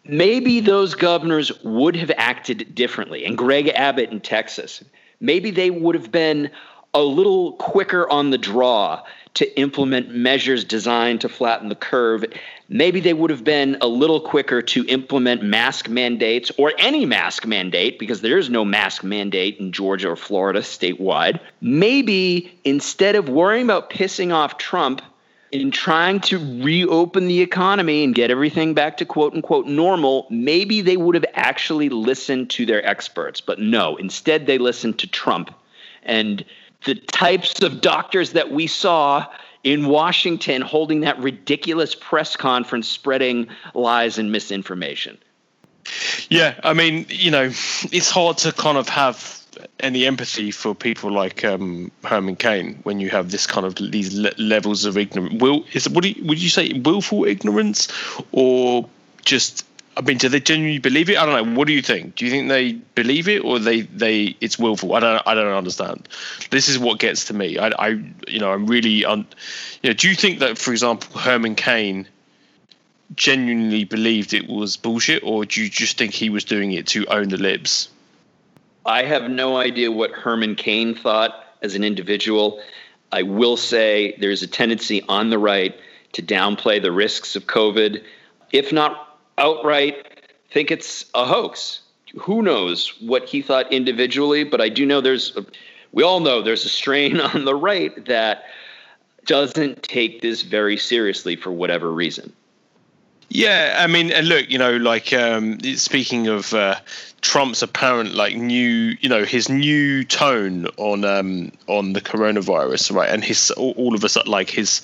maybe 0.06 0.60
those 0.60 0.94
governors 0.96 1.52
would 1.64 1.96
have 1.96 2.12
acted 2.18 2.74
differently. 2.76 3.26
And 3.26 3.38
Greg 3.38 3.70
Abbott 3.70 4.12
in 4.12 4.20
Texas, 4.20 4.84
maybe 5.20 5.52
they 5.52 5.70
would 5.70 5.96
have 5.96 6.12
been 6.12 6.50
a 6.94 7.02
little 7.02 7.54
quicker 7.54 8.10
on 8.10 8.32
the 8.32 8.38
draw 8.38 9.04
to 9.34 9.60
implement 9.60 10.14
measures 10.14 10.66
designed 10.66 11.22
to 11.22 11.30
flatten 11.30 11.70
the 11.70 11.76
curve. 11.76 12.26
Maybe 12.68 13.00
they 13.00 13.14
would 13.14 13.30
have 13.30 13.46
been 13.46 13.78
a 13.80 13.88
little 13.88 14.20
quicker 14.20 14.62
to 14.62 14.86
implement 14.88 15.42
mask 15.42 15.88
mandates 15.88 16.52
or 16.58 16.74
any 16.78 17.06
mask 17.06 17.46
mandate 17.46 17.98
because 17.98 18.20
there 18.20 18.38
is 18.38 18.50
no 18.50 18.66
mask 18.66 19.04
mandate 19.04 19.58
in 19.58 19.72
Georgia 19.72 20.10
or 20.10 20.16
Florida 20.18 20.60
statewide. 20.60 21.40
Maybe 21.62 22.60
instead 22.66 23.16
of 23.16 23.30
worrying 23.30 23.66
about 23.66 23.90
pissing 23.90 24.34
off 24.34 24.58
Trump, 24.58 25.02
in 25.52 25.70
trying 25.70 26.20
to 26.22 26.38
reopen 26.64 27.28
the 27.28 27.42
economy 27.42 28.06
and 28.06 28.16
get 28.16 28.32
everything 28.32 28.74
back 28.74 28.98
to 28.98 29.06
quote 29.06 29.34
unquote 29.34 29.68
normal, 29.68 30.26
maybe 30.30 30.80
they 30.80 30.96
would 30.96 31.16
have 31.16 31.26
actually 31.34 31.90
listened 31.90 32.50
to 32.50 32.66
their 32.66 32.86
experts. 32.86 33.42
But 33.42 33.60
no, 33.60 33.98
instead 33.98 34.46
they 34.46 34.58
listened 34.58 35.00
to 35.00 35.08
Trump. 35.08 35.54
And 36.04 36.46
the 36.86 36.96
types 36.96 37.62
of 37.62 37.82
doctors 37.82 38.34
that 38.34 38.52
we 38.52 38.68
saw 38.68 39.26
in 39.64 39.88
Washington 39.88 40.62
holding 40.62 41.02
that 41.02 41.20
ridiculous 41.20 41.96
press 41.96 42.36
conference 42.36 42.88
spreading 42.88 43.48
lies 43.74 44.18
and 44.18 44.32
misinformation. 44.32 45.18
Yeah, 46.30 46.60
I 46.64 46.74
mean, 46.74 47.06
you 47.10 47.32
know, 47.32 47.46
it's 47.46 48.10
hard 48.10 48.38
to 48.40 48.52
kind 48.52 48.78
of 48.78 48.88
have 48.90 49.40
any 49.80 50.06
empathy 50.06 50.52
for 50.52 50.74
people 50.74 51.12
like 51.12 51.44
um, 51.44 51.92
Herman 52.04 52.36
Cain 52.36 52.80
when 52.84 53.00
you 53.00 53.10
have 53.10 53.32
this 53.32 53.46
kind 53.46 53.66
of 53.66 53.76
these 53.76 54.18
le- 54.18 54.32
levels 54.38 54.86
of 54.86 54.98
ignorance. 54.98 55.42
Will 55.42 55.66
is 55.74 55.90
what 55.90 56.06
you, 56.06 56.24
would 56.26 56.42
you 56.42 56.50
say 56.50 56.72
willful 56.84 57.26
ignorance 57.26 57.88
or 58.32 58.88
just 59.24 59.66
I 59.98 60.02
mean, 60.02 60.18
do 60.18 60.30
they 60.30 60.40
genuinely 60.40 60.80
believe 60.80 61.10
it? 61.10 61.18
I 61.18 61.26
don't 61.26 61.54
know. 61.54 61.60
What 61.60 61.68
do 61.68 61.74
you 61.74 61.82
think? 61.82 62.16
Do 62.16 62.26
you 62.26 62.32
think 62.32 62.48
they 62.48 62.74
believe 62.74 63.28
it, 63.28 63.44
or 63.44 63.60
they 63.60 63.82
they 63.82 64.38
it's 64.40 64.58
willful? 64.58 64.96
I 64.96 65.02
don't 65.02 65.22
I 65.26 65.34
don't 65.34 65.52
understand. 65.52 66.08
This 66.50 66.70
is 66.70 66.80
what 66.80 67.00
gets 67.00 67.26
to 67.26 67.34
me. 67.34 67.58
I, 67.58 67.68
I 67.68 67.88
you 68.28 68.40
know 68.40 68.52
I'm 68.52 68.68
really 68.68 69.04
un, 69.04 69.28
you 69.82 69.90
know. 69.90 69.94
Do 69.94 70.08
you 70.08 70.16
think 70.16 70.40
that, 70.40 70.58
for 70.58 70.72
example, 70.72 71.20
Herman 71.20 71.56
Cain 71.56 72.08
genuinely 73.16 73.84
believed 73.84 74.34
it 74.34 74.48
was 74.48 74.78
bullshit, 74.78 75.24
or 75.24 75.44
do 75.46 75.62
you 75.62 75.70
just 75.70 75.98
think 75.98 76.14
he 76.14 76.30
was 76.30 76.46
doing 76.46 76.72
it 76.72 76.88
to 76.88 77.06
own 77.08 77.28
the 77.28 77.38
libs? 77.38 77.90
I 78.86 79.04
have 79.04 79.30
no 79.30 79.58
idea 79.58 79.92
what 79.92 80.12
Herman 80.12 80.56
Cain 80.56 80.96
thought 80.96 81.36
as 81.62 81.76
an 81.76 81.84
individual. 81.84 82.62
I 83.12 83.24
will 83.24 83.58
say 83.58 84.16
there's 84.20 84.42
a 84.42 84.48
tendency 84.48 85.04
on 85.10 85.30
the 85.30 85.38
right 85.38 85.76
to 86.14 86.22
downplay 86.22 86.82
the 86.82 86.92
risks 86.92 87.36
of 87.36 87.46
COVID, 87.46 88.04
if 88.52 88.72
not 88.72 89.11
outright 89.42 90.08
think 90.52 90.72
it's 90.72 91.06
a 91.14 91.26
hoax. 91.26 91.82
Who 92.20 92.42
knows 92.42 92.94
what 93.02 93.28
he 93.28 93.42
thought 93.42 93.72
individually, 93.72 94.44
but 94.44 94.62
I 94.62 94.70
do 94.70 94.86
know 94.86 95.02
there's, 95.02 95.36
a, 95.36 95.46
we 95.92 96.04
all 96.04 96.20
know 96.20 96.42
there's 96.42 96.66
a 96.66 96.70
strain 96.70 97.20
on 97.34 97.46
the 97.46 97.56
right 97.56 98.06
that 98.06 98.46
doesn't 99.26 99.84
take 99.84 100.22
this 100.22 100.42
very 100.42 100.78
seriously 100.78 101.36
for 101.36 101.52
whatever 101.52 101.92
reason. 101.92 102.34
Yeah, 103.34 103.78
I 103.80 103.88
mean, 103.88 104.12
and 104.12 104.28
look, 104.28 104.50
you 104.50 104.58
know, 104.58 104.76
like 104.76 105.14
um, 105.14 105.58
speaking 105.76 106.28
of 106.28 106.54
uh, 106.54 106.76
Trump's 107.22 107.62
apparent 107.62 108.14
like 108.14 108.36
new, 108.36 108.98
you 109.00 109.08
know, 109.08 109.24
his 109.24 109.48
new 109.48 110.04
tone 110.04 110.68
on 110.76 111.06
um, 111.06 111.54
on 111.68 111.94
the 111.94 112.02
coronavirus, 112.02 112.94
right? 112.94 113.10
And 113.10 113.24
his 113.24 113.50
all, 113.52 113.72
all 113.78 113.96
of 113.96 114.04
us 114.04 114.18
like 114.28 114.50
his 114.50 114.82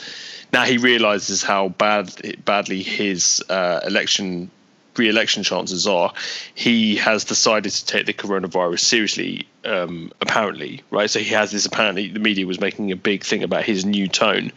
now 0.53 0.63
he 0.63 0.77
realizes 0.77 1.43
how 1.43 1.69
bad 1.69 2.43
badly 2.45 2.83
his 2.83 3.43
uh, 3.49 3.81
election 3.85 4.51
re-election 4.97 5.43
chances 5.43 5.85
are, 5.87 6.11
he 6.55 6.95
has 6.95 7.23
decided 7.23 7.71
to 7.71 7.85
take 7.85 8.05
the 8.05 8.13
coronavirus 8.13 8.79
seriously. 8.79 9.47
Um, 9.63 10.11
apparently, 10.21 10.81
right? 10.91 11.09
So 11.09 11.19
he 11.19 11.33
has 11.33 11.51
this. 11.51 11.65
Apparently, 11.65 12.07
the 12.07 12.19
media 12.19 12.47
was 12.47 12.59
making 12.59 12.91
a 12.91 12.95
big 12.95 13.23
thing 13.23 13.43
about 13.43 13.63
his 13.63 13.85
new 13.85 14.07
tone, 14.07 14.51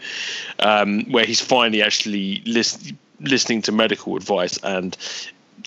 um, 0.61 1.11
where 1.11 1.25
he's 1.25 1.41
finally 1.41 1.83
actually 1.83 2.43
list, 2.47 2.93
listening 3.19 3.63
to 3.63 3.73
medical 3.73 4.17
advice 4.17 4.57
and 4.63 4.97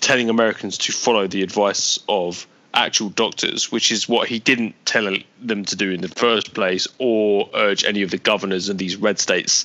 telling 0.00 0.30
Americans 0.30 0.78
to 0.78 0.92
follow 0.92 1.26
the 1.26 1.42
advice 1.42 1.98
of 2.08 2.46
actual 2.74 3.08
doctors, 3.08 3.70
which 3.70 3.90
is 3.90 4.08
what 4.08 4.28
he 4.28 4.38
didn't 4.38 4.74
tell 4.84 5.16
them 5.40 5.64
to 5.64 5.76
do 5.76 5.90
in 5.90 6.00
the 6.00 6.08
first 6.08 6.54
place, 6.54 6.86
or 6.98 7.48
urge 7.54 7.84
any 7.84 8.02
of 8.02 8.10
the 8.10 8.18
governors 8.18 8.68
in 8.68 8.76
these 8.76 8.96
red 8.96 9.18
states 9.18 9.64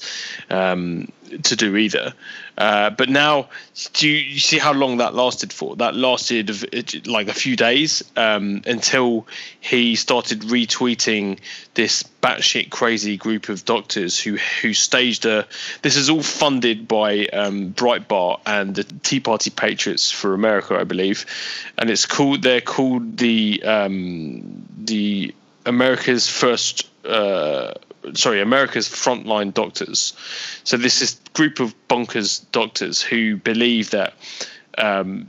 um, 0.50 1.12
to 1.44 1.56
do 1.56 1.78
either. 1.78 2.14
Uh, 2.58 2.90
but 2.90 3.10
now, 3.10 3.48
do 3.94 4.08
you, 4.08 4.18
you, 4.18 4.40
see 4.40 4.58
how 4.58 4.74
long 4.74 4.98
that 4.98 5.16
lasted 5.16 5.54
for? 5.54 5.76
That 5.78 5.96
lasted 5.96 7.08
like 7.08 7.30
a 7.30 7.34
few 7.34 7.56
days 7.56 8.04
um, 8.18 8.62
until 8.66 9.28
he 9.62 9.96
started 9.96 10.42
retweeting 10.42 11.40
this 11.76 12.04
batshit 12.22 12.70
crazy 12.70 13.16
group 13.16 13.48
of 13.48 13.64
doctors 13.64 14.20
who 14.20 14.36
who 14.62 14.74
staged 14.74 15.26
a. 15.26 15.48
This 15.82 15.96
is 15.96 16.10
all 16.10 16.22
funded 16.22 16.88
by 16.88 17.28
um, 17.28 17.72
Breitbart 17.74 18.42
and 18.46 18.76
the 18.76 18.84
Tea 18.84 19.22
Party 19.22 19.50
Patriots 19.50 20.12
for 20.12 20.34
America, 20.34 20.78
I 20.78 20.84
believe, 20.84 21.26
and 21.78 21.90
it's 21.90 22.06
called. 22.06 22.42
They're 22.42 22.62
called 22.62 23.18
the 23.18 23.64
um, 23.64 24.66
the 24.78 25.34
America's 25.66 26.28
first. 26.28 26.90
Uh, 27.06 27.74
sorry, 28.14 28.42
America's 28.42 28.88
frontline 28.88 29.54
doctors. 29.54 30.14
So 30.64 30.78
this 30.78 31.02
is 31.02 31.20
group 31.34 31.60
of 31.60 31.76
bonkers 31.88 32.46
doctors 32.52 33.02
who 33.02 33.38
believe 33.38 33.92
that 33.92 34.14
um, 34.78 35.28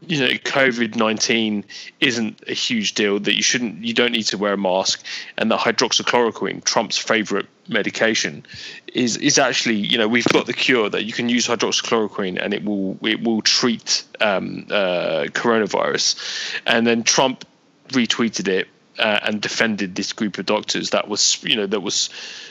you 0.00 0.20
know 0.20 0.28
COVID 0.28 0.96
nineteen 0.96 1.64
isn't 2.00 2.42
a 2.46 2.52
huge 2.52 2.94
deal. 2.94 3.18
That 3.18 3.34
you 3.34 3.42
shouldn't, 3.42 3.84
you 3.84 3.94
don't 3.94 4.12
need 4.12 4.24
to 4.24 4.38
wear 4.38 4.54
a 4.54 4.58
mask, 4.58 5.04
and 5.36 5.50
that 5.50 5.60
hydroxychloroquine, 5.60 6.64
Trump's 6.64 6.98
favorite 6.98 7.46
medication, 7.68 8.44
is 8.92 9.16
is 9.16 9.38
actually 9.38 9.76
you 9.76 9.98
know 9.98 10.08
we've 10.08 10.26
got 10.26 10.46
the 10.46 10.52
cure 10.52 10.88
that 10.90 11.04
you 11.04 11.12
can 11.12 11.28
use 11.28 11.46
hydroxychloroquine 11.46 12.42
and 12.42 12.54
it 12.54 12.64
will 12.64 12.98
it 13.02 13.22
will 13.22 13.42
treat 13.42 14.04
um, 14.20 14.66
uh, 14.70 15.24
coronavirus, 15.32 16.60
and 16.66 16.86
then 16.86 17.02
Trump 17.02 17.44
retweeted 17.88 18.48
it 18.48 18.68
uh, 18.98 19.20
and 19.22 19.40
defended 19.40 19.94
this 19.94 20.12
group 20.12 20.38
of 20.38 20.46
doctors 20.46 20.90
that 20.90 21.08
was 21.08 21.42
you 21.42 21.56
know 21.56 21.66
that 21.66 21.80
was 21.80 22.10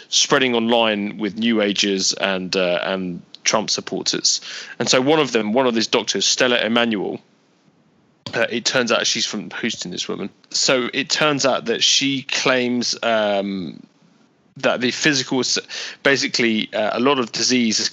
spreading 0.10 0.56
online 0.56 1.18
with 1.18 1.38
New 1.38 1.62
Agers 1.62 2.14
and 2.14 2.56
uh, 2.56 2.80
and 2.84 3.22
Trump 3.44 3.70
supporters. 3.70 4.42
And 4.80 4.90
so 4.90 5.02
one 5.02 5.20
of 5.20 5.32
them, 5.32 5.54
one 5.54 5.68
of 5.68 5.76
these 5.76 5.88
doctors, 5.88 6.26
Stella 6.26 6.60
Immanuel. 6.60 7.22
Uh, 8.34 8.48
it 8.50 8.66
turns 8.66 8.92
out 8.92 9.06
she's 9.06 9.26
from 9.26 9.52
Houston. 9.62 9.92
This 9.92 10.08
woman. 10.08 10.30
So 10.50 10.90
it 10.94 11.10
turns 11.10 11.46
out 11.46 11.66
that 11.66 11.84
she 11.84 12.24
claims 12.24 12.98
um, 13.04 13.84
that 14.58 14.82
the 14.82 14.92
physical, 14.92 15.44
basically, 16.02 16.74
uh, 16.74 16.98
a 16.98 17.00
lot 17.00 17.20
of 17.20 17.32
disease 17.32 17.92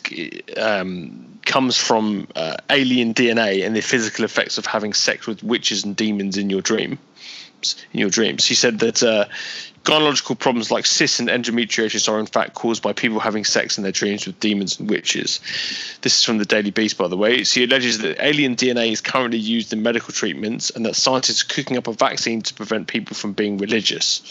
um, 0.56 1.38
comes 1.44 1.76
from 1.76 2.28
uh, 2.34 2.56
alien 2.70 3.12
DNA 3.12 3.64
and 3.66 3.76
the 3.76 3.82
physical 3.82 4.24
effects 4.24 4.56
of 4.58 4.64
having 4.64 4.94
sex 4.94 5.26
with 5.26 5.42
witches 5.42 5.84
and 5.84 5.96
demons 5.96 6.38
in 6.38 6.48
your 6.48 6.62
dream 6.62 6.98
in 7.92 8.00
your 8.00 8.10
dreams. 8.10 8.46
He 8.46 8.54
said 8.54 8.78
that 8.80 9.02
uh, 9.02 9.26
gynecological 9.84 10.38
problems 10.38 10.70
like 10.70 10.86
cysts 10.86 11.18
and 11.20 11.28
endometriosis 11.28 12.08
are 12.08 12.18
in 12.18 12.26
fact 12.26 12.54
caused 12.54 12.82
by 12.82 12.92
people 12.92 13.18
having 13.18 13.44
sex 13.44 13.76
in 13.76 13.82
their 13.82 13.92
dreams 13.92 14.26
with 14.26 14.38
demons 14.40 14.78
and 14.78 14.88
witches. 14.88 15.40
This 16.02 16.18
is 16.18 16.24
from 16.24 16.38
the 16.38 16.44
Daily 16.44 16.70
Beast, 16.70 16.96
by 16.96 17.08
the 17.08 17.16
way. 17.16 17.44
So 17.44 17.60
he 17.60 17.66
alleges 17.66 17.98
that 17.98 18.24
alien 18.24 18.56
DNA 18.56 18.92
is 18.92 19.00
currently 19.00 19.38
used 19.38 19.72
in 19.72 19.82
medical 19.82 20.12
treatments 20.12 20.70
and 20.70 20.84
that 20.86 20.96
scientists 20.96 21.42
are 21.42 21.54
cooking 21.54 21.76
up 21.76 21.88
a 21.88 21.92
vaccine 21.92 22.42
to 22.42 22.54
prevent 22.54 22.86
people 22.86 23.16
from 23.16 23.32
being 23.32 23.58
religious. 23.58 24.22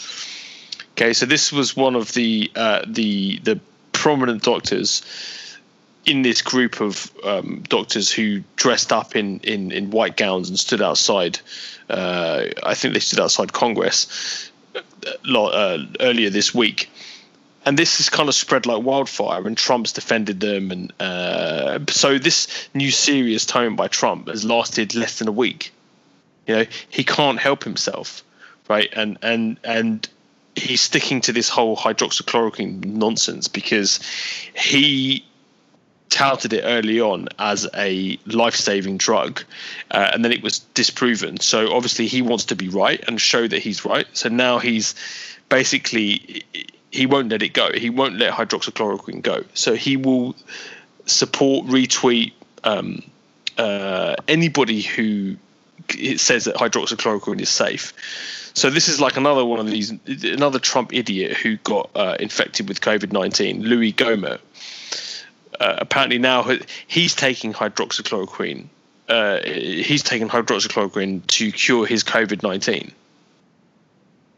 Okay, 0.92 1.12
so 1.12 1.26
this 1.26 1.52
was 1.52 1.76
one 1.76 1.96
of 1.96 2.12
the 2.12 2.50
uh, 2.54 2.82
the 2.86 3.38
the 3.40 3.60
prominent 3.92 4.42
doctors 4.42 5.02
in 6.04 6.22
this 6.22 6.42
group 6.42 6.80
of 6.80 7.12
um, 7.24 7.62
doctors 7.68 8.10
who 8.10 8.42
dressed 8.56 8.92
up 8.92 9.14
in, 9.14 9.38
in, 9.40 9.70
in 9.70 9.90
white 9.90 10.16
gowns 10.16 10.48
and 10.48 10.58
stood 10.58 10.82
outside. 10.82 11.38
Uh, 11.88 12.46
I 12.62 12.74
think 12.74 12.94
they 12.94 13.00
stood 13.00 13.20
outside 13.20 13.52
Congress 13.52 14.50
uh, 14.74 14.80
uh, 15.34 15.78
earlier 16.00 16.30
this 16.30 16.54
week. 16.54 16.88
and 17.64 17.78
this 17.78 17.98
has 17.98 18.08
kind 18.08 18.28
of 18.28 18.34
spread 18.34 18.66
like 18.66 18.82
wildfire, 18.82 19.46
and 19.46 19.56
Trump's 19.56 19.92
defended 19.92 20.40
them, 20.40 20.70
and 20.70 20.92
uh, 21.00 21.78
so 21.88 22.18
this 22.18 22.68
new 22.74 22.90
serious 22.90 23.46
tone 23.46 23.76
by 23.76 23.88
Trump 23.88 24.28
has 24.28 24.44
lasted 24.44 24.94
less 24.94 25.18
than 25.18 25.28
a 25.28 25.32
week. 25.32 25.72
You 26.46 26.56
know, 26.56 26.64
he 26.88 27.04
can't 27.04 27.38
help 27.38 27.62
himself, 27.62 28.24
right? 28.68 28.88
And 28.94 29.18
and 29.22 29.58
and 29.62 30.08
he's 30.56 30.80
sticking 30.80 31.20
to 31.22 31.32
this 31.32 31.48
whole 31.48 31.76
hydroxychloroquine 31.76 32.84
nonsense 32.84 33.48
because 33.48 34.00
he 34.54 35.24
touted 36.12 36.52
it 36.52 36.62
early 36.64 37.00
on 37.00 37.28
as 37.38 37.66
a 37.74 38.18
life-saving 38.26 38.98
drug, 38.98 39.42
uh, 39.90 40.10
and 40.12 40.22
then 40.22 40.30
it 40.30 40.42
was 40.42 40.58
disproven. 40.74 41.40
So 41.40 41.72
obviously 41.72 42.06
he 42.06 42.20
wants 42.20 42.44
to 42.46 42.54
be 42.54 42.68
right 42.68 43.02
and 43.08 43.18
show 43.18 43.48
that 43.48 43.60
he's 43.62 43.84
right. 43.84 44.06
So 44.12 44.28
now 44.28 44.58
he's 44.58 44.94
basically 45.48 46.44
he 46.90 47.06
won't 47.06 47.30
let 47.30 47.42
it 47.42 47.54
go. 47.54 47.72
He 47.72 47.88
won't 47.90 48.16
let 48.18 48.34
hydroxychloroquine 48.34 49.22
go. 49.22 49.44
So 49.54 49.74
he 49.74 49.96
will 49.96 50.36
support, 51.06 51.66
retweet 51.66 52.32
um, 52.62 53.02
uh, 53.56 54.14
anybody 54.28 54.82
who 54.82 55.36
says 56.16 56.44
that 56.44 56.56
hydroxychloroquine 56.56 57.40
is 57.40 57.48
safe. 57.48 57.94
So 58.54 58.68
this 58.68 58.88
is 58.88 59.00
like 59.00 59.16
another 59.16 59.44
one 59.44 59.60
of 59.60 59.70
these, 59.70 59.90
another 60.06 60.58
Trump 60.58 60.92
idiot 60.92 61.36
who 61.38 61.56
got 61.56 61.88
uh, 61.94 62.16
infected 62.20 62.68
with 62.68 62.82
COVID 62.82 63.10
nineteen, 63.12 63.62
Louis 63.62 63.94
Gohmert. 63.94 64.40
Uh, 65.60 65.76
apparently 65.78 66.18
now 66.18 66.50
he's 66.86 67.14
taking 67.14 67.52
hydroxychloroquine. 67.52 68.66
Uh, 69.08 69.40
he's 69.44 70.02
taking 70.02 70.28
hydroxychloroquine 70.28 71.26
to 71.26 71.52
cure 71.52 71.86
his 71.86 72.04
COVID 72.04 72.42
nineteen 72.42 72.92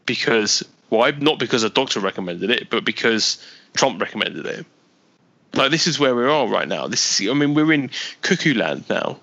because 0.05 0.63
why? 0.89 1.11
Not 1.11 1.39
because 1.39 1.63
a 1.63 1.69
doctor 1.69 1.99
recommended 1.99 2.49
it, 2.49 2.69
but 2.69 2.85
because 2.85 3.43
Trump 3.73 4.01
recommended 4.01 4.45
it. 4.45 4.65
Like 5.53 5.71
this 5.71 5.87
is 5.87 5.99
where 5.99 6.15
we 6.15 6.25
are 6.25 6.47
right 6.47 6.67
now. 6.67 6.87
This 6.87 7.21
is, 7.21 7.29
I 7.29 7.33
mean, 7.33 7.53
we're 7.53 7.71
in 7.71 7.89
cuckoo 8.21 8.53
land 8.53 8.85
now, 8.89 9.19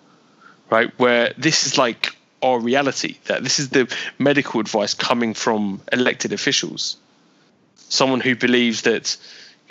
right? 0.71 0.91
Where 0.99 1.33
this 1.37 1.67
is 1.67 1.79
like 1.79 2.17
our 2.43 2.59
reality. 2.59 3.17
That 3.27 3.43
this 3.43 3.59
is 3.59 3.69
the 3.69 3.95
medical 4.19 4.61
advice 4.61 4.95
coming 4.95 5.35
from 5.35 5.81
elected 5.93 6.33
officials. 6.33 6.97
Someone 7.77 8.21
who 8.21 8.35
believes 8.35 8.83
that 8.83 9.17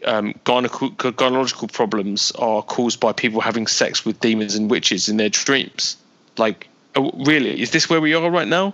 um, 0.05 0.33
gynecological 0.45 1.71
problems 1.71 2.31
are 2.31 2.61
caused 2.61 2.99
by 2.99 3.13
people 3.13 3.41
having 3.41 3.67
sex 3.67 4.05
with 4.05 4.19
demons 4.19 4.55
and 4.55 4.69
witches 4.69 5.09
in 5.09 5.17
their 5.17 5.29
dreams. 5.29 5.97
Like, 6.37 6.67
oh, 6.95 7.11
really, 7.25 7.61
is 7.61 7.71
this 7.71 7.89
where 7.89 8.01
we 8.01 8.13
are 8.13 8.31
right 8.31 8.47
now? 8.47 8.73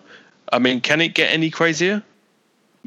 I 0.52 0.60
mean, 0.60 0.82
can 0.82 1.02
it 1.02 1.14
get 1.14 1.32
any 1.32 1.50
crazier? 1.50 2.04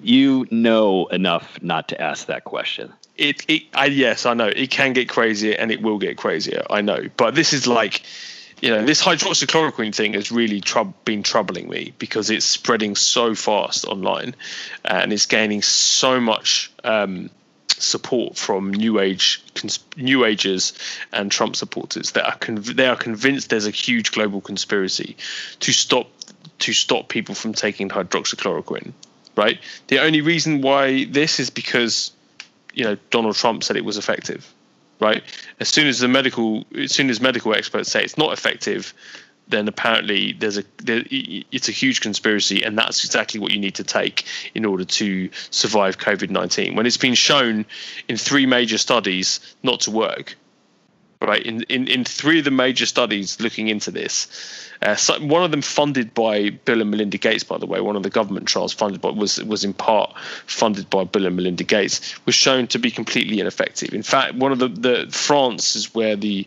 you 0.03 0.47
know 0.51 1.07
enough 1.07 1.61
not 1.63 1.89
to 1.89 2.01
ask 2.01 2.27
that 2.27 2.45
question. 2.45 2.93
It, 3.17 3.45
it 3.49 3.63
I, 3.75 3.87
yes, 3.87 4.27
I 4.27 4.35
know 4.35 4.47
it 4.47 4.71
can 4.71 4.93
get 4.93 5.09
crazier 5.09 5.55
and 5.59 5.71
it 5.71 5.83
will 5.83 5.99
get 5.99 6.17
crazier. 6.17 6.65
I 6.71 6.81
know, 6.81 7.09
but 7.17 7.35
this 7.35 7.53
is 7.53 7.67
like, 7.67 8.03
you 8.63 8.71
know, 8.71 8.85
this 8.85 9.03
hydroxychloroquine 9.03 9.95
thing 9.95 10.15
has 10.15 10.31
really 10.33 10.63
been 11.05 11.23
troubling 11.23 11.69
me 11.69 11.93
because 11.99 12.31
it's 12.31 12.47
spreading 12.47 12.97
so 12.97 13.35
fast 13.35 13.85
online, 13.87 14.35
and 14.85 15.13
it's 15.13 15.27
gaining 15.27 15.63
so 15.63 16.21
much 16.21 16.71
um, 16.85 17.31
support 17.79 18.37
from 18.37 18.73
new 18.73 19.01
age 19.01 19.43
cons- 19.55 19.85
new 19.97 20.25
agers 20.25 20.73
and 21.13 21.31
Trump 21.31 21.57
supporters 21.57 22.13
that 22.13 22.27
are 22.27 22.39
conv- 22.39 22.77
they 22.77 22.87
are 22.87 22.97
convinced 22.97 23.51
there's 23.51 23.67
a 23.67 23.71
huge 23.71 24.13
global 24.13 24.41
conspiracy 24.41 25.17
to 25.61 25.73
stop 25.73 26.09
to 26.59 26.73
stop 26.73 27.09
people 27.09 27.35
from 27.35 27.53
taking 27.53 27.89
hydroxychloroquine 27.89 28.93
right? 29.37 29.59
The 29.89 30.01
only 30.01 30.21
reason 30.21 30.61
why 30.61 31.05
this 31.05 31.41
is 31.41 31.51
because 31.51 32.13
you 32.75 32.85
know 32.85 32.97
Donald 33.11 33.37
Trump 33.37 33.65
said 33.65 33.77
it 33.77 33.85
was 33.85 33.97
effective, 33.97 34.53
right? 35.01 35.23
As 35.59 35.69
soon 35.69 35.87
as 35.87 35.99
the 35.99 36.09
medical, 36.09 36.65
as 36.77 36.93
soon 36.93 37.11
as 37.11 37.21
medical 37.21 37.55
experts 37.55 37.91
say 37.91 38.03
it's 38.03 38.19
not 38.19 38.33
effective, 38.33 38.95
then 39.51 39.69
apparently 39.69 40.33
there's 40.33 40.59
a 40.59 40.65
there, 40.79 41.03
it's 41.11 41.69
a 41.69 41.73
huge 41.73 42.01
conspiracy, 42.01 42.63
and 42.63 42.79
that's 42.79 43.05
exactly 43.05 43.41
what 43.41 43.53
you 43.53 43.59
need 43.59 43.75
to 43.75 43.85
take 43.85 44.25
in 44.55 44.65
order 44.65 44.85
to 44.85 45.31
survive 45.51 45.99
COVID 45.99 46.31
nineteen. 46.31 46.75
When 46.75 46.87
it's 46.87 46.97
been 46.97 47.15
shown 47.15 47.67
in 48.09 48.17
three 48.17 48.47
major 48.47 48.79
studies 48.79 49.41
not 49.63 49.81
to 49.81 49.91
work, 49.91 50.37
right? 51.21 51.43
In 51.43 51.63
in 51.65 51.87
in 51.89 52.05
three 52.05 52.39
of 52.39 52.45
the 52.45 52.51
major 52.51 52.87
studies 52.87 53.41
looking 53.41 53.69
into 53.69 53.91
this, 53.91 54.29
uh, 54.83 54.97
one 55.21 55.45
of 55.45 55.51
them 55.51 55.63
funded 55.63 56.15
by 56.15 56.51
Bill 56.51 56.81
and 56.81 56.91
Melinda 56.91 57.19
Gates, 57.19 57.45
by 57.45 57.59
the 57.59 57.67
way, 57.67 57.81
one 57.81 57.97
of 57.97 58.03
the 58.03 58.11
government 58.11 58.47
trials 58.47 58.73
funded 58.73 59.01
by 59.01 59.11
was 59.11 59.43
was 59.45 59.63
in 59.65 59.75
part 59.75 60.15
funded 60.47 60.89
by 60.89 61.05
Bill 61.05 61.27
and 61.27 61.37
Melinda 61.37 61.65
Gates, 61.65 62.15
was 62.25 62.35
shown 62.35 62.67
to 62.69 62.79
be 62.79 62.91
completely 62.91 63.41
ineffective. 63.41 63.93
In 63.93 64.03
fact, 64.03 64.35
one 64.35 64.53
of 64.53 64.59
the 64.59 64.69
the 64.69 65.07
France 65.11 65.77
is 65.77 65.95
where 65.95 66.17
the 66.17 66.47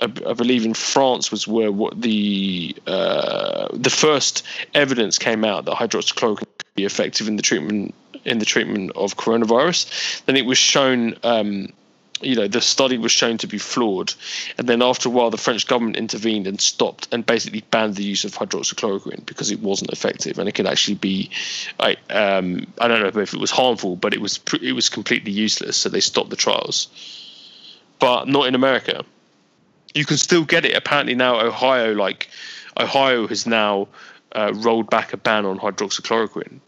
I, 0.00 0.04
I 0.04 0.32
believe 0.34 0.64
in 0.64 0.74
France 0.74 1.30
was 1.30 1.48
where 1.48 1.72
what 1.72 2.00
the 2.00 2.76
uh, 2.86 3.68
the 3.72 3.90
first 3.90 4.44
evidence 4.74 5.18
came 5.18 5.44
out 5.44 5.64
that 5.64 5.74
hydroxychloroquine 5.74 6.38
could 6.38 6.74
be 6.76 6.84
effective 6.84 7.26
in 7.26 7.36
the 7.36 7.42
treatment 7.42 7.94
in 8.24 8.38
the 8.38 8.44
treatment 8.44 8.92
of 8.94 9.16
coronavirus. 9.16 10.24
Then 10.26 10.36
it 10.36 10.46
was 10.46 10.58
shown. 10.58 11.16
Um, 11.24 11.72
you 12.20 12.36
know 12.36 12.48
the 12.48 12.60
study 12.60 12.98
was 12.98 13.12
shown 13.12 13.38
to 13.38 13.46
be 13.46 13.58
flawed. 13.58 14.14
And 14.58 14.68
then 14.68 14.82
after 14.82 15.08
a 15.08 15.12
while 15.12 15.30
the 15.30 15.36
french 15.36 15.66
government 15.66 15.96
intervened 15.96 16.46
and 16.46 16.60
stopped 16.60 17.08
and 17.12 17.24
basically 17.26 17.62
banned 17.70 17.96
the 17.96 18.04
use 18.04 18.24
of 18.24 18.34
hydroxychloroquine 18.34 19.26
because 19.26 19.50
it 19.50 19.60
wasn't 19.60 19.90
effective 19.90 20.38
and 20.38 20.48
it 20.48 20.52
could 20.52 20.66
actually 20.66 20.94
be 20.94 21.30
i 21.80 21.96
um, 22.10 22.66
i 22.78 22.88
don't 22.88 23.00
know 23.00 23.20
if 23.20 23.34
it 23.34 23.40
was 23.40 23.50
harmful 23.50 23.96
but 23.96 24.14
it 24.14 24.20
was 24.20 24.40
it 24.62 24.72
was 24.72 24.88
completely 24.88 25.32
useless. 25.32 25.76
So 25.76 25.88
they 25.88 26.00
stopped 26.00 26.30
the 26.30 26.36
trials. 26.36 26.88
But 27.98 28.28
not 28.28 28.46
in 28.46 28.54
america. 28.54 29.04
You 29.94 30.04
can 30.04 30.16
still 30.16 30.44
get 30.44 30.64
it. 30.64 30.76
Apparently 30.76 31.14
now 31.14 31.40
ohio 31.40 31.92
like 31.92 32.28
ohio 32.78 33.26
has 33.28 33.46
now 33.46 33.88
uh, 34.32 34.52
rolled 34.56 34.90
back 34.90 35.12
a 35.12 35.16
ban 35.16 35.46
on 35.46 35.58
hydroxychloroquine. 35.58 36.58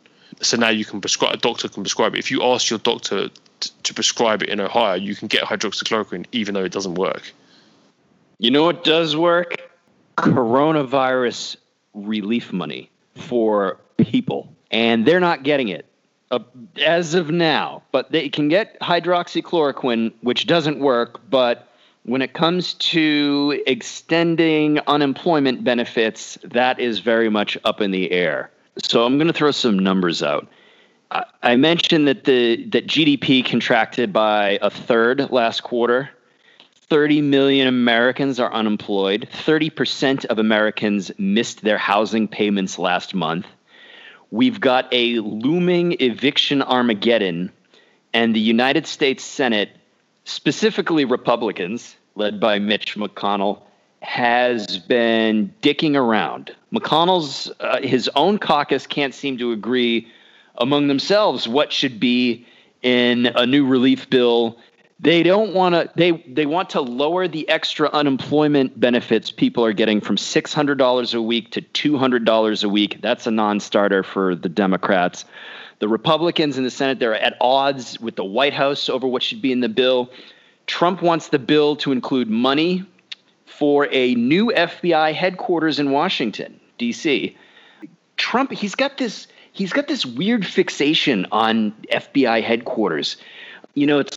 So 0.43 0.57
now 0.57 0.69
you 0.69 0.85
can 0.85 1.01
prescribe 1.01 1.35
a 1.35 1.39
doctor 1.39 1.69
can 1.69 1.83
prescribe 1.83 2.15
it. 2.15 2.19
If 2.19 2.31
you 2.31 2.43
ask 2.43 2.71
your 2.71 2.79
doctor 2.79 3.31
to 3.61 3.95
prescribe 3.95 4.43
it 4.43 4.49
in 4.49 4.61
Ohio, 4.61 4.95
you 4.95 5.15
can 5.15 5.29
get 5.29 5.45
hydroxychloroquine 5.45 6.27
even 6.33 6.55
though 6.55 6.65
it 6.65 6.73
doesn't 6.73 6.95
work. 6.95 7.33
You 8.39 8.51
know 8.51 8.65
what 8.65 8.85
does 8.85 9.17
work? 9.17 9.55
Coronavirus 10.17 11.57
relief 11.95 12.53
money 12.53 12.91
for 13.15 13.79
people, 13.97 14.53
and 14.71 15.07
they're 15.07 15.21
not 15.21 15.43
getting 15.43 15.69
it 15.69 15.87
uh, 16.31 16.41
as 16.85 17.15
of 17.15 17.31
now. 17.31 17.83
But 17.93 18.13
they 18.13 18.29
can 18.29 18.49
get 18.49 18.79
hydroxychloroquine, 18.81 20.13
which 20.21 20.47
doesn't 20.47 20.79
work. 20.79 21.21
But 21.31 21.69
when 22.05 22.23
it 22.23 22.35
comes 22.35 22.75
to 22.75 23.63
extending 23.67 24.81
unemployment 24.87 25.65
benefits, 25.65 26.39
that 26.45 26.79
is 26.79 26.99
very 27.01 27.29
much 27.29 27.59
up 27.65 27.81
in 27.81 27.91
the 27.91 28.11
air. 28.13 28.51
So 28.83 29.05
I'm 29.05 29.17
going 29.17 29.29
to 29.29 29.33
throw 29.33 29.51
some 29.51 29.79
numbers 29.79 30.23
out. 30.23 30.47
I 31.11 31.57
mentioned 31.57 32.09
that 32.09 32.25
the 32.25 32.65
that 32.71 32.87
GDP 32.87 33.45
contracted 33.45 34.13
by 34.13 34.59
a 34.61 34.71
third 34.71 35.31
last 35.31 35.63
quarter. 35.63 36.11
30 36.89 37.21
million 37.21 37.67
Americans 37.67 38.39
are 38.39 38.53
unemployed. 38.53 39.29
30% 39.45 40.25
of 40.27 40.39
Americans 40.39 41.11
missed 41.19 41.63
their 41.63 41.79
housing 41.79 42.29
payments 42.29 42.79
last 42.79 43.13
month. 43.13 43.45
We've 44.31 44.61
got 44.61 44.87
a 44.93 45.19
looming 45.19 45.97
eviction 46.01 46.63
Armageddon, 46.63 47.51
and 48.13 48.37
the 48.37 48.41
United 48.41 48.87
States 48.87 49.25
Senate, 49.25 49.71
specifically 50.25 51.05
Republicans, 51.05 51.97
led 52.15 52.39
by 52.39 52.61
Mitch 52.61 52.95
McConnell, 52.95 53.63
has 54.01 54.79
been 54.79 55.53
dicking 55.63 55.97
around. 55.97 56.55
McConnell's 56.73 57.51
uh, 57.59 57.81
his 57.81 58.09
own 58.15 58.39
caucus 58.39 58.87
can't 58.87 59.15
seem 59.15 59.39
to 59.39 59.51
agree 59.51 60.07
among 60.59 60.89
themselves 60.89 61.47
what 61.47 61.73
should 61.73 62.01
be 62.01 62.47
in 62.83 63.27
a 63.27 63.47
new 63.47 63.67
relief 63.67 64.09
bill. 64.11 64.59
They 64.99 65.23
don't 65.23 65.53
want 65.53 65.75
to. 65.75 65.91
They 65.95 66.13
they 66.27 66.47
want 66.47 66.71
to 66.71 66.81
lower 66.81 67.29
the 67.29 67.49
extra 67.49 67.91
unemployment 67.91 68.79
benefits 68.81 69.31
people 69.31 69.65
are 69.65 69.75
getting 69.75 70.01
from 70.01 70.17
six 70.17 70.55
hundred 70.55 70.79
dollars 70.79 71.13
a 71.13 71.21
week 71.21 71.51
to 71.51 71.61
two 71.61 71.99
hundred 71.99 72.25
dollars 72.25 72.65
a 72.65 72.69
week. 72.69 73.01
That's 73.03 73.27
a 73.27 73.31
non-starter 73.31 74.03
for 74.03 74.35
the 74.35 74.49
Democrats. 74.49 75.27
The 75.81 75.89
Republicans 75.89 76.57
in 76.57 76.65
the 76.65 76.71
Senate 76.71 76.99
they're 76.99 77.15
at 77.15 77.37
odds 77.41 78.01
with 78.01 78.17
the 78.17 78.25
White 78.25 78.55
House 78.55 78.89
over 78.89 79.07
what 79.07 79.23
should 79.23 79.43
be 79.43 79.53
in 79.53 79.61
the 79.61 79.69
bill. 79.69 80.11
Trump 80.67 81.03
wants 81.03 81.29
the 81.29 81.39
bill 81.39 81.77
to 81.77 81.93
include 81.93 82.31
money 82.31 82.85
for 83.45 83.89
a 83.93 84.15
new 84.15 84.47
FBI 84.47 85.13
headquarters 85.13 85.79
in 85.79 85.91
Washington 85.91 86.59
D.C. 86.79 87.37
Trump 88.17 88.51
he's 88.51 88.75
got 88.75 88.97
this 88.97 89.27
he's 89.57 89.73
got 89.73 89.89
this 89.89 90.05
weird 90.05 90.47
fixation 90.47 91.27
on 91.33 91.73
FBI 91.93 92.43
headquarters. 92.43 93.17
You 93.75 93.87
know, 93.87 93.99
it's 93.99 94.17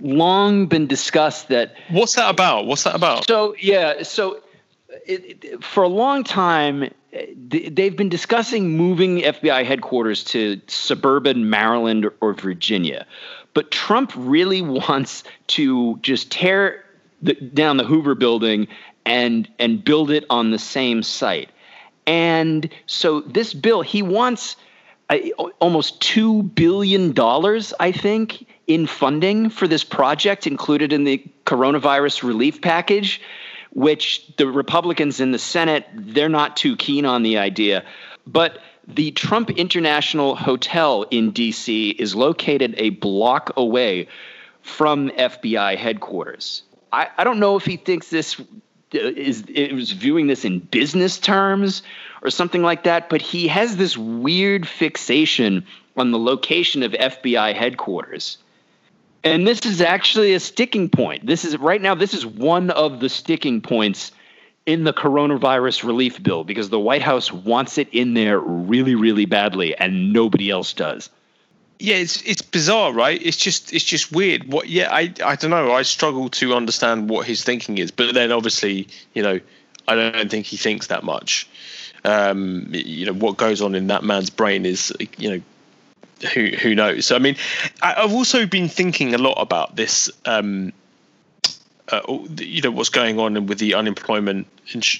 long 0.00 0.66
been 0.66 0.86
discussed 0.86 1.48
that. 1.48 1.74
What's 1.90 2.14
that 2.14 2.30
about? 2.30 2.66
What's 2.66 2.84
that 2.84 2.94
about? 2.94 3.26
So 3.26 3.54
yeah, 3.60 4.02
so 4.02 4.40
it, 5.06 5.44
it, 5.44 5.64
for 5.64 5.82
a 5.82 5.88
long 5.88 6.24
time 6.24 6.90
they've 7.12 7.96
been 7.96 8.08
discussing 8.08 8.76
moving 8.76 9.18
FBI 9.18 9.64
headquarters 9.64 10.22
to 10.22 10.60
suburban 10.68 11.50
Maryland 11.50 12.08
or 12.20 12.34
Virginia. 12.34 13.06
But 13.52 13.70
Trump 13.70 14.12
really 14.14 14.62
wants 14.88 15.24
to 15.48 15.98
just 15.98 16.30
tear 16.30 16.84
the, 17.22 17.34
down 17.34 17.76
the 17.76 17.84
Hoover 17.84 18.14
building 18.14 18.68
and 19.04 19.48
and 19.58 19.82
build 19.82 20.10
it 20.10 20.24
on 20.30 20.50
the 20.50 20.58
same 20.58 21.02
site. 21.02 21.50
And 22.06 22.68
so 22.86 23.20
this 23.20 23.54
bill, 23.54 23.82
he 23.82 24.02
wants 24.02 24.56
uh, 25.08 25.18
almost 25.58 26.00
two 26.00 26.42
billion 26.42 27.12
dollars, 27.12 27.74
I 27.78 27.92
think, 27.92 28.46
in 28.66 28.86
funding 28.86 29.50
for 29.50 29.66
this 29.66 29.84
project 29.84 30.46
included 30.46 30.92
in 30.92 31.04
the 31.04 31.24
coronavirus 31.44 32.22
relief 32.22 32.60
package, 32.60 33.20
which 33.72 34.24
the 34.36 34.46
Republicans 34.46 35.20
in 35.20 35.32
the 35.32 35.38
Senate 35.38 35.86
they're 35.94 36.28
not 36.28 36.56
too 36.56 36.76
keen 36.76 37.04
on 37.04 37.22
the 37.22 37.38
idea, 37.38 37.84
but 38.26 38.58
the 38.86 39.10
Trump 39.12 39.50
International 39.50 40.34
Hotel 40.34 41.04
in 41.10 41.32
DC 41.32 41.94
is 41.98 42.14
located 42.14 42.74
a 42.78 42.90
block 42.90 43.52
away 43.56 44.08
from 44.62 45.10
FBI 45.10 45.76
headquarters. 45.76 46.62
I, 46.92 47.08
I 47.16 47.24
don't 47.24 47.38
know 47.38 47.56
if 47.56 47.64
he 47.64 47.76
thinks 47.76 48.10
this 48.10 48.40
is 48.92 49.42
is 49.42 49.92
viewing 49.92 50.26
this 50.26 50.44
in 50.44 50.58
business 50.58 51.18
terms 51.18 51.82
or 52.22 52.30
something 52.30 52.62
like 52.62 52.84
that, 52.84 53.08
but 53.08 53.22
he 53.22 53.48
has 53.48 53.76
this 53.76 53.96
weird 53.96 54.66
fixation 54.66 55.66
on 55.96 56.10
the 56.10 56.18
location 56.18 56.82
of 56.82 56.92
FBI 56.92 57.54
headquarters. 57.54 58.38
And 59.22 59.46
this 59.46 59.66
is 59.66 59.80
actually 59.80 60.34
a 60.34 60.40
sticking 60.40 60.88
point. 60.88 61.26
This 61.26 61.44
is 61.44 61.56
right 61.56 61.80
now 61.80 61.94
this 61.94 62.14
is 62.14 62.24
one 62.24 62.70
of 62.70 63.00
the 63.00 63.08
sticking 63.08 63.60
points 63.60 64.12
in 64.66 64.84
the 64.84 64.92
coronavirus 64.92 65.84
relief 65.84 66.22
bill 66.22 66.44
because 66.44 66.68
the 66.68 66.78
White 66.78 67.02
House 67.02 67.32
wants 67.32 67.78
it 67.78 67.88
in 67.92 68.14
there 68.14 68.38
really 68.38 68.94
really 68.94 69.26
badly 69.26 69.76
and 69.76 70.12
nobody 70.12 70.50
else 70.50 70.72
does 70.72 71.10
yeah, 71.80 71.96
it's 71.96 72.22
it's 72.22 72.42
bizarre, 72.42 72.92
right? 72.92 73.20
It's 73.20 73.36
just 73.36 73.72
it's 73.72 73.84
just 73.84 74.12
weird. 74.12 74.52
What? 74.52 74.68
Yeah, 74.68 74.88
I 74.92 75.12
I 75.24 75.36
don't 75.36 75.50
know. 75.50 75.72
I 75.72 75.82
struggle 75.82 76.28
to 76.30 76.54
understand 76.54 77.08
what 77.08 77.26
his 77.26 77.42
thinking 77.42 77.78
is, 77.78 77.90
but 77.90 78.14
then 78.14 78.32
obviously, 78.32 78.88
you 79.14 79.22
know, 79.22 79.40
I 79.88 79.94
don't 79.94 80.30
think 80.30 80.46
he 80.46 80.56
thinks 80.56 80.88
that 80.88 81.04
much. 81.04 81.48
Um, 82.04 82.68
you 82.70 83.06
know, 83.06 83.12
what 83.12 83.36
goes 83.36 83.60
on 83.62 83.74
in 83.74 83.88
that 83.88 84.04
man's 84.04 84.30
brain 84.30 84.64
is, 84.64 84.92
you 85.18 85.30
know, 85.30 86.28
who 86.32 86.48
who 86.48 86.74
knows? 86.74 87.06
So, 87.06 87.16
I 87.16 87.18
mean, 87.18 87.36
I, 87.82 88.00
have 88.02 88.12
also 88.12 88.46
been 88.46 88.68
thinking 88.68 89.14
a 89.14 89.18
lot 89.18 89.34
about 89.38 89.76
this. 89.76 90.10
Um, 90.26 90.72
uh, 91.90 92.00
you 92.38 92.62
know 92.62 92.70
what's 92.70 92.88
going 92.88 93.18
on 93.18 93.46
with 93.46 93.58
the 93.58 93.74
unemployment 93.74 94.46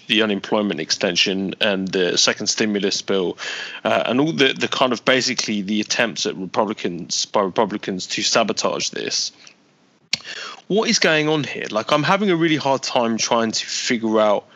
the 0.06 0.22
unemployment 0.22 0.80
extension 0.80 1.54
and 1.60 1.88
the 1.88 2.18
second 2.18 2.48
stimulus 2.48 3.00
bill 3.02 3.38
uh, 3.84 4.02
and 4.06 4.20
all 4.20 4.32
the 4.32 4.52
the 4.52 4.68
kind 4.68 4.92
of 4.92 5.04
basically 5.04 5.62
the 5.62 5.80
attempts 5.80 6.26
at 6.26 6.36
Republicans 6.36 7.26
by 7.26 7.40
Republicans 7.40 8.06
to 8.06 8.22
sabotage 8.22 8.90
this. 8.90 9.32
What 10.66 10.88
is 10.88 10.98
going 10.98 11.28
on 11.28 11.44
here? 11.44 11.66
Like 11.70 11.92
I'm 11.92 12.02
having 12.02 12.30
a 12.30 12.36
really 12.36 12.56
hard 12.56 12.82
time 12.82 13.16
trying 13.16 13.52
to 13.52 13.66
figure 13.66 14.20
out 14.20 14.46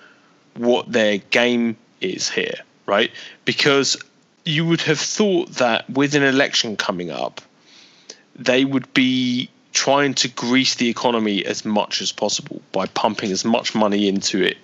what 0.54 0.90
their 0.90 1.18
game 1.18 1.76
is 2.00 2.28
here, 2.28 2.58
right? 2.86 3.10
Because 3.44 3.96
you 4.44 4.66
would 4.66 4.82
have 4.82 5.00
thought 5.00 5.50
that 5.52 5.88
with 5.90 6.14
an 6.14 6.22
election 6.22 6.76
coming 6.76 7.10
up, 7.10 7.40
they 8.36 8.64
would 8.64 8.92
be 8.94 9.48
trying 9.74 10.14
to 10.14 10.28
grease 10.28 10.76
the 10.76 10.88
economy 10.88 11.44
as 11.44 11.64
much 11.64 12.00
as 12.00 12.12
possible 12.12 12.62
by 12.72 12.86
pumping 12.86 13.30
as 13.30 13.44
much 13.44 13.74
money 13.74 14.08
into 14.08 14.42
it 14.42 14.56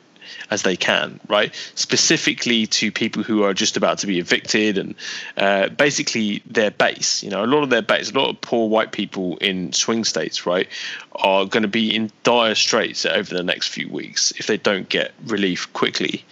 as 0.49 0.63
they 0.63 0.77
can, 0.77 1.21
right? 1.29 1.55
Specifically 1.75 2.67
to 2.67 2.93
people 2.93 3.23
who 3.23 3.43
are 3.43 3.53
just 3.53 3.77
about 3.77 3.99
to 3.99 4.07
be 4.07 4.19
evicted 4.19 4.79
and 4.79 4.95
uh, 5.37 5.69
basically 5.69 6.43
their 6.47 6.71
base. 6.71 7.23
You 7.23 7.31
know, 7.31 7.45
a 7.45 7.47
lot 7.47 7.63
of 7.63 7.71
their 7.71 7.83
base, 7.83 8.11
a 8.11 8.19
lot 8.19 8.31
of 8.31 8.41
poor 8.41 8.69
white 8.69 8.93
people 8.93 9.37
in 9.39 9.73
swing 9.73 10.05
states, 10.05 10.47
right, 10.47 10.69
are 11.17 11.45
going 11.45 11.63
to 11.63 11.69
be 11.69 11.95
in 11.95 12.11
dire 12.23 12.55
straits 12.55 13.05
over 13.05 13.35
the 13.35 13.43
next 13.43 13.69
few 13.69 13.89
weeks 13.89 14.33
if 14.39 14.47
they 14.47 14.57
don't 14.57 14.89
get 14.89 15.13
relief 15.27 15.73
quickly. 15.73 16.25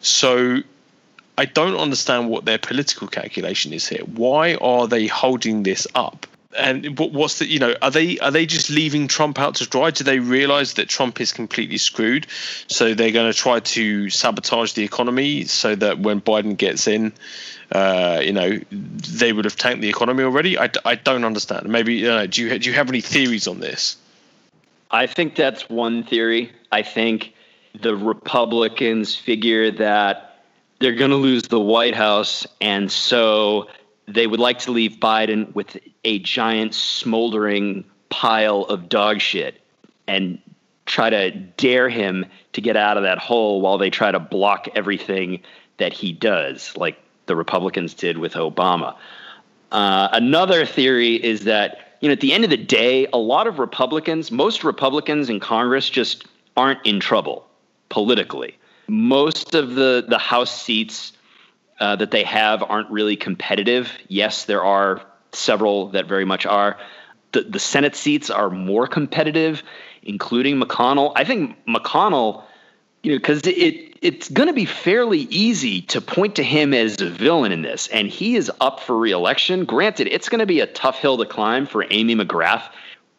So 0.00 0.60
I 1.38 1.46
don't 1.46 1.76
understand 1.76 2.28
what 2.28 2.44
their 2.44 2.58
political 2.58 3.08
calculation 3.08 3.72
is 3.72 3.88
here. 3.88 4.04
Why 4.04 4.54
are 4.56 4.86
they 4.86 5.06
holding 5.06 5.62
this 5.62 5.86
up? 5.94 6.26
And 6.56 6.98
what's 6.98 7.38
the 7.38 7.46
you 7.46 7.58
know 7.58 7.74
are 7.82 7.90
they 7.90 8.18
are 8.18 8.30
they 8.30 8.46
just 8.46 8.70
leaving 8.70 9.08
Trump 9.08 9.38
out 9.38 9.56
to 9.56 9.66
dry? 9.66 9.90
Do 9.90 10.04
they 10.04 10.18
realize 10.18 10.74
that 10.74 10.88
Trump 10.88 11.20
is 11.20 11.32
completely 11.32 11.78
screwed? 11.78 12.26
So 12.66 12.94
they're 12.94 13.12
going 13.12 13.30
to 13.30 13.38
try 13.38 13.60
to 13.60 14.10
sabotage 14.10 14.72
the 14.72 14.84
economy 14.84 15.44
so 15.44 15.74
that 15.76 15.98
when 15.98 16.20
Biden 16.20 16.56
gets 16.56 16.86
in, 16.86 17.12
uh, 17.72 18.20
you 18.22 18.32
know, 18.32 18.60
they 18.70 19.32
would 19.32 19.44
have 19.44 19.56
tanked 19.56 19.82
the 19.82 19.88
economy 19.88 20.22
already. 20.22 20.58
I, 20.58 20.70
I 20.84 20.94
don't 20.94 21.24
understand. 21.24 21.68
Maybe 21.68 22.02
know, 22.02 22.26
do 22.26 22.42
you 22.42 22.58
do 22.58 22.70
you 22.70 22.74
have 22.76 22.88
any 22.88 23.00
theories 23.00 23.46
on 23.46 23.60
this? 23.60 23.96
I 24.90 25.06
think 25.06 25.34
that's 25.34 25.68
one 25.68 26.04
theory. 26.04 26.52
I 26.70 26.82
think 26.82 27.34
the 27.80 27.96
Republicans 27.96 29.16
figure 29.16 29.70
that 29.72 30.38
they're 30.78 30.94
going 30.94 31.10
to 31.10 31.16
lose 31.16 31.42
the 31.44 31.60
White 31.60 31.94
House, 31.94 32.46
and 32.60 32.90
so 32.90 33.68
they 34.08 34.26
would 34.26 34.40
like 34.40 34.60
to 34.60 34.72
leave 34.72 34.92
Biden 35.00 35.54
with 35.54 35.78
a 36.04 36.18
giant 36.20 36.74
smoldering 36.74 37.84
pile 38.08 38.62
of 38.62 38.88
dog 38.88 39.20
shit 39.20 39.60
and 40.06 40.38
try 40.86 41.10
to 41.10 41.30
dare 41.30 41.88
him 41.88 42.24
to 42.52 42.60
get 42.60 42.76
out 42.76 42.96
of 42.96 43.02
that 43.02 43.18
hole 43.18 43.60
while 43.60 43.78
they 43.78 43.90
try 43.90 44.10
to 44.12 44.20
block 44.20 44.68
everything 44.74 45.40
that 45.78 45.92
he 45.92 46.12
does, 46.12 46.74
like 46.76 46.98
the 47.26 47.36
Republicans 47.36 47.92
did 47.92 48.18
with 48.18 48.34
Obama. 48.34 48.96
Uh, 49.72 50.08
another 50.12 50.64
theory 50.64 51.16
is 51.16 51.44
that, 51.44 51.98
you 52.00 52.08
know, 52.08 52.12
at 52.12 52.20
the 52.20 52.32
end 52.32 52.44
of 52.44 52.50
the 52.50 52.56
day, 52.56 53.08
a 53.12 53.18
lot 53.18 53.48
of 53.48 53.58
Republicans, 53.58 54.30
most 54.30 54.62
Republicans 54.62 55.28
in 55.28 55.40
Congress 55.40 55.90
just 55.90 56.24
aren't 56.56 56.84
in 56.86 57.00
trouble 57.00 57.46
politically. 57.88 58.56
Most 58.88 59.54
of 59.56 59.74
the, 59.74 60.04
the 60.08 60.18
House 60.18 60.62
seats 60.62 61.12
uh, 61.78 61.96
that 61.96 62.10
they 62.10 62.24
have 62.24 62.62
aren't 62.62 62.90
really 62.90 63.16
competitive. 63.16 63.92
Yes, 64.08 64.44
there 64.44 64.64
are 64.64 65.02
several 65.32 65.88
that 65.88 66.06
very 66.06 66.24
much 66.24 66.46
are. 66.46 66.78
The, 67.32 67.42
the 67.42 67.58
Senate 67.58 67.94
seats 67.94 68.30
are 68.30 68.50
more 68.50 68.86
competitive, 68.86 69.62
including 70.02 70.60
McConnell. 70.60 71.12
I 71.16 71.24
think 71.24 71.56
McConnell, 71.66 72.44
you 73.02 73.12
know, 73.12 73.18
because 73.18 73.46
it 73.46 73.98
it's 74.02 74.28
going 74.28 74.46
to 74.46 74.52
be 74.52 74.66
fairly 74.66 75.20
easy 75.20 75.82
to 75.82 76.00
point 76.00 76.36
to 76.36 76.42
him 76.42 76.74
as 76.74 77.00
a 77.00 77.10
villain 77.10 77.52
in 77.52 77.62
this, 77.62 77.88
and 77.88 78.08
he 78.08 78.36
is 78.36 78.50
up 78.60 78.80
for 78.80 78.96
reelection. 78.96 79.64
Granted, 79.64 80.08
it's 80.08 80.28
going 80.28 80.40
to 80.40 80.46
be 80.46 80.60
a 80.60 80.66
tough 80.66 80.98
hill 80.98 81.18
to 81.18 81.26
climb 81.26 81.66
for 81.66 81.84
Amy 81.90 82.14
McGrath, 82.14 82.68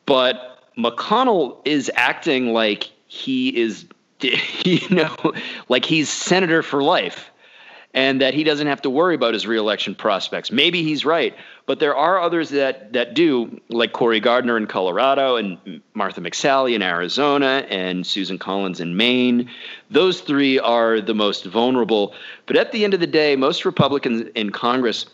but 0.05 0.59
McConnell 0.77 1.61
is 1.65 1.91
acting 1.95 2.53
like 2.53 2.89
he 3.07 3.55
is, 3.55 3.85
you 4.21 4.89
know, 4.89 5.15
like 5.69 5.85
he's 5.85 6.09
senator 6.09 6.63
for 6.63 6.81
life 6.81 7.31
and 7.97 8.21
that 8.21 8.35
he 8.35 8.43
doesn't 8.43 8.67
have 8.67 8.83
to 8.83 8.91
worry 8.91 9.15
about 9.15 9.33
his 9.33 9.47
reelection 9.47 9.95
prospects. 9.95 10.51
Maybe 10.51 10.83
he's 10.83 11.03
right, 11.03 11.35
but 11.65 11.79
there 11.79 11.95
are 11.95 12.21
others 12.21 12.51
that 12.51 12.93
that 12.93 13.15
do, 13.15 13.59
like 13.69 13.91
Cory 13.91 14.19
Gardner 14.19 14.55
in 14.55 14.67
Colorado 14.67 15.35
and 15.35 15.81
Martha 15.95 16.21
McSally 16.21 16.75
in 16.75 16.83
Arizona 16.83 17.65
and 17.69 18.05
Susan 18.05 18.37
Collins 18.37 18.79
in 18.79 18.95
Maine. 18.95 19.49
Those 19.89 20.21
three 20.21 20.59
are 20.59 21.01
the 21.01 21.15
most 21.15 21.45
vulnerable. 21.45 22.13
But 22.45 22.55
at 22.55 22.71
the 22.71 22.83
end 22.83 22.93
of 22.93 22.99
the 22.99 23.07
day, 23.07 23.35
most 23.35 23.65
Republicans 23.65 24.29
in 24.35 24.51
Congress 24.51 25.07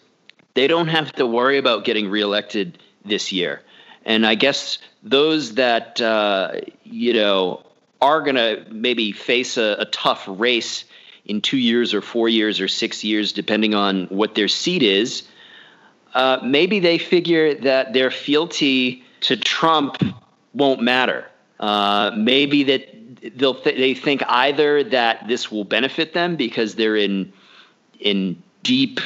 they 0.54 0.67
don't 0.67 0.89
have 0.89 1.13
to 1.13 1.26
worry 1.26 1.58
about 1.58 1.86
getting 1.86 2.10
reelected 2.10 2.78
this 3.06 3.32
year. 3.32 3.62
And 4.06 4.28
I 4.28 4.36
guess 4.36 4.78
those 5.02 5.56
that 5.56 6.02
uh, 6.02 6.60
you 6.84 7.13
know 7.13 7.65
are 8.02 8.22
going 8.22 8.36
to 8.36 8.65
maybe 8.69 9.13
face 9.13 9.56
a, 9.56 9.78
a 9.80 9.86
tough 9.86 10.26
race 10.28 10.84
in 11.26 11.42
two 11.42 11.58
years 11.58 11.94
or 11.94 12.02
four 12.02 12.28
years 12.28 12.60
or 12.60 12.68
six 12.68 13.04
years, 13.04 13.32
depending 13.32 13.74
on 13.74 14.06
what 14.08 14.36
their 14.36 14.48
seat 14.48 14.84
is, 14.84 15.24
uh, 16.14 16.40
maybe 16.44 16.80
they 16.80 16.98
figure 16.98 17.54
that 17.56 17.94
their 17.94 18.12
fealty 18.12 19.04
to 19.22 19.38
Trump 19.38 19.98
won't 20.54 20.82
matter. 20.82 21.26
Uh, 21.60 22.12
maybe 22.16 22.64
that 22.64 23.38
they'll 23.38 23.56
th- 23.56 23.78
they 23.78 23.94
think 23.94 24.22
either 24.28 24.84
that 24.84 25.28
this 25.28 25.52
will 25.52 25.64
benefit 25.64 26.14
them 26.14 26.36
because 26.36 26.76
they're 26.76 26.98
in 26.98 27.32
in 28.00 28.42
deep 28.64 29.00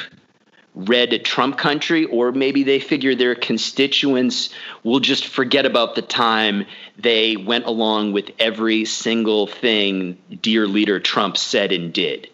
red 0.78 1.24
Trump 1.24 1.58
country, 1.58 2.04
or 2.04 2.30
maybe 2.30 2.62
they 2.62 2.78
figure 2.78 3.14
their 3.14 3.34
constituents 3.34 4.50
will 4.84 5.00
just 5.00 5.26
forget 5.26 5.66
about 5.66 5.96
the 5.96 6.02
time 6.02 6.64
they 6.96 7.36
went 7.36 7.66
along 7.66 8.12
with 8.12 8.30
every 8.38 8.84
single 8.84 9.48
thing 9.48 10.16
dear 10.40 10.66
leader 10.68 11.00
Trump 11.00 11.36
said 11.36 11.72
and 11.72 11.92
did. 11.92 12.30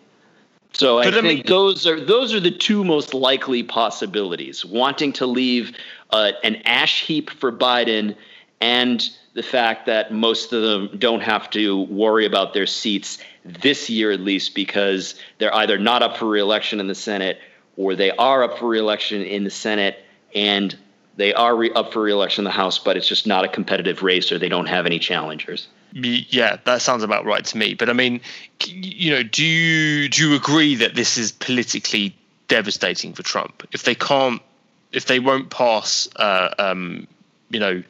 So 0.73 0.99
I, 0.99 1.07
I 1.07 1.11
think 1.11 1.25
mean, 1.25 1.43
those 1.47 1.87
are 1.87 1.99
those 1.99 2.35
are 2.35 2.41
the 2.41 2.51
two 2.51 2.85
most 2.85 3.15
likely 3.15 3.63
possibilities: 3.63 4.65
wanting 4.65 5.15
to 5.15 5.27
leave 5.27 5.73
uh, 6.11 6.33
an 6.43 6.57
ash 6.67 7.03
heap 7.05 7.31
for 7.31 7.51
Biden, 7.51 8.15
and 8.61 9.09
the 9.33 9.43
fact 9.43 9.87
that 9.87 10.13
most 10.13 10.53
of 10.53 10.63
them 10.63 10.91
don't 10.99 11.23
have 11.23 11.49
to 11.51 11.83
worry 11.85 12.27
about 12.27 12.53
their 12.53 12.67
seats 12.67 13.19
this 13.45 13.89
year, 13.89 14.11
at 14.11 14.21
least, 14.21 14.55
because 14.55 15.15
they're 15.39 15.55
either 15.55 15.79
not 15.79 16.03
up 16.03 16.17
for 16.17 16.27
reelection 16.27 16.79
in 16.79 16.89
the 16.89 16.95
Senate 16.95 17.39
or 17.77 17.95
they 17.95 18.11
are 18.11 18.45
up 18.45 18.59
for 18.59 18.67
reelection 18.69 19.23
in 19.23 19.45
the 19.45 19.51
Senate 19.51 19.99
and 20.35 20.77
They 21.17 21.33
are 21.33 21.55
re- 21.55 21.73
up 21.73 21.93
for 21.93 22.03
reelection 22.03 22.43
in 22.43 22.45
the 22.45 22.51
House, 22.51 22.79
but 22.79 22.97
it's 22.97 23.07
just 23.07 23.27
not 23.27 23.45
a 23.45 23.49
competitive 23.49 24.03
race, 24.03 24.33
or 24.33 24.39
they 24.39 24.49
don't 24.49 24.67
have 24.67 24.85
any 24.87 24.99
challengers. 24.99 25.69
Yeah, 25.93 26.57
that 26.65 26.83
sounds 26.83 27.05
about 27.05 27.25
right 27.25 27.45
to 27.45 27.57
me. 27.57 27.75
But 27.75 27.89
I 27.89 27.93
mean, 27.93 28.21
you 28.67 29.11
know, 29.13 29.23
do 29.23 29.45
you 29.45 30.09
do 30.09 30.29
you 30.29 30.35
agree 30.35 30.75
that 30.77 30.97
this 30.97 31.17
is 31.17 31.31
politically 31.31 32.17
devastating 32.49 33.15
for 33.15 33.23
Trump 33.23 33.63
if 33.73 33.85
they 33.85 33.95
can't, 33.95 34.43
if 34.91 35.07
they 35.07 35.21
won't 35.21 35.51
pass, 35.51 36.09
uh, 36.17 36.53
um, 36.59 37.07
you 37.51 37.61
know, 37.61 37.85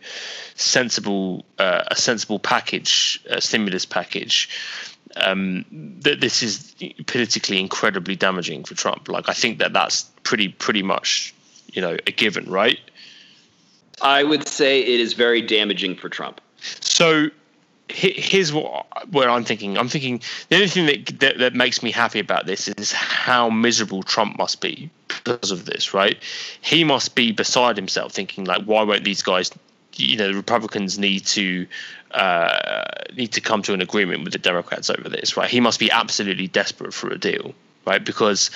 sensible 0.55 1.47
uh, 1.59 1.85
a 1.91 1.97
sensible 1.97 2.39
package, 2.39 3.25
a 3.31 3.41
stimulus 3.41 3.87
package? 3.87 4.51
Um, 5.17 5.65
that 6.01 6.21
this 6.21 6.43
is 6.43 6.75
politically 7.07 7.61
incredibly 7.61 8.17
damaging 8.17 8.65
for 8.65 8.75
Trump. 8.75 9.09
Like 9.09 9.29
I 9.29 9.33
think 9.33 9.59
that 9.59 9.73
that's 9.73 10.03
pretty 10.25 10.49
pretty 10.49 10.83
much 10.83 11.33
you 11.73 11.83
know 11.83 11.97
a 12.07 12.11
given, 12.11 12.51
right? 12.51 12.79
I 14.03 14.25
would 14.25 14.49
say 14.49 14.81
it 14.81 15.01
is 15.01 15.13
very 15.13 15.41
damaging 15.41 15.97
for 15.97 16.09
Trump. 16.09 16.41
So 16.81 17.31
here's 17.89 18.53
what 18.53 18.87
where 19.13 19.29
I'm 19.29 19.45
thinking. 19.45 19.77
I'm 19.79 19.89
thinking 19.89 20.21
the 20.49 20.57
only 20.57 20.69
thing 20.69 20.87
that, 20.87 21.21
that, 21.21 21.39
that 21.39 21.55
makes 21.55 21.83
me 21.83 21.91
happy 21.91 22.19
about 22.19 22.47
this 22.47 22.69
is 22.69 22.93
how 22.93 23.51
miserable 23.51 24.03
Trump 24.03 24.39
must 24.39 24.61
be 24.61 24.91
because 25.09 25.51
of 25.51 25.65
this, 25.65 25.95
right? 25.95 26.19
He 26.61 26.85
must 26.85 27.15
be 27.15 27.33
beside 27.33 27.77
himself, 27.77 28.13
thinking 28.13 28.45
like, 28.45 28.65
why 28.65 28.83
won't 28.83 29.05
these 29.05 29.23
guys? 29.23 29.51
You 29.97 30.17
know, 30.17 30.29
the 30.29 30.35
Republicans 30.35 30.99
need 30.99 31.27
to 31.27 31.67
uh, 32.15 32.81
need 33.17 33.33
to 33.33 33.41
come 33.41 33.63
to 33.63 33.75
an 33.75 33.81
agreement 33.81 34.25
with 34.25 34.33
the 34.33 34.39
Democrats 34.39 34.91
over 34.91 35.09
this, 35.09 35.37
right? 35.37 35.51
He 35.51 35.61
must 35.61 35.81
be 35.81 35.91
absolutely 35.91 36.47
desperate 36.47 36.95
for 36.95 37.09
a 37.09 37.19
deal, 37.19 37.55
right? 37.87 38.05
Because 38.05 38.51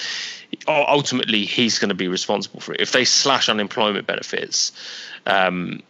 ultimately 0.66 1.44
he's 1.44 1.78
going 1.78 1.88
to 1.88 1.94
be 1.94 2.08
responsible 2.08 2.60
for 2.60 2.74
it. 2.74 2.80
If 2.80 2.92
they 2.92 3.04
slash 3.04 3.48
unemployment 3.48 4.06
benefits, 4.06 4.72
um, 5.26 5.82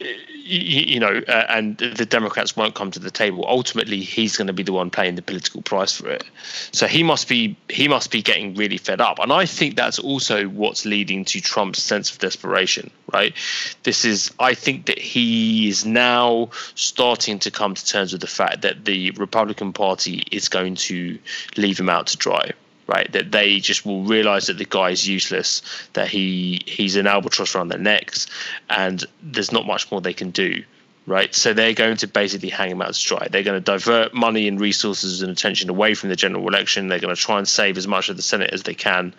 you, 0.00 1.00
know, 1.00 1.20
uh, 1.26 1.46
and 1.48 1.76
the 1.76 2.06
Democrats 2.06 2.56
won't 2.56 2.74
come 2.74 2.90
to 2.92 2.98
the 2.98 3.10
table. 3.10 3.44
Ultimately, 3.48 4.00
he's 4.00 4.36
going 4.36 4.46
to 4.46 4.52
be 4.52 4.62
the 4.62 4.72
one 4.72 4.90
paying 4.90 5.16
the 5.16 5.22
political 5.22 5.60
price 5.60 5.92
for 5.92 6.08
it. 6.10 6.24
So 6.72 6.86
he 6.86 7.02
must 7.02 7.28
be 7.28 7.56
he 7.68 7.88
must 7.88 8.10
be 8.10 8.22
getting 8.22 8.54
really 8.54 8.78
fed 8.78 9.00
up, 9.00 9.18
and 9.18 9.32
I 9.32 9.46
think 9.46 9.76
that's 9.76 9.98
also 9.98 10.46
what's 10.48 10.84
leading 10.84 11.24
to 11.26 11.40
Trump's 11.40 11.82
sense 11.82 12.12
of 12.12 12.18
desperation. 12.18 12.90
Right? 13.12 13.34
This 13.82 14.04
is 14.04 14.32
I 14.38 14.54
think 14.54 14.86
that 14.86 14.98
he 14.98 15.68
is 15.68 15.84
now 15.84 16.50
starting 16.74 17.38
to 17.40 17.50
come 17.50 17.74
to 17.74 17.84
terms 17.84 18.12
with 18.12 18.20
the 18.20 18.28
fact 18.28 18.62
that 18.62 18.84
the 18.84 19.10
Republican 19.12 19.72
Party 19.72 20.24
is 20.30 20.48
going 20.48 20.76
to 20.76 21.18
leave 21.56 21.78
him 21.80 21.88
out 21.88 22.08
to 22.08 22.16
dry 22.16 22.52
right? 22.88 23.12
That 23.12 23.30
they 23.30 23.60
just 23.60 23.86
will 23.86 24.02
realize 24.02 24.46
that 24.46 24.58
the 24.58 24.64
guy 24.64 24.90
is 24.90 25.06
useless, 25.06 25.62
that 25.92 26.08
he 26.08 26.62
he's 26.66 26.96
an 26.96 27.06
albatross 27.06 27.54
around 27.54 27.68
their 27.68 27.78
necks, 27.78 28.26
and 28.68 29.04
there's 29.22 29.52
not 29.52 29.66
much 29.66 29.92
more 29.92 30.00
they 30.00 30.14
can 30.14 30.30
do, 30.30 30.64
right? 31.06 31.32
So 31.34 31.52
they're 31.52 31.74
going 31.74 31.98
to 31.98 32.08
basically 32.08 32.48
hang 32.48 32.70
him 32.70 32.82
out 32.82 32.94
to 32.94 33.04
dry. 33.04 33.28
They're 33.30 33.44
going 33.44 33.62
to 33.62 33.64
divert 33.64 34.14
money 34.14 34.48
and 34.48 34.58
resources 34.58 35.22
and 35.22 35.30
attention 35.30 35.70
away 35.70 35.94
from 35.94 36.08
the 36.08 36.16
general 36.16 36.48
election. 36.48 36.88
They're 36.88 36.98
going 36.98 37.14
to 37.14 37.20
try 37.20 37.38
and 37.38 37.46
save 37.46 37.76
as 37.76 37.86
much 37.86 38.08
of 38.08 38.16
the 38.16 38.22
Senate 38.22 38.50
as 38.52 38.62
they 38.62 38.74
can, 38.74 39.14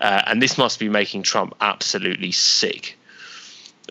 uh, 0.00 0.22
and 0.26 0.40
this 0.40 0.58
must 0.58 0.78
be 0.78 0.90
making 0.90 1.22
Trump 1.22 1.54
absolutely 1.60 2.32
sick. 2.32 2.98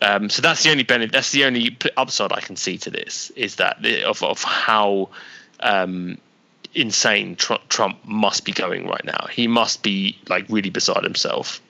Um, 0.00 0.30
so 0.30 0.40
that's 0.40 0.62
the 0.62 0.70
only 0.70 0.84
benefit. 0.84 1.12
That's 1.12 1.32
the 1.32 1.46
only 1.46 1.76
upside 1.96 2.30
I 2.30 2.40
can 2.40 2.54
see 2.54 2.78
to 2.78 2.90
this 2.90 3.30
is 3.30 3.56
that 3.56 3.84
of 4.04 4.22
of 4.22 4.42
how 4.42 5.08
um, 5.60 6.18
insane 6.76 7.36
Trump, 7.36 7.68
Trump 7.68 7.98
must 8.04 8.44
be 8.44 8.52
going 8.52 8.86
right 8.86 9.04
now. 9.04 9.26
He 9.30 9.48
must 9.48 9.82
be 9.82 10.18
like 10.28 10.46
really 10.48 10.70
beside 10.70 11.02
himself. 11.02 11.60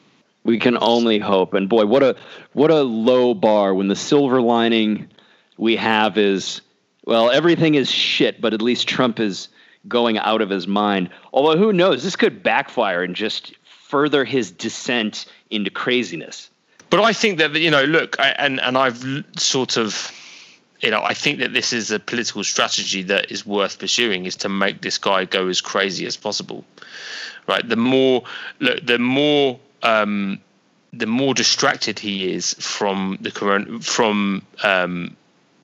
We 0.44 0.58
can 0.58 0.76
only 0.80 1.18
hope. 1.18 1.54
And 1.54 1.68
boy, 1.68 1.86
what 1.86 2.02
a 2.02 2.16
what 2.52 2.70
a 2.70 2.82
low 2.82 3.34
bar 3.34 3.74
when 3.74 3.88
the 3.88 3.96
silver 3.96 4.40
lining 4.40 5.08
we 5.56 5.76
have 5.76 6.18
is 6.18 6.60
well, 7.04 7.30
everything 7.30 7.76
is 7.76 7.90
shit, 7.90 8.40
but 8.40 8.52
at 8.52 8.60
least 8.60 8.88
Trump 8.88 9.20
is 9.20 9.48
going 9.86 10.18
out 10.18 10.42
of 10.42 10.50
his 10.50 10.66
mind. 10.66 11.10
Although 11.32 11.56
who 11.56 11.72
knows, 11.72 12.02
this 12.02 12.16
could 12.16 12.42
backfire 12.42 13.02
and 13.02 13.14
just 13.14 13.54
further 13.64 14.24
his 14.24 14.50
descent 14.50 15.26
into 15.50 15.70
craziness. 15.70 16.50
But 16.90 17.00
I 17.00 17.12
think 17.12 17.38
that 17.38 17.54
you 17.54 17.70
know, 17.70 17.84
look, 17.84 18.18
I, 18.18 18.30
and 18.30 18.60
and 18.60 18.76
I've 18.76 19.24
sort 19.36 19.76
of 19.76 20.12
you 20.80 20.90
know, 20.90 21.02
I 21.02 21.14
think 21.14 21.38
that 21.40 21.52
this 21.52 21.72
is 21.72 21.90
a 21.90 21.98
political 21.98 22.44
strategy 22.44 23.02
that 23.04 23.30
is 23.30 23.46
worth 23.46 23.78
pursuing 23.78 24.26
is 24.26 24.36
to 24.36 24.48
make 24.48 24.82
this 24.82 24.98
guy 24.98 25.24
go 25.24 25.48
as 25.48 25.60
crazy 25.60 26.06
as 26.06 26.16
possible. 26.16 26.64
Right. 27.46 27.66
The 27.66 27.76
more, 27.76 28.24
look, 28.58 28.84
the 28.84 28.98
more, 28.98 29.58
um, 29.82 30.40
the 30.92 31.06
more 31.06 31.34
distracted 31.34 31.98
he 31.98 32.32
is 32.32 32.54
from 32.54 33.18
the 33.20 33.30
current, 33.30 33.84
from, 33.84 34.42
um, 34.62 35.16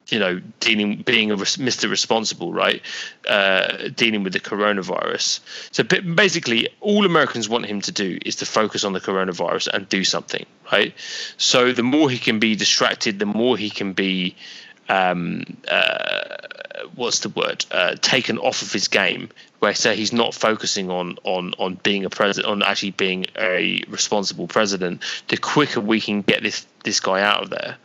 you 0.09 0.19
know, 0.19 0.41
dealing, 0.61 1.03
being 1.03 1.31
a 1.31 1.37
Mr. 1.37 1.91
Responsible, 1.91 2.53
right? 2.53 2.83
Uh, 3.29 3.89
dealing 3.97 4.23
with 4.23 4.33
the 4.33 4.41
coronavirus. 4.41 5.41
So 5.73 5.83
basically, 5.85 6.69
all 6.81 7.07
Americans 7.07 7.49
want 7.49 7.67
him 7.67 7.81
to 7.83 7.93
do 7.93 8.19
is 8.25 8.37
to 8.37 8.47
focus 8.47 8.85
on 8.85 8.93
the 8.93 9.01
coronavirus 9.01 9.69
and 9.73 9.89
do 9.89 10.05
something, 10.05 10.45
right? 10.71 10.95
So 11.39 11.73
the 11.73 11.83
more 11.83 12.11
he 12.11 12.19
can 12.19 12.39
be 12.39 12.55
distracted, 12.55 13.19
the 13.19 13.27
more 13.27 13.57
he 13.57 13.71
can 13.71 13.93
be 13.93 14.37
um, 14.93 15.43
uh, 15.71 16.37
what's 16.95 17.21
the 17.21 17.31
word 17.31 17.65
uh, 17.71 17.97
taken 18.03 18.39
off 18.39 18.61
of 18.63 18.73
his 18.73 18.89
game 18.89 19.31
where 19.61 19.75
say 19.75 19.97
he's 19.97 20.13
not 20.13 20.35
focusing 20.35 20.91
on 20.91 21.17
on 21.25 21.55
on 21.59 21.75
being 21.83 22.05
a 22.05 22.11
president 22.11 22.51
on 22.53 22.63
actually 22.63 22.91
being 22.91 23.25
a 23.39 23.83
responsible 23.89 24.47
president 24.47 25.03
the 25.29 25.37
quicker 25.37 25.81
we 25.81 26.01
can 26.01 26.21
get 26.21 26.43
this 26.43 26.67
this 26.85 27.01
guy 27.01 27.23
out 27.23 27.43
of 27.43 27.51
there 27.51 27.77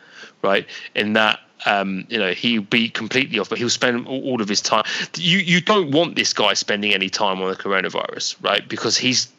right? 0.42 0.66
In 0.96 1.14
that 1.14 1.40
um, 1.66 2.06
you 2.10 2.20
know 2.20 2.34
he'll 2.34 2.62
be 2.62 2.90
completely 2.90 3.40
off 3.40 3.50
but 3.50 3.58
he'll 3.58 3.70
spend 3.70 4.08
all 4.08 4.42
of 4.42 4.50
his 4.50 4.62
time. 4.62 4.84
You 5.16 5.40
you 5.40 5.62
don't 5.62 5.92
want 5.92 6.16
this 6.16 6.34
guy 6.34 6.54
spending 6.54 6.94
any 6.94 7.10
time 7.10 7.42
on 7.42 7.50
the 7.50 7.56
coronavirus 7.56 8.36
right? 8.44 8.68
Because 8.68 8.98
he's 8.98 9.32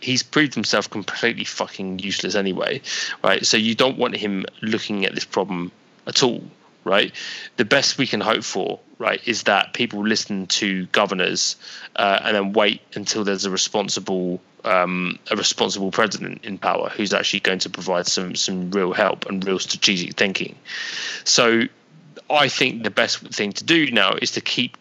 he's 0.00 0.22
proved 0.22 0.54
himself 0.54 0.90
completely 0.90 1.44
fucking 1.44 2.00
useless 2.00 2.34
anyway, 2.34 2.80
right? 3.22 3.44
So 3.46 3.56
you 3.56 3.74
don't 3.74 3.98
want 3.98 4.16
him 4.16 4.44
looking 4.62 5.06
at 5.06 5.14
this 5.14 5.24
problem 5.24 5.70
at 6.06 6.22
all, 6.22 6.42
right? 6.84 7.12
The 7.56 7.64
best 7.64 7.98
we 7.98 8.06
can 8.06 8.20
hope 8.20 8.44
for, 8.44 8.80
right, 8.98 9.20
is 9.26 9.44
that 9.44 9.74
people 9.74 10.06
listen 10.06 10.46
to 10.46 10.86
governors 10.86 11.56
uh, 11.96 12.20
and 12.22 12.36
then 12.36 12.52
wait 12.52 12.80
until 12.94 13.24
there's 13.24 13.44
a 13.44 13.50
responsible 13.50 14.40
um, 14.62 15.18
a 15.30 15.36
responsible 15.36 15.90
president 15.90 16.44
in 16.44 16.58
power 16.58 16.90
who's 16.90 17.14
actually 17.14 17.40
going 17.40 17.60
to 17.60 17.70
provide 17.70 18.06
some 18.06 18.34
some 18.34 18.70
real 18.70 18.92
help 18.92 19.26
and 19.26 19.44
real 19.46 19.58
strategic 19.58 20.16
thinking. 20.16 20.54
So, 21.24 21.62
I 22.28 22.48
think 22.48 22.82
the 22.82 22.90
best 22.90 23.18
thing 23.20 23.52
to 23.54 23.64
do 23.64 23.90
now 23.90 24.12
is 24.20 24.32
to 24.32 24.40
keep 24.40 24.76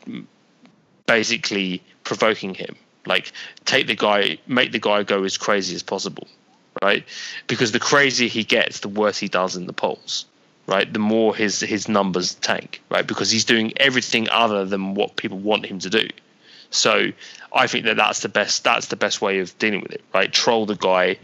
basically 1.06 1.82
provoking 2.04 2.54
him. 2.54 2.76
Like, 3.06 3.32
take 3.66 3.88
the 3.88 3.95
guy, 3.95 4.38
make 4.45 4.72
the 4.72 4.80
guy 4.80 5.04
go 5.04 5.24
as 5.24 5.38
crazy 5.38 5.74
as 5.76 5.82
possible, 5.82 6.28
right? 6.82 7.06
Because 7.47 7.72
the 7.72 7.80
crazier 7.80 8.28
he 8.28 8.43
gets, 8.43 8.82
the 8.82 8.89
worse 8.89 9.18
he 9.18 9.30
does 9.30 9.56
in 9.56 9.66
the 9.66 9.74
polls 9.74 10.26
right, 10.70 10.91
the 10.91 10.99
more 10.99 11.36
his 11.36 11.59
his 11.59 11.89
numbers 11.89 12.36
tank, 12.36 12.82
right, 12.89 13.05
because 13.05 13.32
he's 13.32 13.43
doing 13.43 13.74
everything 13.78 14.30
other 14.30 14.65
than 14.65 14.93
what 14.93 15.15
people 15.15 15.39
want 15.39 15.65
him 15.65 15.80
to 15.80 15.89
do. 15.89 16.07
So 16.70 17.11
I 17.51 17.65
think 17.65 17.86
that 17.86 17.97
that's 17.97 18.20
the 18.20 18.30
best 18.30 18.63
that's 18.63 18.88
the 18.88 18.95
best 18.95 19.22
way 19.22 19.39
of 19.39 19.57
dealing 19.57 19.82
with 19.82 19.91
it, 19.91 20.03
right? 20.13 20.32
Troll 20.32 20.67
the 20.67 20.76
guy 20.76 21.17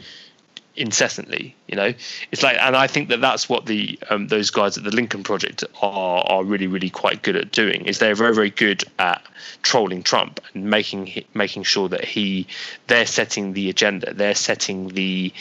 incessantly, 0.76 1.56
you 1.68 1.76
know. 1.76 1.94
It's 2.32 2.44
like, 2.44 2.58
and 2.60 2.76
I 2.76 2.88
think 2.88 3.10
that 3.10 3.22
that's 3.22 3.48
what 3.48 3.68
the 3.68 4.00
um, 4.10 4.28
those 4.28 4.50
guys 4.50 4.78
at 4.78 4.84
the 4.84 4.92
Lincoln 4.92 5.24
Project 5.24 5.64
are 5.80 6.24
are 6.26 6.44
really 6.44 6.66
really 6.66 6.90
quite 6.90 7.22
good 7.22 7.36
at 7.36 7.52
doing. 7.52 7.86
Is 7.86 8.00
they're 8.00 8.16
very 8.16 8.34
very 8.34 8.50
good 8.50 8.84
at 8.98 9.22
trolling 9.62 10.02
Trump 10.02 10.42
and 10.56 10.66
making 10.66 11.24
making 11.36 11.64
sure 11.64 11.88
that 11.90 12.04
he 12.04 12.48
they're 12.88 13.06
setting 13.06 13.54
the 13.54 13.70
agenda, 13.70 14.12
they're 14.12 14.34
setting 14.34 14.88
the 14.90 15.32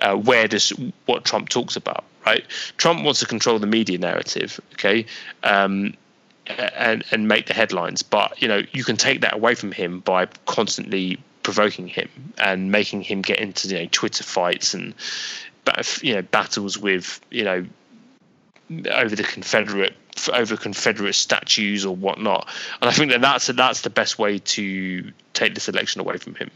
uh, 0.00 0.14
where 0.16 0.48
does 0.48 0.74
what 1.06 1.24
Trump 1.24 1.48
talks 1.48 1.76
about 1.76 2.04
right? 2.26 2.44
Trump 2.76 3.04
wants 3.04 3.20
to 3.20 3.26
control 3.26 3.58
the 3.58 3.66
media 3.66 3.98
narrative, 3.98 4.60
okay, 4.74 5.06
um, 5.42 5.94
and 6.46 7.04
and 7.10 7.28
make 7.28 7.46
the 7.46 7.54
headlines. 7.54 8.02
But 8.02 8.40
you 8.40 8.48
know, 8.48 8.62
you 8.72 8.84
can 8.84 8.96
take 8.96 9.20
that 9.22 9.34
away 9.34 9.54
from 9.54 9.72
him 9.72 10.00
by 10.00 10.26
constantly 10.46 11.18
provoking 11.42 11.86
him 11.86 12.08
and 12.38 12.72
making 12.72 13.02
him 13.02 13.22
get 13.22 13.38
into 13.38 13.68
you 13.68 13.80
know 13.80 13.88
Twitter 13.90 14.24
fights 14.24 14.74
and 14.74 14.94
you 16.02 16.14
know 16.14 16.22
battles 16.22 16.76
with 16.78 17.20
you 17.30 17.44
know 17.44 17.64
over 18.90 19.14
the 19.14 19.22
Confederate 19.22 19.94
over 20.32 20.56
Confederate 20.56 21.14
statues 21.14 21.84
or 21.84 21.94
whatnot. 21.94 22.48
And 22.80 22.88
I 22.88 22.92
think 22.92 23.12
that 23.12 23.20
that's 23.20 23.46
that's 23.48 23.82
the 23.82 23.90
best 23.90 24.18
way 24.18 24.38
to 24.38 25.12
take 25.32 25.54
this 25.54 25.68
election 25.68 26.00
away 26.00 26.16
from 26.16 26.34
him. 26.34 26.50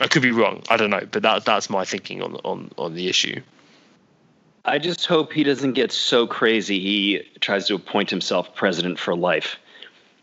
I 0.00 0.06
could 0.06 0.22
be 0.22 0.30
wrong. 0.30 0.62
I 0.68 0.76
don't 0.76 0.90
know, 0.90 1.06
but 1.10 1.22
that 1.22 1.44
that's 1.44 1.68
my 1.70 1.84
thinking 1.84 2.22
on 2.22 2.36
on 2.44 2.70
on 2.78 2.94
the 2.94 3.08
issue. 3.08 3.40
I 4.64 4.78
just 4.78 5.06
hope 5.06 5.32
he 5.32 5.42
doesn't 5.42 5.72
get 5.72 5.90
so 5.90 6.26
crazy 6.26 6.78
he 6.80 7.22
tries 7.40 7.66
to 7.68 7.74
appoint 7.74 8.10
himself 8.10 8.54
president 8.54 8.98
for 8.98 9.14
life 9.16 9.58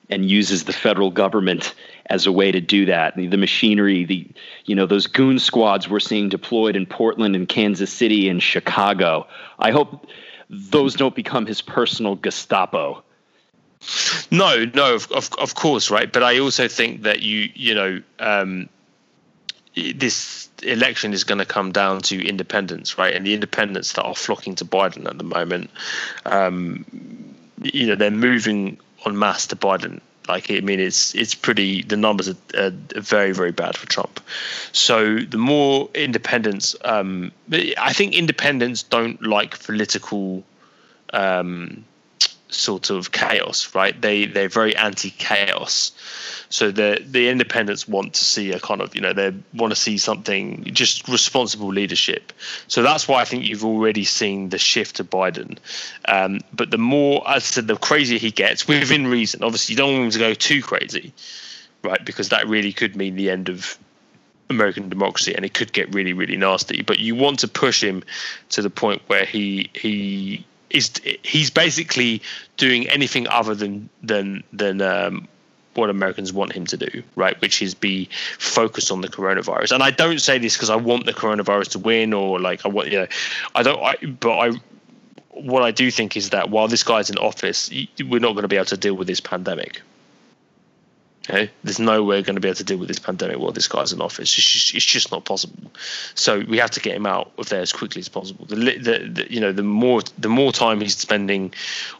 and 0.09 0.29
uses 0.29 0.63
the 0.63 0.73
federal 0.73 1.11
government 1.11 1.73
as 2.09 2.25
a 2.25 2.31
way 2.31 2.51
to 2.51 2.61
do 2.61 2.85
that. 2.85 3.15
The, 3.15 3.35
machinery, 3.35 4.05
the 4.05 4.27
you 4.65 4.75
know 4.75 4.85
those 4.85 5.07
goon 5.07 5.39
squads 5.39 5.89
we're 5.89 5.99
seeing 5.99 6.29
deployed 6.29 6.75
in 6.75 6.85
Portland 6.85 7.35
and 7.35 7.47
Kansas 7.47 7.91
City 7.91 8.29
and 8.29 8.41
Chicago. 8.41 9.27
I 9.59 9.71
hope 9.71 10.07
those 10.49 10.95
don't 10.95 11.15
become 11.15 11.45
his 11.45 11.61
personal 11.61 12.15
Gestapo. 12.15 13.03
No, 14.31 14.65
no, 14.73 14.95
of, 14.95 15.11
of, 15.11 15.29
of 15.37 15.55
course, 15.55 15.91
right. 15.91 16.11
But 16.11 16.23
I 16.23 16.39
also 16.39 16.67
think 16.67 17.03
that 17.03 17.21
you 17.21 17.49
you 17.53 17.75
know 17.75 18.01
um, 18.19 18.69
this 19.95 20.49
election 20.63 21.13
is 21.13 21.23
going 21.23 21.37
to 21.37 21.45
come 21.45 21.71
down 21.71 22.01
to 22.01 22.25
independents, 22.25 22.97
right? 22.97 23.13
And 23.13 23.25
the 23.25 23.33
independents 23.33 23.93
that 23.93 24.03
are 24.03 24.15
flocking 24.15 24.55
to 24.55 24.65
Biden 24.65 25.07
at 25.07 25.17
the 25.17 25.23
moment, 25.23 25.69
um, 26.25 26.85
you 27.61 27.87
know, 27.87 27.95
they're 27.95 28.11
moving 28.11 28.79
en 29.05 29.17
masse 29.17 29.47
to 29.47 29.55
Biden. 29.55 29.99
Like, 30.27 30.51
I 30.51 30.59
mean, 30.59 30.79
it's 30.79 31.15
it's 31.15 31.33
pretty. 31.33 31.83
The 31.83 31.95
numbers 31.95 32.27
are, 32.27 32.35
are 32.57 32.71
very 32.95 33.31
very 33.31 33.51
bad 33.51 33.77
for 33.77 33.87
Trump. 33.87 34.19
So 34.73 35.19
the 35.19 35.37
more 35.37 35.89
independents, 35.93 36.75
um, 36.83 37.31
I 37.77 37.93
think 37.93 38.13
independents 38.13 38.83
don't 38.83 39.21
like 39.21 39.63
political. 39.63 40.43
Um, 41.13 41.85
sort 42.49 42.89
of 42.89 43.11
chaos, 43.11 43.73
right? 43.75 43.99
They 43.99 44.25
they're 44.25 44.49
very 44.49 44.75
anti-chaos. 44.75 45.91
So 46.49 46.71
the 46.71 47.03
the 47.05 47.29
independents 47.29 47.87
want 47.87 48.13
to 48.15 48.23
see 48.23 48.51
a 48.51 48.59
kind 48.59 48.81
of 48.81 48.95
you 48.95 49.01
know 49.01 49.13
they 49.13 49.33
want 49.53 49.71
to 49.71 49.79
see 49.79 49.97
something 49.97 50.63
just 50.65 51.07
responsible 51.07 51.67
leadership. 51.67 52.31
So 52.67 52.83
that's 52.83 53.07
why 53.07 53.21
I 53.21 53.25
think 53.25 53.45
you've 53.45 53.65
already 53.65 54.05
seen 54.05 54.49
the 54.49 54.57
shift 54.57 54.97
to 54.97 55.03
Biden. 55.03 55.57
Um, 56.05 56.39
but 56.53 56.71
the 56.71 56.77
more, 56.77 57.27
as 57.29 57.43
I 57.43 57.45
said, 57.45 57.67
the 57.67 57.75
crazier 57.75 58.19
he 58.19 58.31
gets 58.31 58.67
within 58.67 59.07
reason. 59.07 59.43
Obviously, 59.43 59.73
you 59.73 59.77
don't 59.77 59.93
want 59.93 60.05
him 60.05 60.11
to 60.11 60.19
go 60.19 60.33
too 60.33 60.61
crazy, 60.61 61.13
right? 61.83 62.03
Because 62.03 62.29
that 62.29 62.47
really 62.47 62.71
could 62.71 62.95
mean 62.95 63.15
the 63.15 63.29
end 63.29 63.49
of 63.49 63.77
American 64.49 64.87
democracy, 64.87 65.35
and 65.35 65.43
it 65.43 65.53
could 65.53 65.73
get 65.73 65.93
really, 65.93 66.13
really 66.13 66.37
nasty. 66.37 66.81
But 66.81 66.99
you 66.99 67.15
want 67.15 67.39
to 67.39 67.47
push 67.47 67.83
him 67.83 68.03
to 68.49 68.61
the 68.61 68.69
point 68.69 69.01
where 69.07 69.25
he 69.25 69.69
he 69.73 70.45
is 70.69 70.91
he's 71.23 71.49
basically 71.49 72.21
doing 72.57 72.89
anything 72.89 73.27
other 73.27 73.55
than 73.55 73.89
than 74.03 74.43
than 74.51 74.81
um, 74.81 75.27
what 75.75 75.89
Americans 75.89 76.33
want 76.33 76.51
him 76.51 76.65
to 76.65 76.77
do, 76.77 77.03
right? 77.15 77.39
Which 77.41 77.61
is 77.61 77.73
be 77.75 78.09
focused 78.39 78.91
on 78.91 79.01
the 79.01 79.07
coronavirus. 79.07 79.71
And 79.71 79.83
I 79.83 79.91
don't 79.91 80.19
say 80.19 80.37
this 80.39 80.55
because 80.55 80.69
I 80.69 80.75
want 80.75 81.05
the 81.05 81.13
coronavirus 81.13 81.71
to 81.71 81.79
win 81.79 82.13
or 82.13 82.39
like 82.39 82.65
I 82.65 82.69
want 82.69 82.89
you 82.89 82.99
know, 82.99 83.07
I 83.55 83.63
don't. 83.63 83.81
I, 83.81 83.95
but 84.05 84.37
I 84.37 84.51
what 85.31 85.63
I 85.63 85.71
do 85.71 85.91
think 85.91 86.17
is 86.17 86.31
that 86.31 86.49
while 86.49 86.67
this 86.67 86.83
guy's 86.83 87.09
in 87.09 87.17
office, 87.17 87.69
we're 87.99 88.19
not 88.19 88.33
going 88.33 88.41
to 88.41 88.47
be 88.47 88.55
able 88.55 88.65
to 88.65 88.77
deal 88.77 88.95
with 88.95 89.07
this 89.07 89.19
pandemic. 89.19 89.81
Okay? 91.29 91.51
There's 91.63 91.79
no 91.79 92.03
way 92.03 92.17
we're 92.17 92.23
going 92.23 92.35
to 92.35 92.41
be 92.41 92.47
able 92.47 92.55
to 92.55 92.63
deal 92.63 92.77
with 92.77 92.87
this 92.87 92.99
pandemic 92.99 93.37
while 93.37 93.51
this 93.51 93.67
guy's 93.67 93.91
in 93.91 94.01
office. 94.01 94.37
It's 94.37 94.49
just, 94.49 94.73
it's 94.73 94.85
just 94.85 95.11
not 95.11 95.25
possible. 95.25 95.71
So 96.15 96.39
we 96.47 96.57
have 96.57 96.71
to 96.71 96.79
get 96.79 96.95
him 96.95 97.05
out 97.05 97.31
of 97.37 97.49
there 97.49 97.61
as 97.61 97.73
quickly 97.73 97.99
as 97.99 98.07
possible. 98.07 98.45
The, 98.45 98.55
the, 98.55 99.09
the, 99.13 99.27
you 99.31 99.41
know, 99.41 99.51
the 99.51 99.63
more 99.63 100.01
the 100.17 100.29
more 100.29 100.51
time 100.51 100.79
he's 100.79 100.97
spending 100.97 101.53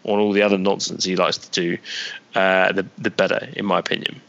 on 0.03 0.19
all 0.19 0.31
the 0.31 0.43
other 0.43 0.57
nonsense 0.57 1.03
he 1.03 1.15
likes 1.15 1.37
to 1.39 1.51
do, 1.51 1.77
uh, 2.35 2.71
the 2.71 2.85
the 2.97 3.09
better, 3.09 3.49
in 3.55 3.65
my 3.65 3.79
opinion. 3.79 4.21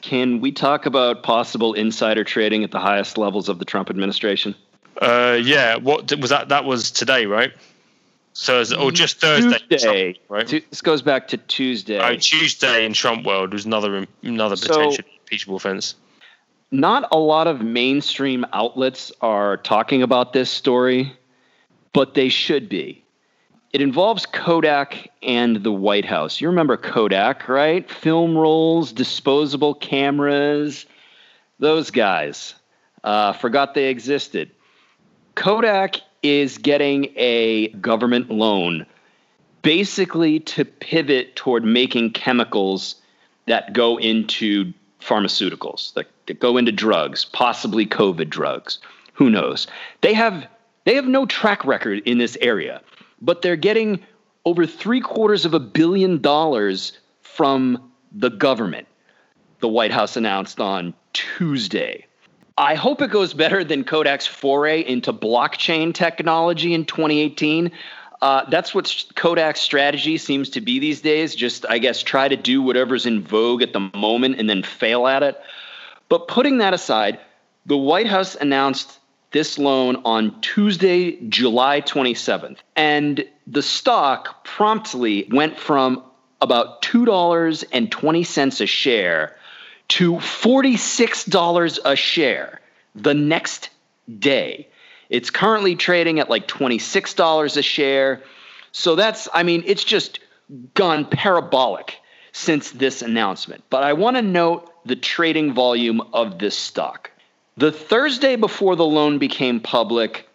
Can 0.00 0.40
we 0.40 0.52
talk 0.52 0.86
about 0.86 1.24
possible 1.24 1.74
insider 1.74 2.22
trading 2.22 2.62
at 2.62 2.70
the 2.70 2.78
highest 2.78 3.18
levels 3.18 3.48
of 3.48 3.58
the 3.58 3.64
Trump 3.64 3.90
administration? 3.90 4.54
Uh, 5.00 5.38
yeah. 5.42 5.76
What 5.76 6.12
was 6.16 6.30
that? 6.30 6.50
That 6.50 6.64
was 6.64 6.92
today, 6.92 7.26
right? 7.26 7.52
So, 8.40 8.62
or 8.78 8.92
just 8.92 9.20
Thursday, 9.20 9.58
Tuesday, 9.68 10.12
Trump, 10.12 10.30
right? 10.30 10.64
This 10.70 10.80
goes 10.80 11.02
back 11.02 11.26
to 11.28 11.38
Tuesday. 11.38 11.98
Oh, 11.98 12.14
Tuesday 12.14 12.86
in 12.86 12.92
Trump 12.92 13.26
world 13.26 13.52
was 13.52 13.66
another 13.66 14.06
another 14.22 14.54
potential 14.54 14.92
so, 14.92 15.02
impeachable 15.22 15.56
offense. 15.56 15.96
Not 16.70 17.08
a 17.10 17.18
lot 17.18 17.48
of 17.48 17.62
mainstream 17.62 18.46
outlets 18.52 19.10
are 19.22 19.56
talking 19.56 20.04
about 20.04 20.34
this 20.34 20.50
story, 20.50 21.12
but 21.92 22.14
they 22.14 22.28
should 22.28 22.68
be. 22.68 23.02
It 23.72 23.80
involves 23.80 24.24
Kodak 24.24 25.10
and 25.20 25.56
the 25.64 25.72
White 25.72 26.04
House. 26.04 26.40
You 26.40 26.46
remember 26.46 26.76
Kodak, 26.76 27.48
right? 27.48 27.90
Film 27.90 28.38
rolls, 28.38 28.92
disposable 28.92 29.74
cameras, 29.74 30.86
those 31.58 31.90
guys. 31.90 32.54
Uh, 33.02 33.32
forgot 33.32 33.74
they 33.74 33.88
existed. 33.88 34.52
Kodak 35.34 36.02
is 36.22 36.58
getting 36.58 37.12
a 37.16 37.68
government 37.68 38.30
loan 38.30 38.86
basically 39.62 40.40
to 40.40 40.64
pivot 40.64 41.36
toward 41.36 41.64
making 41.64 42.12
chemicals 42.12 42.96
that 43.46 43.72
go 43.72 43.98
into 43.98 44.72
pharmaceuticals, 45.00 45.92
that, 45.94 46.06
that 46.26 46.40
go 46.40 46.56
into 46.56 46.72
drugs, 46.72 47.24
possibly 47.24 47.86
COVID 47.86 48.28
drugs. 48.28 48.78
Who 49.14 49.30
knows? 49.30 49.66
They 50.00 50.14
have 50.14 50.46
they 50.84 50.94
have 50.94 51.06
no 51.06 51.26
track 51.26 51.64
record 51.64 52.02
in 52.06 52.18
this 52.18 52.38
area, 52.40 52.80
but 53.20 53.42
they're 53.42 53.56
getting 53.56 54.00
over 54.44 54.66
three 54.66 55.02
quarters 55.02 55.44
of 55.44 55.52
a 55.52 55.60
billion 55.60 56.22
dollars 56.22 56.98
from 57.20 57.92
the 58.12 58.30
government. 58.30 58.88
The 59.60 59.68
White 59.68 59.90
House 59.90 60.16
announced 60.16 60.60
on 60.60 60.94
Tuesday. 61.12 62.06
I 62.58 62.74
hope 62.74 63.00
it 63.02 63.12
goes 63.12 63.34
better 63.34 63.62
than 63.62 63.84
Kodak's 63.84 64.26
foray 64.26 64.80
into 64.80 65.12
blockchain 65.12 65.94
technology 65.94 66.74
in 66.74 66.86
2018. 66.86 67.70
Uh, 68.20 68.50
that's 68.50 68.74
what 68.74 68.86
Kodak's 69.14 69.60
strategy 69.60 70.18
seems 70.18 70.50
to 70.50 70.60
be 70.60 70.80
these 70.80 71.00
days. 71.00 71.36
Just, 71.36 71.64
I 71.68 71.78
guess, 71.78 72.02
try 72.02 72.26
to 72.26 72.36
do 72.36 72.60
whatever's 72.60 73.06
in 73.06 73.22
vogue 73.22 73.62
at 73.62 73.72
the 73.72 73.88
moment 73.94 74.40
and 74.40 74.50
then 74.50 74.64
fail 74.64 75.06
at 75.06 75.22
it. 75.22 75.40
But 76.08 76.26
putting 76.26 76.58
that 76.58 76.74
aside, 76.74 77.20
the 77.64 77.76
White 77.76 78.08
House 78.08 78.34
announced 78.34 78.98
this 79.30 79.56
loan 79.56 80.02
on 80.04 80.40
Tuesday, 80.40 81.12
July 81.28 81.80
27th. 81.80 82.56
And 82.74 83.24
the 83.46 83.62
stock 83.62 84.42
promptly 84.42 85.28
went 85.30 85.60
from 85.60 86.02
about 86.40 86.82
$2.20 86.82 88.60
a 88.60 88.66
share 88.66 89.36
to 89.88 90.14
$46 90.14 91.78
a 91.84 91.96
share 91.96 92.60
the 92.94 93.14
next 93.14 93.70
day. 94.18 94.68
It's 95.08 95.30
currently 95.30 95.76
trading 95.76 96.20
at 96.20 96.28
like 96.28 96.46
$26 96.46 97.56
a 97.56 97.62
share. 97.62 98.22
So 98.72 98.94
that's, 98.94 99.28
I 99.32 99.42
mean, 99.42 99.62
it's 99.66 99.84
just 99.84 100.20
gone 100.74 101.06
parabolic 101.06 101.96
since 102.32 102.70
this 102.70 103.02
announcement. 103.02 103.64
But 103.70 103.82
I 103.82 103.94
want 103.94 104.16
to 104.16 104.22
note 104.22 104.70
the 104.84 104.96
trading 104.96 105.54
volume 105.54 106.00
of 106.12 106.38
this 106.38 106.56
stock. 106.56 107.10
The 107.56 107.72
Thursday 107.72 108.36
before 108.36 108.76
the 108.76 108.84
loan 108.84 109.18
became 109.18 109.60
public, 109.60 110.28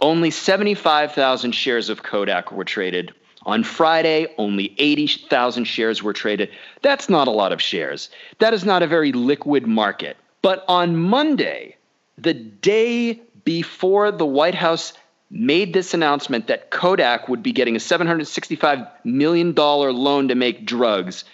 only 0.00 0.30
75,000 0.30 1.52
shares 1.52 1.88
of 1.88 2.02
Kodak 2.02 2.52
were 2.52 2.64
traded. 2.64 3.12
On 3.48 3.64
Friday, 3.64 4.26
only 4.36 4.74
80,000 4.76 5.64
shares 5.64 6.02
were 6.02 6.12
traded. 6.12 6.50
That's 6.82 7.08
not 7.08 7.28
a 7.28 7.30
lot 7.30 7.50
of 7.50 7.62
shares. 7.62 8.10
That 8.40 8.52
is 8.52 8.62
not 8.62 8.82
a 8.82 8.86
very 8.86 9.10
liquid 9.10 9.66
market. 9.66 10.18
But 10.42 10.66
on 10.68 10.98
Monday, 10.98 11.76
the 12.18 12.34
day 12.34 13.22
before 13.46 14.12
the 14.12 14.26
White 14.26 14.54
House 14.54 14.92
made 15.30 15.72
this 15.72 15.94
announcement 15.94 16.48
that 16.48 16.70
Kodak 16.70 17.30
would 17.30 17.42
be 17.42 17.52
getting 17.52 17.74
a 17.74 17.78
$765 17.78 18.86
million 19.04 19.54
loan 19.54 20.28
to 20.28 20.34
make 20.34 20.66
drugs, 20.66 21.24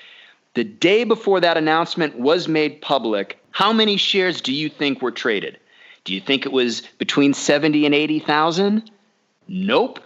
the 0.55 0.63
day 0.63 1.03
before 1.03 1.41
that 1.41 1.57
announcement 1.57 2.17
was 2.17 2.47
made 2.47 2.81
public, 2.81 3.41
how 3.51 3.73
many 3.73 3.97
shares 3.97 4.41
do 4.41 4.53
you 4.53 4.69
think 4.69 5.03
were 5.03 5.11
traded? 5.11 5.59
Do 6.05 6.15
you 6.15 6.21
think 6.21 6.47
it 6.47 6.53
was 6.53 6.83
between 6.99 7.35
70 7.35 7.87
and 7.87 7.95
80,000? 7.95 8.89
Nope. 9.49 9.99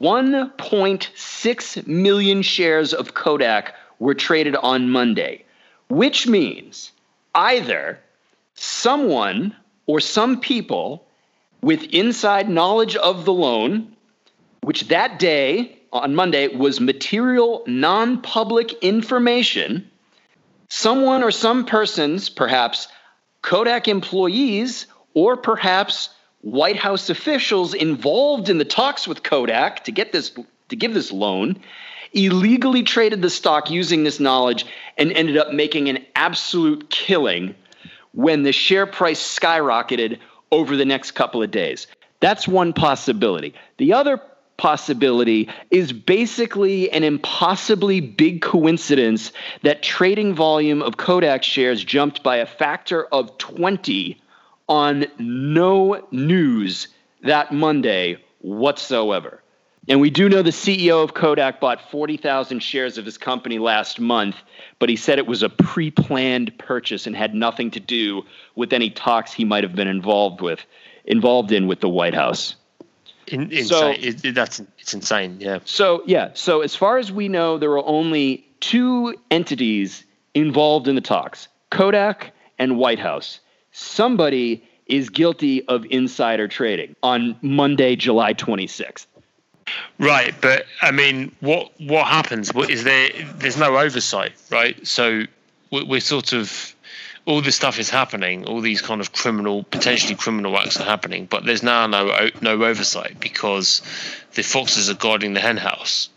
1.6 0.00 1.86
million 1.86 2.42
shares 2.42 2.94
of 2.94 3.14
Kodak 3.14 3.74
were 3.98 4.14
traded 4.14 4.54
on 4.56 4.90
Monday, 4.90 5.44
which 5.88 6.26
means 6.26 6.92
either 7.34 7.98
someone 8.54 9.54
or 9.86 10.00
some 10.00 10.40
people 10.40 11.04
with 11.62 11.82
inside 11.92 12.48
knowledge 12.48 12.94
of 12.96 13.24
the 13.24 13.32
loan, 13.32 13.96
which 14.60 14.88
that 14.88 15.18
day 15.18 15.78
on 15.92 16.14
Monday 16.14 16.48
was 16.48 16.80
material 16.80 17.64
non 17.66 18.20
public 18.20 18.72
information, 18.82 19.90
someone 20.68 21.22
or 21.22 21.30
some 21.30 21.64
persons, 21.64 22.28
perhaps 22.28 22.88
Kodak 23.42 23.88
employees, 23.88 24.86
or 25.14 25.36
perhaps 25.36 26.10
White 26.40 26.76
House 26.76 27.10
officials 27.10 27.74
involved 27.74 28.48
in 28.48 28.58
the 28.58 28.64
talks 28.64 29.08
with 29.08 29.22
Kodak 29.22 29.84
to 29.84 29.92
get 29.92 30.12
this 30.12 30.32
to 30.68 30.76
give 30.76 30.94
this 30.94 31.10
loan 31.10 31.60
illegally 32.12 32.82
traded 32.82 33.22
the 33.22 33.30
stock 33.30 33.70
using 33.70 34.04
this 34.04 34.20
knowledge 34.20 34.64
and 34.96 35.12
ended 35.12 35.36
up 35.36 35.52
making 35.52 35.88
an 35.88 36.04
absolute 36.14 36.88
killing 36.90 37.54
when 38.12 38.42
the 38.42 38.52
share 38.52 38.86
price 38.86 39.20
skyrocketed 39.20 40.18
over 40.50 40.76
the 40.76 40.84
next 40.84 41.12
couple 41.12 41.42
of 41.42 41.50
days. 41.50 41.86
That's 42.20 42.48
one 42.48 42.72
possibility. 42.72 43.54
The 43.76 43.92
other 43.92 44.20
possibility 44.56 45.48
is 45.70 45.92
basically 45.92 46.90
an 46.90 47.04
impossibly 47.04 48.00
big 48.00 48.42
coincidence 48.42 49.32
that 49.62 49.82
trading 49.82 50.34
volume 50.34 50.82
of 50.82 50.96
Kodak 50.96 51.44
shares 51.44 51.84
jumped 51.84 52.22
by 52.22 52.36
a 52.36 52.46
factor 52.46 53.04
of 53.04 53.38
20 53.38 54.20
on 54.68 55.06
no 55.18 56.06
news 56.10 56.88
that 57.22 57.52
Monday 57.52 58.18
whatsoever. 58.40 59.42
And 59.88 60.02
we 60.02 60.10
do 60.10 60.28
know 60.28 60.42
the 60.42 60.50
CEO 60.50 61.02
of 61.02 61.14
Kodak 61.14 61.60
bought 61.60 61.90
40,000 61.90 62.60
shares 62.60 62.98
of 62.98 63.06
his 63.06 63.16
company 63.16 63.58
last 63.58 63.98
month, 63.98 64.36
but 64.78 64.90
he 64.90 64.96
said 64.96 65.18
it 65.18 65.26
was 65.26 65.42
a 65.42 65.48
pre 65.48 65.90
planned 65.90 66.56
purchase 66.58 67.06
and 67.06 67.16
had 67.16 67.34
nothing 67.34 67.70
to 67.70 67.80
do 67.80 68.22
with 68.54 68.74
any 68.74 68.90
talks 68.90 69.32
he 69.32 69.46
might 69.46 69.64
have 69.64 69.74
been 69.74 69.88
involved 69.88 70.42
with, 70.42 70.60
involved 71.06 71.52
in 71.52 71.66
with 71.66 71.80
the 71.80 71.88
White 71.88 72.12
House. 72.12 72.54
In, 73.28 73.50
insane. 73.50 73.64
So, 73.64 73.88
it, 73.88 74.24
it, 74.24 74.34
that's 74.34 74.60
it's 74.78 74.92
insane. 74.92 75.38
Yeah. 75.40 75.60
So 75.64 76.02
yeah. 76.06 76.30
So 76.34 76.60
as 76.60 76.76
far 76.76 76.98
as 76.98 77.10
we 77.10 77.28
know, 77.28 77.56
there 77.56 77.70
are 77.72 77.86
only 77.86 78.46
two 78.60 79.14
entities 79.30 80.04
involved 80.34 80.86
in 80.86 80.96
the 80.96 81.00
talks: 81.00 81.48
Kodak 81.70 82.32
and 82.58 82.76
White 82.76 82.98
House. 82.98 83.40
Somebody 83.72 84.62
is 84.86 85.10
guilty 85.10 85.66
of 85.68 85.84
insider 85.90 86.48
trading 86.48 86.96
on 87.02 87.36
Monday, 87.42 87.96
July 87.96 88.34
26th. 88.34 89.06
Right, 89.98 90.34
but 90.40 90.64
I 90.80 90.92
mean, 90.92 91.34
what 91.40 91.72
what 91.78 92.06
happens? 92.06 92.54
What 92.54 92.70
is 92.70 92.84
there? 92.84 93.10
There's 93.34 93.58
no 93.58 93.76
oversight, 93.76 94.32
right? 94.50 94.86
So 94.86 95.24
we're, 95.70 96.00
sort 96.00 96.32
of 96.32 96.74
all 97.26 97.42
this 97.42 97.56
stuff 97.56 97.78
is 97.78 97.90
happening, 97.90 98.46
all 98.46 98.62
these 98.62 98.80
kind 98.80 99.02
of 99.02 99.12
criminal, 99.12 99.64
potentially 99.64 100.14
criminal 100.14 100.56
acts 100.58 100.80
are 100.80 100.84
happening, 100.84 101.26
but 101.26 101.44
there's 101.44 101.62
now 101.62 101.86
no 101.86 102.30
no 102.40 102.64
oversight 102.64 103.20
because 103.20 103.82
the 104.32 104.42
foxes 104.42 104.88
are 104.88 104.94
guarding 104.94 105.34
the 105.34 105.40
henhouse. 105.40 106.08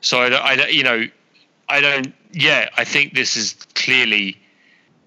So 0.00 0.20
I, 0.20 0.28
don't, 0.28 0.42
I, 0.42 0.56
don't, 0.56 0.72
you 0.72 0.82
know, 0.82 1.08
I 1.68 1.80
don't. 1.80 2.12
Yeah, 2.32 2.68
I 2.76 2.84
think 2.84 3.14
this 3.14 3.36
is 3.36 3.54
clearly 3.74 4.36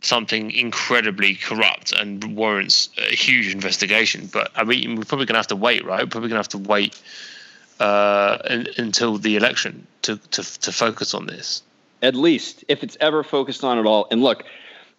something 0.02 0.52
incredibly 0.52 1.36
corrupt 1.36 1.92
and 1.92 2.36
warrants 2.36 2.90
a 2.98 3.16
huge 3.16 3.54
investigation. 3.54 4.30
But 4.32 4.52
I 4.56 4.64
mean, 4.64 4.96
we're 4.96 5.04
probably 5.04 5.26
going 5.26 5.36
to 5.36 5.40
have 5.40 5.48
to 5.48 5.56
wait, 5.56 5.86
right? 5.86 6.10
Probably 6.10 6.30
going 6.30 6.42
to 6.42 6.50
have 6.50 6.50
to 6.50 6.58
wait 6.58 7.00
uh, 7.80 8.38
in, 8.50 8.68
until 8.78 9.18
the 9.18 9.36
election 9.36 9.88
to, 10.04 10.18
to 10.18 10.60
to 10.62 10.72
focus 10.72 11.14
on 11.14 11.26
this. 11.26 11.64
At 12.02 12.16
least, 12.16 12.64
if 12.68 12.84
it's 12.84 12.98
ever 13.00 13.24
focused 13.24 13.64
on 13.64 13.80
at 13.80 13.86
all. 13.86 14.08
And 14.12 14.22
look, 14.22 14.44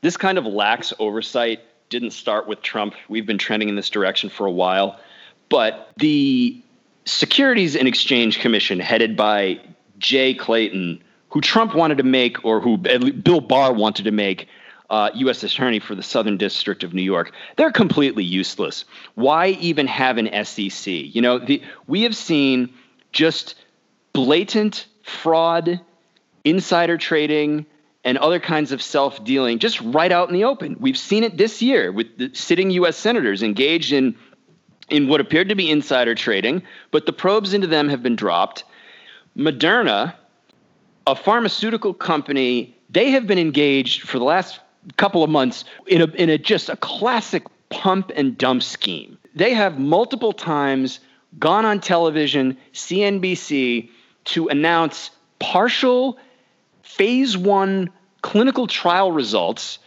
this 0.00 0.16
kind 0.16 0.38
of 0.38 0.46
lax 0.46 0.92
oversight 0.98 1.60
didn't 1.90 2.10
start 2.10 2.46
with 2.46 2.62
Trump. 2.62 2.94
We've 3.08 3.26
been 3.26 3.38
trending 3.38 3.68
in 3.68 3.76
this 3.76 3.90
direction 3.90 4.30
for 4.30 4.46
a 4.46 4.50
while. 4.50 4.98
But 5.48 5.90
the 5.96 6.60
Securities 7.04 7.74
and 7.74 7.88
Exchange 7.88 8.40
Commission, 8.40 8.80
headed 8.80 9.16
by 9.16 9.60
Jay 9.98 10.34
Clayton, 10.34 11.02
who 11.30 11.40
Trump 11.40 11.74
wanted 11.74 11.98
to 11.98 12.04
make, 12.04 12.44
or 12.44 12.60
who 12.60 12.76
Bill 12.76 13.40
Barr 13.40 13.72
wanted 13.72 14.04
to 14.04 14.10
make 14.10 14.48
uh, 14.90 15.10
U.S. 15.14 15.42
Attorney 15.42 15.80
for 15.80 15.94
the 15.94 16.02
Southern 16.02 16.36
District 16.36 16.82
of 16.82 16.94
New 16.94 17.02
York, 17.02 17.32
they're 17.56 17.70
completely 17.70 18.24
useless. 18.24 18.84
Why 19.14 19.48
even 19.48 19.86
have 19.86 20.18
an 20.18 20.44
SEC? 20.44 20.86
You 20.86 21.20
know, 21.20 21.38
the, 21.38 21.62
we 21.86 22.02
have 22.02 22.16
seen 22.16 22.72
just 23.12 23.54
blatant 24.12 24.86
fraud, 25.02 25.80
insider 26.44 26.96
trading, 26.96 27.66
and 28.04 28.16
other 28.18 28.40
kinds 28.40 28.72
of 28.72 28.80
self 28.80 29.22
dealing 29.24 29.58
just 29.58 29.80
right 29.80 30.10
out 30.10 30.28
in 30.28 30.34
the 30.34 30.44
open. 30.44 30.76
We've 30.80 30.96
seen 30.96 31.24
it 31.24 31.36
this 31.36 31.60
year 31.60 31.92
with 31.92 32.16
the 32.16 32.30
sitting 32.34 32.70
U.S. 32.70 32.96
senators 32.96 33.42
engaged 33.42 33.92
in, 33.92 34.16
in 34.88 35.08
what 35.08 35.20
appeared 35.20 35.50
to 35.50 35.54
be 35.54 35.70
insider 35.70 36.14
trading, 36.14 36.62
but 36.90 37.04
the 37.04 37.12
probes 37.12 37.52
into 37.52 37.66
them 37.66 37.88
have 37.90 38.02
been 38.02 38.16
dropped. 38.16 38.64
Moderna, 39.36 40.14
a 41.06 41.14
pharmaceutical 41.14 41.92
company, 41.92 42.74
they 42.88 43.10
have 43.10 43.26
been 43.26 43.38
engaged 43.38 44.08
for 44.08 44.18
the 44.18 44.24
last 44.24 44.60
couple 44.96 45.22
of 45.22 45.30
months 45.30 45.64
in 45.86 46.02
a, 46.02 46.06
in 46.06 46.30
a 46.30 46.38
just 46.38 46.68
a 46.68 46.76
classic 46.76 47.44
pump 47.70 48.10
and 48.14 48.36
dump 48.38 48.62
scheme. 48.62 49.18
They 49.34 49.54
have 49.54 49.78
multiple 49.78 50.32
times 50.32 51.00
gone 51.38 51.64
on 51.64 51.80
television, 51.80 52.56
CNBC, 52.72 53.90
to 54.26 54.48
announce 54.48 55.10
partial 55.38 56.18
phase 56.82 57.36
one 57.36 57.90
clinical 58.22 58.66
trial 58.66 59.12
results 59.12 59.78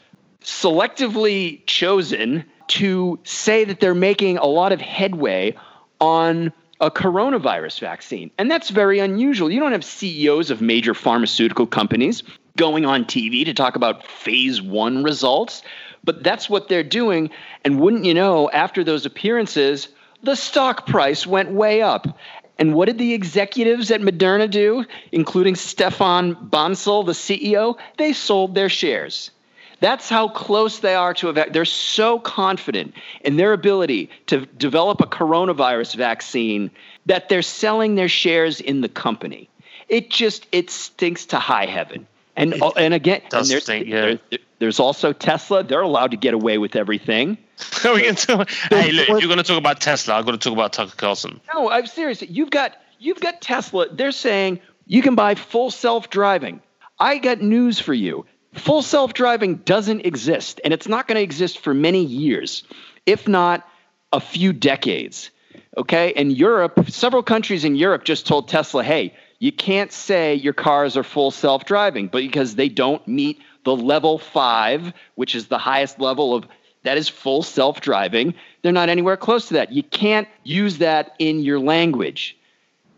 selectively 0.42 1.66
chosen 1.66 2.46
to 2.68 3.20
say 3.24 3.66
that 3.66 3.80
they're 3.80 3.94
making 3.94 4.38
a 4.38 4.46
lot 4.46 4.72
of 4.72 4.82
headway 4.82 5.56
on 6.00 6.52
a 6.80 6.90
coronavirus 6.90 7.80
vaccine. 7.80 8.32
And 8.40 8.50
that's 8.50 8.70
very 8.70 9.00
unusual. 9.00 9.52
You 9.52 9.60
don't 9.60 9.74
have 9.74 9.86
CEOs 9.86 10.50
of 10.50 10.62
major 10.62 10.94
pharmaceutical 10.94 11.68
companies 11.68 12.24
going 12.62 12.86
on 12.86 13.06
TV 13.06 13.44
to 13.44 13.56
talk 13.56 13.76
about 13.76 14.06
phase 14.06 14.62
one 14.62 15.04
results, 15.04 15.64
but 16.04 16.22
that's 16.22 16.48
what 16.48 16.68
they're 16.68 16.84
doing. 16.84 17.32
And 17.66 17.80
wouldn't 17.80 18.06
you 18.06 18.14
know, 18.14 18.52
after 18.52 18.84
those 18.84 19.04
appearances, 19.08 19.88
the 20.22 20.36
stock 20.36 20.86
price 20.86 21.26
went 21.26 21.50
way 21.50 21.82
up. 21.82 22.20
And 22.60 22.76
what 22.76 22.86
did 22.86 23.00
the 23.00 23.16
executives 23.16 23.90
at 23.90 24.02
Moderna 24.02 24.48
do, 24.48 24.86
including 25.12 25.56
Stefan 25.56 26.36
Bancel, 26.36 27.04
the 27.04 27.14
CEO? 27.14 27.80
They 27.98 28.14
sold 28.14 28.54
their 28.54 28.70
shares. 28.70 29.32
That's 29.80 30.08
how 30.08 30.28
close 30.28 30.78
they 30.78 30.94
are 30.94 31.16
to 31.16 31.30
a 31.30 31.34
vac- 31.34 31.54
they're 31.54 31.66
so 31.66 32.20
confident 32.20 32.94
in 33.22 33.38
their 33.38 33.54
ability 33.54 34.12
to 34.28 34.46
develop 34.46 35.02
a 35.02 35.08
coronavirus 35.08 35.96
vaccine 35.96 36.70
that 37.08 37.28
they're 37.28 37.42
selling 37.42 37.96
their 37.96 38.08
shares 38.08 38.62
in 38.62 38.82
the 38.82 38.90
company. 38.90 39.50
It 39.90 40.12
just 40.12 40.46
it 40.52 40.70
stinks 40.70 41.26
to 41.28 41.40
high 41.40 41.66
heaven. 41.66 42.06
And 42.36 42.54
it 42.54 42.62
uh, 42.62 42.70
and 42.78 42.94
again, 42.94 43.22
and 43.34 43.46
there's, 43.46 43.64
stink, 43.64 43.88
yeah. 43.88 44.16
there, 44.30 44.40
there's 44.60 44.80
also 44.80 45.12
Tesla. 45.12 45.64
They're 45.64 45.82
allowed 45.82 46.12
to 46.12 46.18
get 46.18 46.34
away 46.34 46.58
with 46.58 46.76
everything. 46.76 47.38
we 47.84 48.02
can 48.02 48.16
talk, 48.16 48.50
hey, 48.70 48.92
look, 48.92 49.08
you're 49.10 49.22
going 49.22 49.38
to 49.38 49.44
talk 49.44 49.58
about 49.58 49.82
Tesla, 49.82 50.16
I'm 50.16 50.26
going 50.26 50.38
to 50.38 50.44
talk 50.44 50.54
about 50.54 50.74
Tucker 50.74 50.96
Carlson. 50.96 51.42
No, 51.54 51.70
I'm 51.70 51.86
serious. 51.88 52.22
You've 52.22 52.50
got 52.50 52.76
you've 53.00 53.20
got 53.20 53.42
Tesla. 53.42 53.88
They're 53.92 54.12
saying 54.12 54.60
you 54.88 55.02
can 55.02 55.16
buy 55.16 55.36
full 55.36 55.72
self-driving. 55.72 56.62
I 57.00 57.18
got 57.18 57.42
news 57.42 57.80
for 57.80 57.94
you. 57.94 58.26
Full 58.54 58.82
self-driving 58.82 59.58
doesn't 59.58 60.06
exist, 60.06 60.62
and 60.64 60.74
it's 60.74 60.88
not 60.88 61.08
going 61.08 61.16
to 61.16 61.24
exist 61.24 61.60
for 61.60 61.74
many 61.74 62.04
years, 62.04 62.64
if 63.06 63.28
not 63.28 63.68
a 64.12 64.20
few 64.20 64.54
decades. 64.54 65.32
Okay, 65.78 66.14
and 66.14 66.36
Europe, 66.36 66.90
several 66.90 67.24
countries 67.24 67.64
in 67.64 67.76
Europe 67.76 68.04
just 68.04 68.28
told 68.28 68.50
Tesla, 68.50 68.84
"Hey, 68.84 69.16
you 69.42 69.52
can't 69.52 69.92
say 69.92 70.36
your 70.36 70.54
cars 70.54 70.96
are 70.96 71.04
full 71.04 71.32
self-driving, 71.32 72.10
but 72.10 72.20
because 72.20 72.54
they 72.54 72.70
don't 72.70 73.06
meet 73.08 73.42
the 73.66 73.76
level 73.76 74.20
5, 74.20 74.94
which 75.16 75.34
is 75.34 75.48
the 75.48 75.58
highest 75.58 76.00
level 76.00 76.36
of 76.36 76.46
that 76.84 76.96
is 76.96 77.10
full 77.10 77.42
self 77.42 77.82
driving. 77.82 78.36
They're 78.62 78.72
not 78.72 78.90
anywhere 78.90 79.18
close 79.18 79.48
to 79.48 79.56
that. 79.56 79.72
You 79.72 79.82
can't 79.82 80.28
use 80.44 80.78
that 80.78 81.16
in 81.18 81.40
your 81.40 81.60
language. 81.60 82.38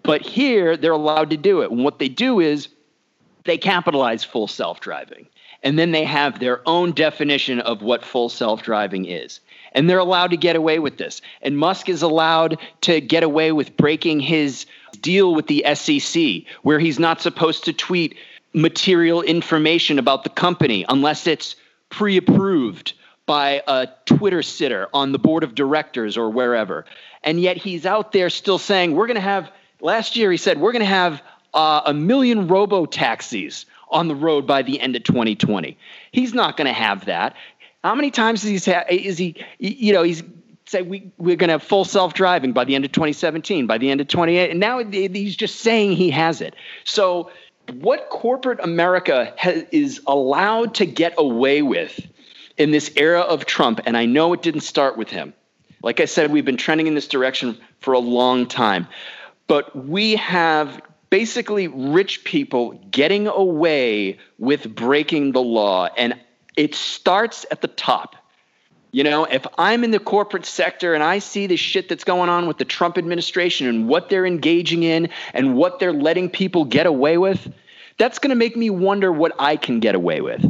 But 0.04 0.22
here, 0.22 0.76
they're 0.76 0.92
allowed 0.92 1.30
to 1.30 1.38
do 1.38 1.62
it. 1.62 1.72
And 1.72 1.82
what 1.82 2.00
they 2.00 2.10
do 2.10 2.42
is 2.42 2.68
they 3.46 3.58
capitalize 3.58 4.26
full 4.26 4.48
self 4.48 4.82
driving. 4.82 5.28
And 5.64 5.80
then 5.80 5.92
they 5.92 6.04
have 6.04 6.40
their 6.40 6.62
own 6.68 6.92
definition 6.92 7.62
of 7.62 7.82
what 7.82 8.04
full 8.04 8.28
self 8.28 8.64
driving 8.64 9.06
is. 9.06 9.40
And 9.72 9.90
they're 9.90 9.98
allowed 9.98 10.32
to 10.32 10.38
get 10.38 10.58
away 10.58 10.80
with 10.80 10.98
this. 10.98 11.22
And 11.42 11.58
Musk 11.58 11.88
is 11.88 12.02
allowed 12.02 12.58
to 12.82 13.00
get 13.00 13.24
away 13.24 13.54
with 13.54 13.78
breaking 13.78 14.20
his 14.20 14.66
deal 15.02 15.34
with 15.34 15.48
the 15.48 15.66
SEC, 15.76 16.44
where 16.62 16.80
he's 16.80 17.00
not 17.00 17.22
supposed 17.22 17.66
to 17.66 17.74
tweet 17.74 18.16
material 18.54 19.22
information 19.22 20.00
about 20.00 20.24
the 20.24 20.30
company 20.30 20.86
unless 20.88 21.28
it's 21.28 21.56
pre 21.90 22.18
approved 22.18 22.94
by 23.26 23.64
a 23.68 23.88
Twitter 24.06 24.42
sitter 24.44 24.88
on 24.94 25.12
the 25.12 25.20
board 25.20 25.44
of 25.44 25.56
directors 25.56 26.18
or 26.18 26.30
wherever. 26.30 26.86
And 27.24 27.40
yet 27.40 27.58
he's 27.58 27.86
out 27.86 28.12
there 28.12 28.30
still 28.30 28.58
saying, 28.58 28.96
we're 28.96 29.08
going 29.08 29.16
to 29.16 29.22
have, 29.22 29.50
last 29.80 30.16
year 30.16 30.30
he 30.30 30.38
said, 30.38 30.60
we're 30.60 30.74
going 30.74 30.82
to 30.82 30.86
have 30.86 31.22
uh, 31.54 31.82
a 31.86 31.94
million 31.94 32.48
robo 32.48 32.86
taxis 32.86 33.66
on 33.90 34.08
the 34.08 34.16
road 34.16 34.46
by 34.46 34.62
the 34.64 34.80
end 34.80 34.96
of 34.96 35.04
2020. 35.04 35.78
He's 36.12 36.34
not 36.34 36.58
going 36.58 36.68
to 36.68 36.74
have 36.74 37.06
that. 37.06 37.36
How 37.84 37.96
many 37.96 38.12
times 38.12 38.44
is 38.44 38.66
he, 38.66 38.72
is 38.90 39.18
he 39.18 39.36
you 39.60 39.94
know, 39.94 40.04
he's 40.04 40.24
say 40.74 40.82
we, 40.82 41.12
we're 41.18 41.38
going 41.38 41.48
to 41.48 41.54
have 41.54 41.64
full 41.64 41.86
self-driving 41.86 42.52
by 42.52 42.66
the 42.66 42.76
end 42.76 42.84
of 42.84 42.92
2017, 42.92 43.68
by 43.68 43.78
the 43.78 43.90
end 43.90 44.02
of 44.02 44.08
28. 44.08 44.52
And 44.52 44.60
now 44.60 44.84
he's 44.84 45.36
just 45.36 45.62
saying 45.62 45.94
he 45.94 46.10
has 46.12 46.42
it. 46.42 46.56
So 46.84 47.32
what 47.72 48.10
corporate 48.10 48.60
America 48.62 49.34
has, 49.38 49.64
is 49.72 50.02
allowed 50.06 50.76
to 50.76 50.86
get 50.86 51.14
away 51.18 51.62
with 51.62 52.00
in 52.58 52.72
this 52.72 52.92
era 52.96 53.22
of 53.22 53.46
Trump, 53.46 53.82
and 53.86 53.98
I 53.98 54.06
know 54.06 54.34
it 54.34 54.42
didn't 54.42 54.62
start 54.62 54.98
with 54.98 55.10
him. 55.10 55.34
Like 55.82 56.00
I 56.00 56.06
said, 56.06 56.32
we've 56.32 56.46
been 56.46 56.58
trending 56.58 56.88
in 56.88 56.96
this 56.96 57.08
direction 57.08 57.58
for 57.80 57.94
a 57.94 58.00
long 58.00 58.48
time. 58.48 58.88
But 59.48 59.76
we 59.76 60.16
have 60.16 60.82
basically 61.10 61.68
rich 61.68 62.24
people 62.24 62.72
getting 62.90 63.28
away 63.28 64.18
with 64.40 64.74
breaking 64.74 65.34
the 65.34 65.42
law. 65.42 65.90
And 65.98 66.20
it 66.56 66.74
starts 66.74 67.46
at 67.52 67.62
the 67.62 67.68
top. 67.68 68.16
You 68.94 69.04
know, 69.04 69.26
if 69.26 69.44
I'm 69.58 69.84
in 69.84 69.90
the 69.90 70.00
corporate 70.00 70.46
sector 70.46 70.94
and 70.94 71.02
I 71.02 71.18
see 71.18 71.48
the 71.48 71.56
shit 71.56 71.90
that's 71.90 72.04
going 72.04 72.30
on 72.30 72.46
with 72.46 72.60
the 72.60 72.66
Trump 72.66 73.00
administration 73.00 73.66
and 73.68 73.88
what 73.90 74.08
they're 74.08 74.26
engaging 74.26 74.84
in 74.84 75.10
and 75.34 75.56
what 75.56 75.80
they're 75.80 75.92
letting 75.92 76.30
people 76.30 76.64
get 76.64 76.86
away 76.86 77.18
with, 77.18 77.52
that's 77.98 78.20
going 78.20 78.30
to 78.30 78.36
make 78.36 78.56
me 78.56 78.70
wonder 78.70 79.12
what 79.12 79.32
I 79.40 79.56
can 79.56 79.80
get 79.80 79.96
away 79.96 80.22
with. 80.22 80.46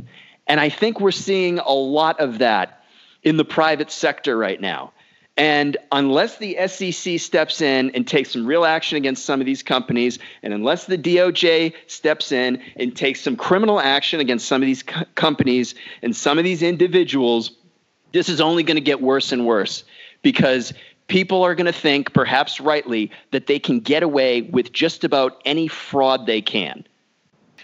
And 0.46 0.60
I 0.60 0.68
think 0.68 1.00
we're 1.00 1.12
seeing 1.12 1.60
a 1.60 1.72
lot 1.72 2.20
of 2.20 2.40
that 2.40 2.84
in 3.24 3.38
the 3.38 3.46
private 3.46 3.90
sector 3.90 4.38
right 4.38 4.60
now. 4.60 4.92
And 5.38 5.78
unless 5.90 6.38
the 6.38 6.68
SEC 6.68 7.22
steps 7.22 7.62
in 7.62 7.92
and 7.92 8.06
takes 8.06 8.32
some 8.32 8.46
real 8.46 8.66
action 8.66 8.98
against 8.98 9.24
some 9.24 9.40
of 9.40 9.46
these 9.46 9.64
companies, 9.64 10.20
and 10.44 10.54
unless 10.54 10.86
the 10.86 10.98
DOJ 10.98 11.76
steps 11.88 12.34
in 12.34 12.62
and 12.76 12.94
takes 12.94 13.22
some 13.22 13.38
criminal 13.38 13.80
action 13.80 14.20
against 14.20 14.50
some 14.50 14.62
of 14.62 14.66
these 14.66 14.84
co- 14.84 15.06
companies 15.16 15.76
and 16.02 16.14
some 16.14 16.38
of 16.38 16.44
these 16.44 16.62
individuals, 16.62 17.52
this 18.14 18.30
is 18.30 18.40
only 18.40 18.64
going 18.64 18.78
to 18.78 18.82
get 18.82 19.02
worse 19.02 19.32
and 19.32 19.46
worse 19.46 19.84
because 20.22 20.74
people 21.08 21.44
are 21.44 21.54
going 21.54 21.66
to 21.66 21.74
think, 21.74 22.14
perhaps 22.14 22.62
rightly, 22.62 23.12
that 23.32 23.48
they 23.48 23.60
can 23.60 23.80
get 23.80 24.04
away 24.04 24.44
with 24.44 24.72
just 24.72 25.04
about 25.04 25.42
any 25.46 25.68
fraud 25.68 26.26
they 26.26 26.42
can. 26.42 26.86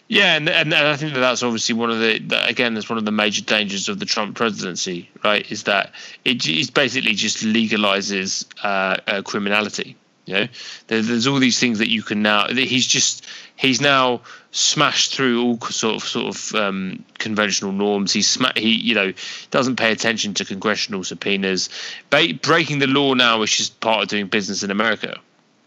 Yeah, 0.09 0.35
and, 0.35 0.49
and 0.49 0.73
I 0.73 0.95
think 0.95 1.13
that 1.13 1.19
that's 1.19 1.43
obviously 1.43 1.75
one 1.75 1.91
of 1.91 1.99
the 1.99 2.47
again 2.47 2.73
that's 2.73 2.89
one 2.89 2.97
of 2.97 3.05
the 3.05 3.11
major 3.11 3.43
dangers 3.43 3.87
of 3.89 3.99
the 3.99 4.05
Trump 4.05 4.35
presidency, 4.35 5.07
right? 5.23 5.49
Is 5.51 5.63
that 5.63 5.93
it, 6.25 6.47
it 6.47 6.73
basically 6.73 7.13
just 7.13 7.43
legalizes 7.43 8.45
uh, 8.63 8.97
uh, 9.05 9.21
criminality. 9.21 9.95
You 10.29 10.35
know, 10.35 10.47
there, 10.87 11.01
there's 11.01 11.25
all 11.25 11.39
these 11.39 11.59
things 11.59 11.79
that 11.79 11.89
you 11.89 12.03
can 12.03 12.21
now. 12.21 12.47
He's 12.49 12.85
just 12.85 13.25
he's 13.55 13.81
now 13.81 14.21
smashed 14.51 15.15
through 15.15 15.43
all 15.43 15.59
sort 15.61 15.95
of 15.95 16.07
sort 16.07 16.35
of 16.35 16.53
um, 16.53 17.03
conventional 17.17 17.71
norms. 17.71 18.13
He's 18.13 18.27
sma- 18.27 18.53
he 18.55 18.69
you 18.69 18.93
know 18.93 19.11
doesn't 19.49 19.77
pay 19.77 19.91
attention 19.91 20.35
to 20.35 20.45
congressional 20.45 21.03
subpoenas, 21.03 21.69
ba- 22.11 22.35
breaking 22.43 22.77
the 22.77 22.85
law 22.85 23.15
now 23.15 23.39
which 23.39 23.59
is 23.59 23.71
part 23.71 24.03
of 24.03 24.09
doing 24.09 24.27
business 24.27 24.61
in 24.61 24.69
America. 24.69 25.17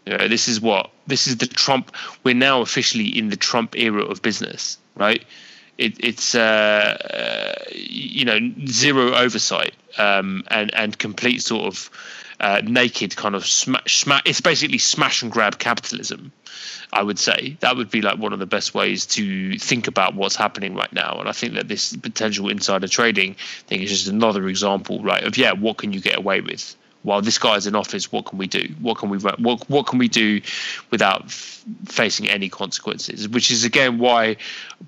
You 0.05 0.17
know, 0.17 0.29
this 0.29 0.47
is 0.47 0.61
what 0.61 0.91
this 1.07 1.27
is 1.27 1.37
the 1.37 1.47
Trump. 1.47 1.93
We're 2.23 2.33
now 2.33 2.61
officially 2.61 3.07
in 3.07 3.27
the 3.29 3.37
Trump 3.37 3.75
era 3.75 4.03
of 4.05 4.21
business, 4.21 4.77
right? 4.95 5.25
It, 5.77 5.97
it's 5.99 6.35
uh, 6.35 6.97
uh, 7.13 7.63
you 7.73 8.23
know 8.23 8.39
zero 8.65 9.13
oversight 9.13 9.73
um, 9.97 10.45
and 10.47 10.73
and 10.73 10.97
complete 10.97 11.41
sort 11.41 11.65
of 11.65 11.89
uh, 12.43 12.61
naked 12.65 13.15
kind 13.15 13.35
of 13.35 13.45
smash, 13.45 14.01
smash. 14.01 14.21
It's 14.25 14.41
basically 14.41 14.77
smash 14.77 15.23
and 15.23 15.31
grab 15.31 15.57
capitalism. 15.57 16.33
I 16.91 17.01
would 17.01 17.17
say 17.17 17.55
that 17.61 17.77
would 17.77 17.89
be 17.89 18.01
like 18.01 18.19
one 18.19 18.33
of 18.33 18.39
the 18.39 18.45
best 18.45 18.75
ways 18.75 19.05
to 19.07 19.57
think 19.57 19.87
about 19.87 20.13
what's 20.13 20.35
happening 20.35 20.75
right 20.75 20.91
now. 20.91 21.19
And 21.19 21.29
I 21.29 21.31
think 21.31 21.53
that 21.53 21.69
this 21.69 21.95
potential 21.95 22.49
insider 22.49 22.89
trading 22.89 23.35
thing 23.67 23.81
is 23.81 23.89
just 23.89 24.07
another 24.07 24.47
example, 24.49 25.01
right? 25.01 25.23
Of 25.23 25.37
yeah, 25.37 25.53
what 25.53 25.77
can 25.77 25.93
you 25.93 26.01
get 26.01 26.17
away 26.17 26.41
with? 26.41 26.75
While 27.03 27.21
this 27.21 27.37
guy's 27.37 27.67
in 27.67 27.75
office, 27.75 28.11
what 28.11 28.25
can 28.25 28.37
we 28.37 28.47
do? 28.47 28.73
What 28.81 28.97
can 28.97 29.09
we 29.09 29.17
what 29.19 29.69
what 29.69 29.87
can 29.87 29.99
we 29.99 30.07
do 30.07 30.41
without 30.89 31.25
f- 31.25 31.63
facing 31.85 32.29
any 32.29 32.49
consequences? 32.49 33.27
Which 33.29 33.51
is 33.51 33.63
again 33.63 33.99
why, 33.99 34.37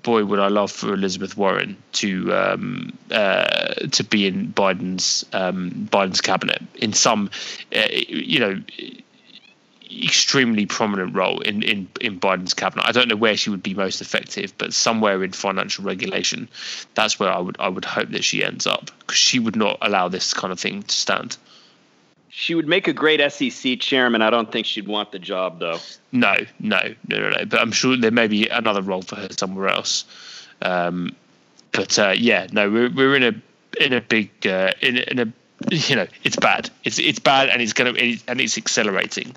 boy, 0.02 0.24
would 0.24 0.38
I 0.38 0.48
love 0.48 0.72
for 0.72 0.92
Elizabeth 0.94 1.36
Warren 1.36 1.76
to 1.92 2.34
um, 2.34 2.98
uh, 3.10 3.74
to 3.92 4.04
be 4.04 4.26
in 4.26 4.52
Biden's 4.52 5.24
um, 5.32 5.70
Biden's 5.92 6.22
cabinet 6.22 6.62
in 6.74 6.92
some, 6.92 7.30
uh, 7.74 7.86
you 7.90 8.40
know. 8.40 8.62
Extremely 9.88 10.66
prominent 10.66 11.14
role 11.14 11.40
in, 11.40 11.62
in, 11.62 11.88
in 12.00 12.18
Biden's 12.20 12.52
cabinet. 12.52 12.84
I 12.84 12.92
don't 12.92 13.08
know 13.08 13.16
where 13.16 13.36
she 13.36 13.50
would 13.50 13.62
be 13.62 13.72
most 13.72 14.00
effective, 14.00 14.52
but 14.58 14.74
somewhere 14.74 15.22
in 15.22 15.30
financial 15.30 15.84
regulation, 15.84 16.48
that's 16.94 17.20
where 17.20 17.30
I 17.30 17.38
would 17.38 17.56
I 17.60 17.68
would 17.68 17.84
hope 17.84 18.10
that 18.10 18.24
she 18.24 18.44
ends 18.44 18.66
up 18.66 18.90
because 18.98 19.16
she 19.16 19.38
would 19.38 19.54
not 19.56 19.78
allow 19.80 20.08
this 20.08 20.34
kind 20.34 20.52
of 20.52 20.58
thing 20.58 20.82
to 20.82 20.94
stand. 20.94 21.38
She 22.38 22.54
would 22.54 22.68
make 22.68 22.86
a 22.86 22.92
great 22.92 23.18
SEC 23.32 23.80
chairman. 23.80 24.20
I 24.20 24.28
don't 24.28 24.52
think 24.52 24.66
she'd 24.66 24.86
want 24.86 25.10
the 25.10 25.18
job, 25.18 25.58
though. 25.58 25.78
No, 26.12 26.34
no, 26.60 26.80
no, 27.08 27.18
no, 27.18 27.30
no. 27.30 27.44
But 27.46 27.62
I'm 27.62 27.72
sure 27.72 27.96
there 27.96 28.10
may 28.10 28.26
be 28.26 28.46
another 28.48 28.82
role 28.82 29.00
for 29.00 29.16
her 29.16 29.28
somewhere 29.30 29.68
else. 29.68 30.04
Um, 30.60 31.16
but 31.72 31.98
uh, 31.98 32.10
yeah, 32.14 32.46
no, 32.52 32.70
we're 32.70 32.90
we're 32.90 33.16
in 33.16 33.22
a 33.22 33.82
in 33.82 33.94
a 33.94 34.02
big 34.02 34.30
uh, 34.46 34.72
in 34.82 34.98
in 34.98 35.18
a 35.18 35.32
you 35.70 35.96
know 35.96 36.06
it's 36.22 36.36
bad 36.36 36.68
it's 36.84 36.98
it's 36.98 37.18
bad 37.18 37.48
and 37.48 37.62
it's 37.62 37.72
going 37.72 37.94
to 37.94 38.18
and 38.28 38.40
it's 38.40 38.58
accelerating 38.58 39.34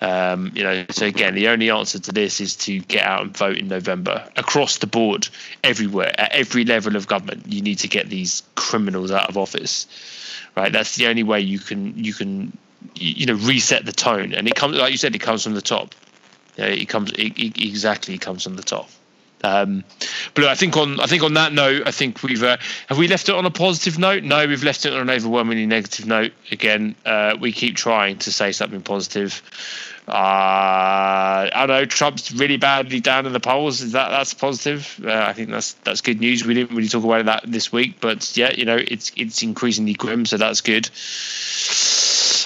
um, 0.00 0.52
you 0.54 0.62
know 0.62 0.86
so 0.90 1.06
again 1.06 1.34
the 1.34 1.48
only 1.48 1.70
answer 1.70 1.98
to 1.98 2.12
this 2.12 2.40
is 2.40 2.54
to 2.54 2.78
get 2.80 3.04
out 3.04 3.22
and 3.22 3.36
vote 3.36 3.56
in 3.56 3.66
november 3.66 4.28
across 4.36 4.78
the 4.78 4.86
board 4.86 5.28
everywhere 5.64 6.12
at 6.20 6.30
every 6.32 6.64
level 6.64 6.94
of 6.94 7.08
government 7.08 7.42
you 7.48 7.60
need 7.60 7.78
to 7.78 7.88
get 7.88 8.08
these 8.08 8.44
criminals 8.54 9.10
out 9.10 9.28
of 9.28 9.36
office 9.36 9.86
right? 10.56 10.72
That's 10.72 10.96
the 10.96 11.06
only 11.06 11.22
way 11.22 11.40
you 11.40 11.58
can 11.58 11.96
you 12.02 12.12
can 12.12 12.56
you 12.94 13.26
know 13.26 13.34
reset 13.34 13.84
the 13.84 13.92
tone, 13.92 14.32
and 14.32 14.48
it 14.48 14.54
comes 14.54 14.76
like 14.76 14.90
you 14.90 14.98
said, 14.98 15.14
it 15.14 15.20
comes 15.20 15.44
from 15.44 15.54
the 15.54 15.62
top. 15.62 15.94
Yeah, 16.56 16.66
it 16.66 16.88
comes 16.88 17.12
it, 17.12 17.38
it 17.38 17.62
exactly 17.62 18.14
it 18.14 18.20
comes 18.20 18.42
from 18.42 18.56
the 18.56 18.62
top. 18.62 18.88
Um, 19.44 19.84
but 20.34 20.44
I 20.44 20.54
think 20.54 20.76
on 20.76 20.98
I 21.00 21.06
think 21.06 21.22
on 21.22 21.34
that 21.34 21.52
note, 21.52 21.82
I 21.86 21.90
think 21.90 22.22
we've 22.22 22.42
uh, 22.42 22.56
have 22.88 22.98
we 22.98 23.08
left 23.08 23.28
it 23.28 23.34
on 23.34 23.44
a 23.46 23.50
positive 23.50 23.98
note? 23.98 24.22
No, 24.22 24.46
we've 24.46 24.64
left 24.64 24.86
it 24.86 24.92
on 24.92 25.00
an 25.00 25.10
overwhelmingly 25.10 25.66
negative 25.66 26.06
note. 26.06 26.32
Again, 26.50 26.94
uh, 27.04 27.36
we 27.38 27.52
keep 27.52 27.76
trying 27.76 28.18
to 28.18 28.32
say 28.32 28.52
something 28.52 28.82
positive. 28.82 29.42
Uh, 30.08 31.50
I 31.52 31.66
know 31.66 31.84
Trump's 31.84 32.32
really 32.32 32.58
badly 32.58 33.00
down 33.00 33.26
in 33.26 33.32
the 33.32 33.40
polls. 33.40 33.80
Is 33.80 33.92
that 33.92 34.10
that's 34.10 34.34
positive? 34.34 35.00
Uh, 35.04 35.12
I 35.12 35.32
think 35.32 35.50
that's 35.50 35.72
that's 35.84 36.00
good 36.00 36.20
news. 36.20 36.44
We 36.44 36.54
didn't 36.54 36.74
really 36.76 36.88
talk 36.88 37.04
about 37.04 37.24
that 37.26 37.42
this 37.46 37.72
week, 37.72 37.96
but 38.00 38.36
yeah, 38.36 38.52
you 38.52 38.64
know, 38.64 38.76
it's 38.76 39.10
it's 39.16 39.42
increasingly 39.42 39.94
grim, 39.94 40.24
so 40.24 40.36
that's 40.36 40.60
good. 40.60 40.88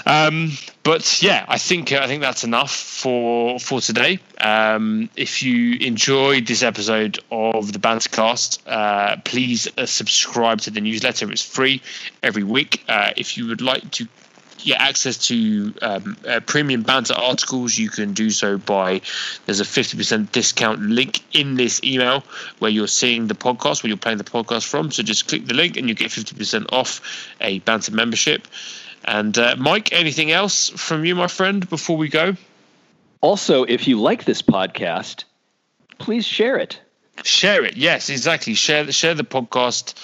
Um, 0.07 0.53
but 0.83 1.23
yeah, 1.23 1.45
I 1.49 1.59
think 1.59 1.93
I 1.93 2.07
think 2.07 2.23
that's 2.23 2.45
enough 2.45 2.75
for 2.75 3.59
for 3.59 3.81
today. 3.81 4.19
Um, 4.41 5.11
if 5.17 5.43
you 5.43 5.75
enjoyed 5.81 6.47
this 6.47 6.63
episode 6.63 7.19
of 7.31 7.73
the 7.73 7.79
Bantercast, 7.79 8.61
uh, 8.67 9.17
please 9.25 9.69
uh, 9.77 9.87
subscribe 9.87 10.61
to 10.63 10.71
the 10.71 10.81
newsletter. 10.81 11.31
It's 11.31 11.45
free 11.45 11.83
every 12.23 12.45
week. 12.45 12.85
Uh, 12.89 13.13
if 13.17 13.37
you 13.37 13.47
would 13.49 13.61
like 13.61 13.91
to 13.93 14.09
get 14.65 14.81
access 14.81 15.17
to 15.29 15.75
um, 15.83 16.17
uh, 16.27 16.41
premium 16.41 16.83
banter 16.83 17.15
articles, 17.15 17.79
you 17.79 17.91
can 17.91 18.13
do 18.13 18.31
so 18.31 18.59
by 18.59 19.01
there's 19.47 19.61
a 19.61 19.65
50% 19.65 20.33
discount 20.33 20.81
link 20.83 21.21
in 21.33 21.55
this 21.55 21.83
email 21.83 22.25
where 22.59 22.71
you're 22.71 22.87
seeing 22.87 23.27
the 23.27 23.35
podcast, 23.35 23.83
where 23.83 23.89
you're 23.89 23.97
playing 23.97 24.19
the 24.19 24.25
podcast 24.25 24.67
from. 24.67 24.91
So 24.91 25.03
just 25.03 25.29
click 25.29 25.47
the 25.47 25.55
link 25.55 25.77
and 25.77 25.89
you 25.89 25.95
get 25.95 26.11
50% 26.11 26.67
off 26.73 27.01
a 27.41 27.59
banter 27.61 27.93
membership. 27.93 28.47
And 29.11 29.37
uh, 29.37 29.57
Mike, 29.59 29.93
anything 29.93 30.31
else 30.31 30.69
from 30.69 31.05
you, 31.05 31.17
my 31.17 31.27
friend, 31.27 31.69
before 31.69 31.97
we 31.97 32.09
go? 32.09 32.37
Also, 33.21 33.65
if 33.65 33.89
you 33.89 34.01
like 34.01 34.25
this 34.25 34.41
podcast, 34.41 35.25
please 35.99 36.25
share 36.25 36.57
it. 36.57 36.81
Share 37.25 37.65
it. 37.65 37.77
Yes, 37.77 38.09
exactly. 38.09 38.55
Share 38.55 38.93
share 38.93 39.15
the 39.15 39.25
podcast 39.25 39.95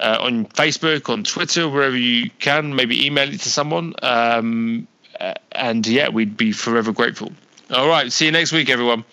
uh, 0.00 0.16
on 0.18 0.46
Facebook, 0.46 1.10
on 1.12 1.24
Twitter, 1.24 1.68
wherever 1.68 1.96
you 1.96 2.30
can. 2.38 2.74
Maybe 2.74 3.04
email 3.04 3.28
it 3.28 3.40
to 3.40 3.50
someone. 3.50 3.92
Um, 4.02 4.88
uh, 5.20 5.34
and 5.52 5.86
yeah, 5.86 6.08
we'd 6.08 6.38
be 6.38 6.52
forever 6.52 6.90
grateful. 6.90 7.32
All 7.70 7.86
right. 7.86 8.10
See 8.10 8.24
you 8.24 8.32
next 8.32 8.52
week, 8.52 8.70
everyone. 8.70 9.04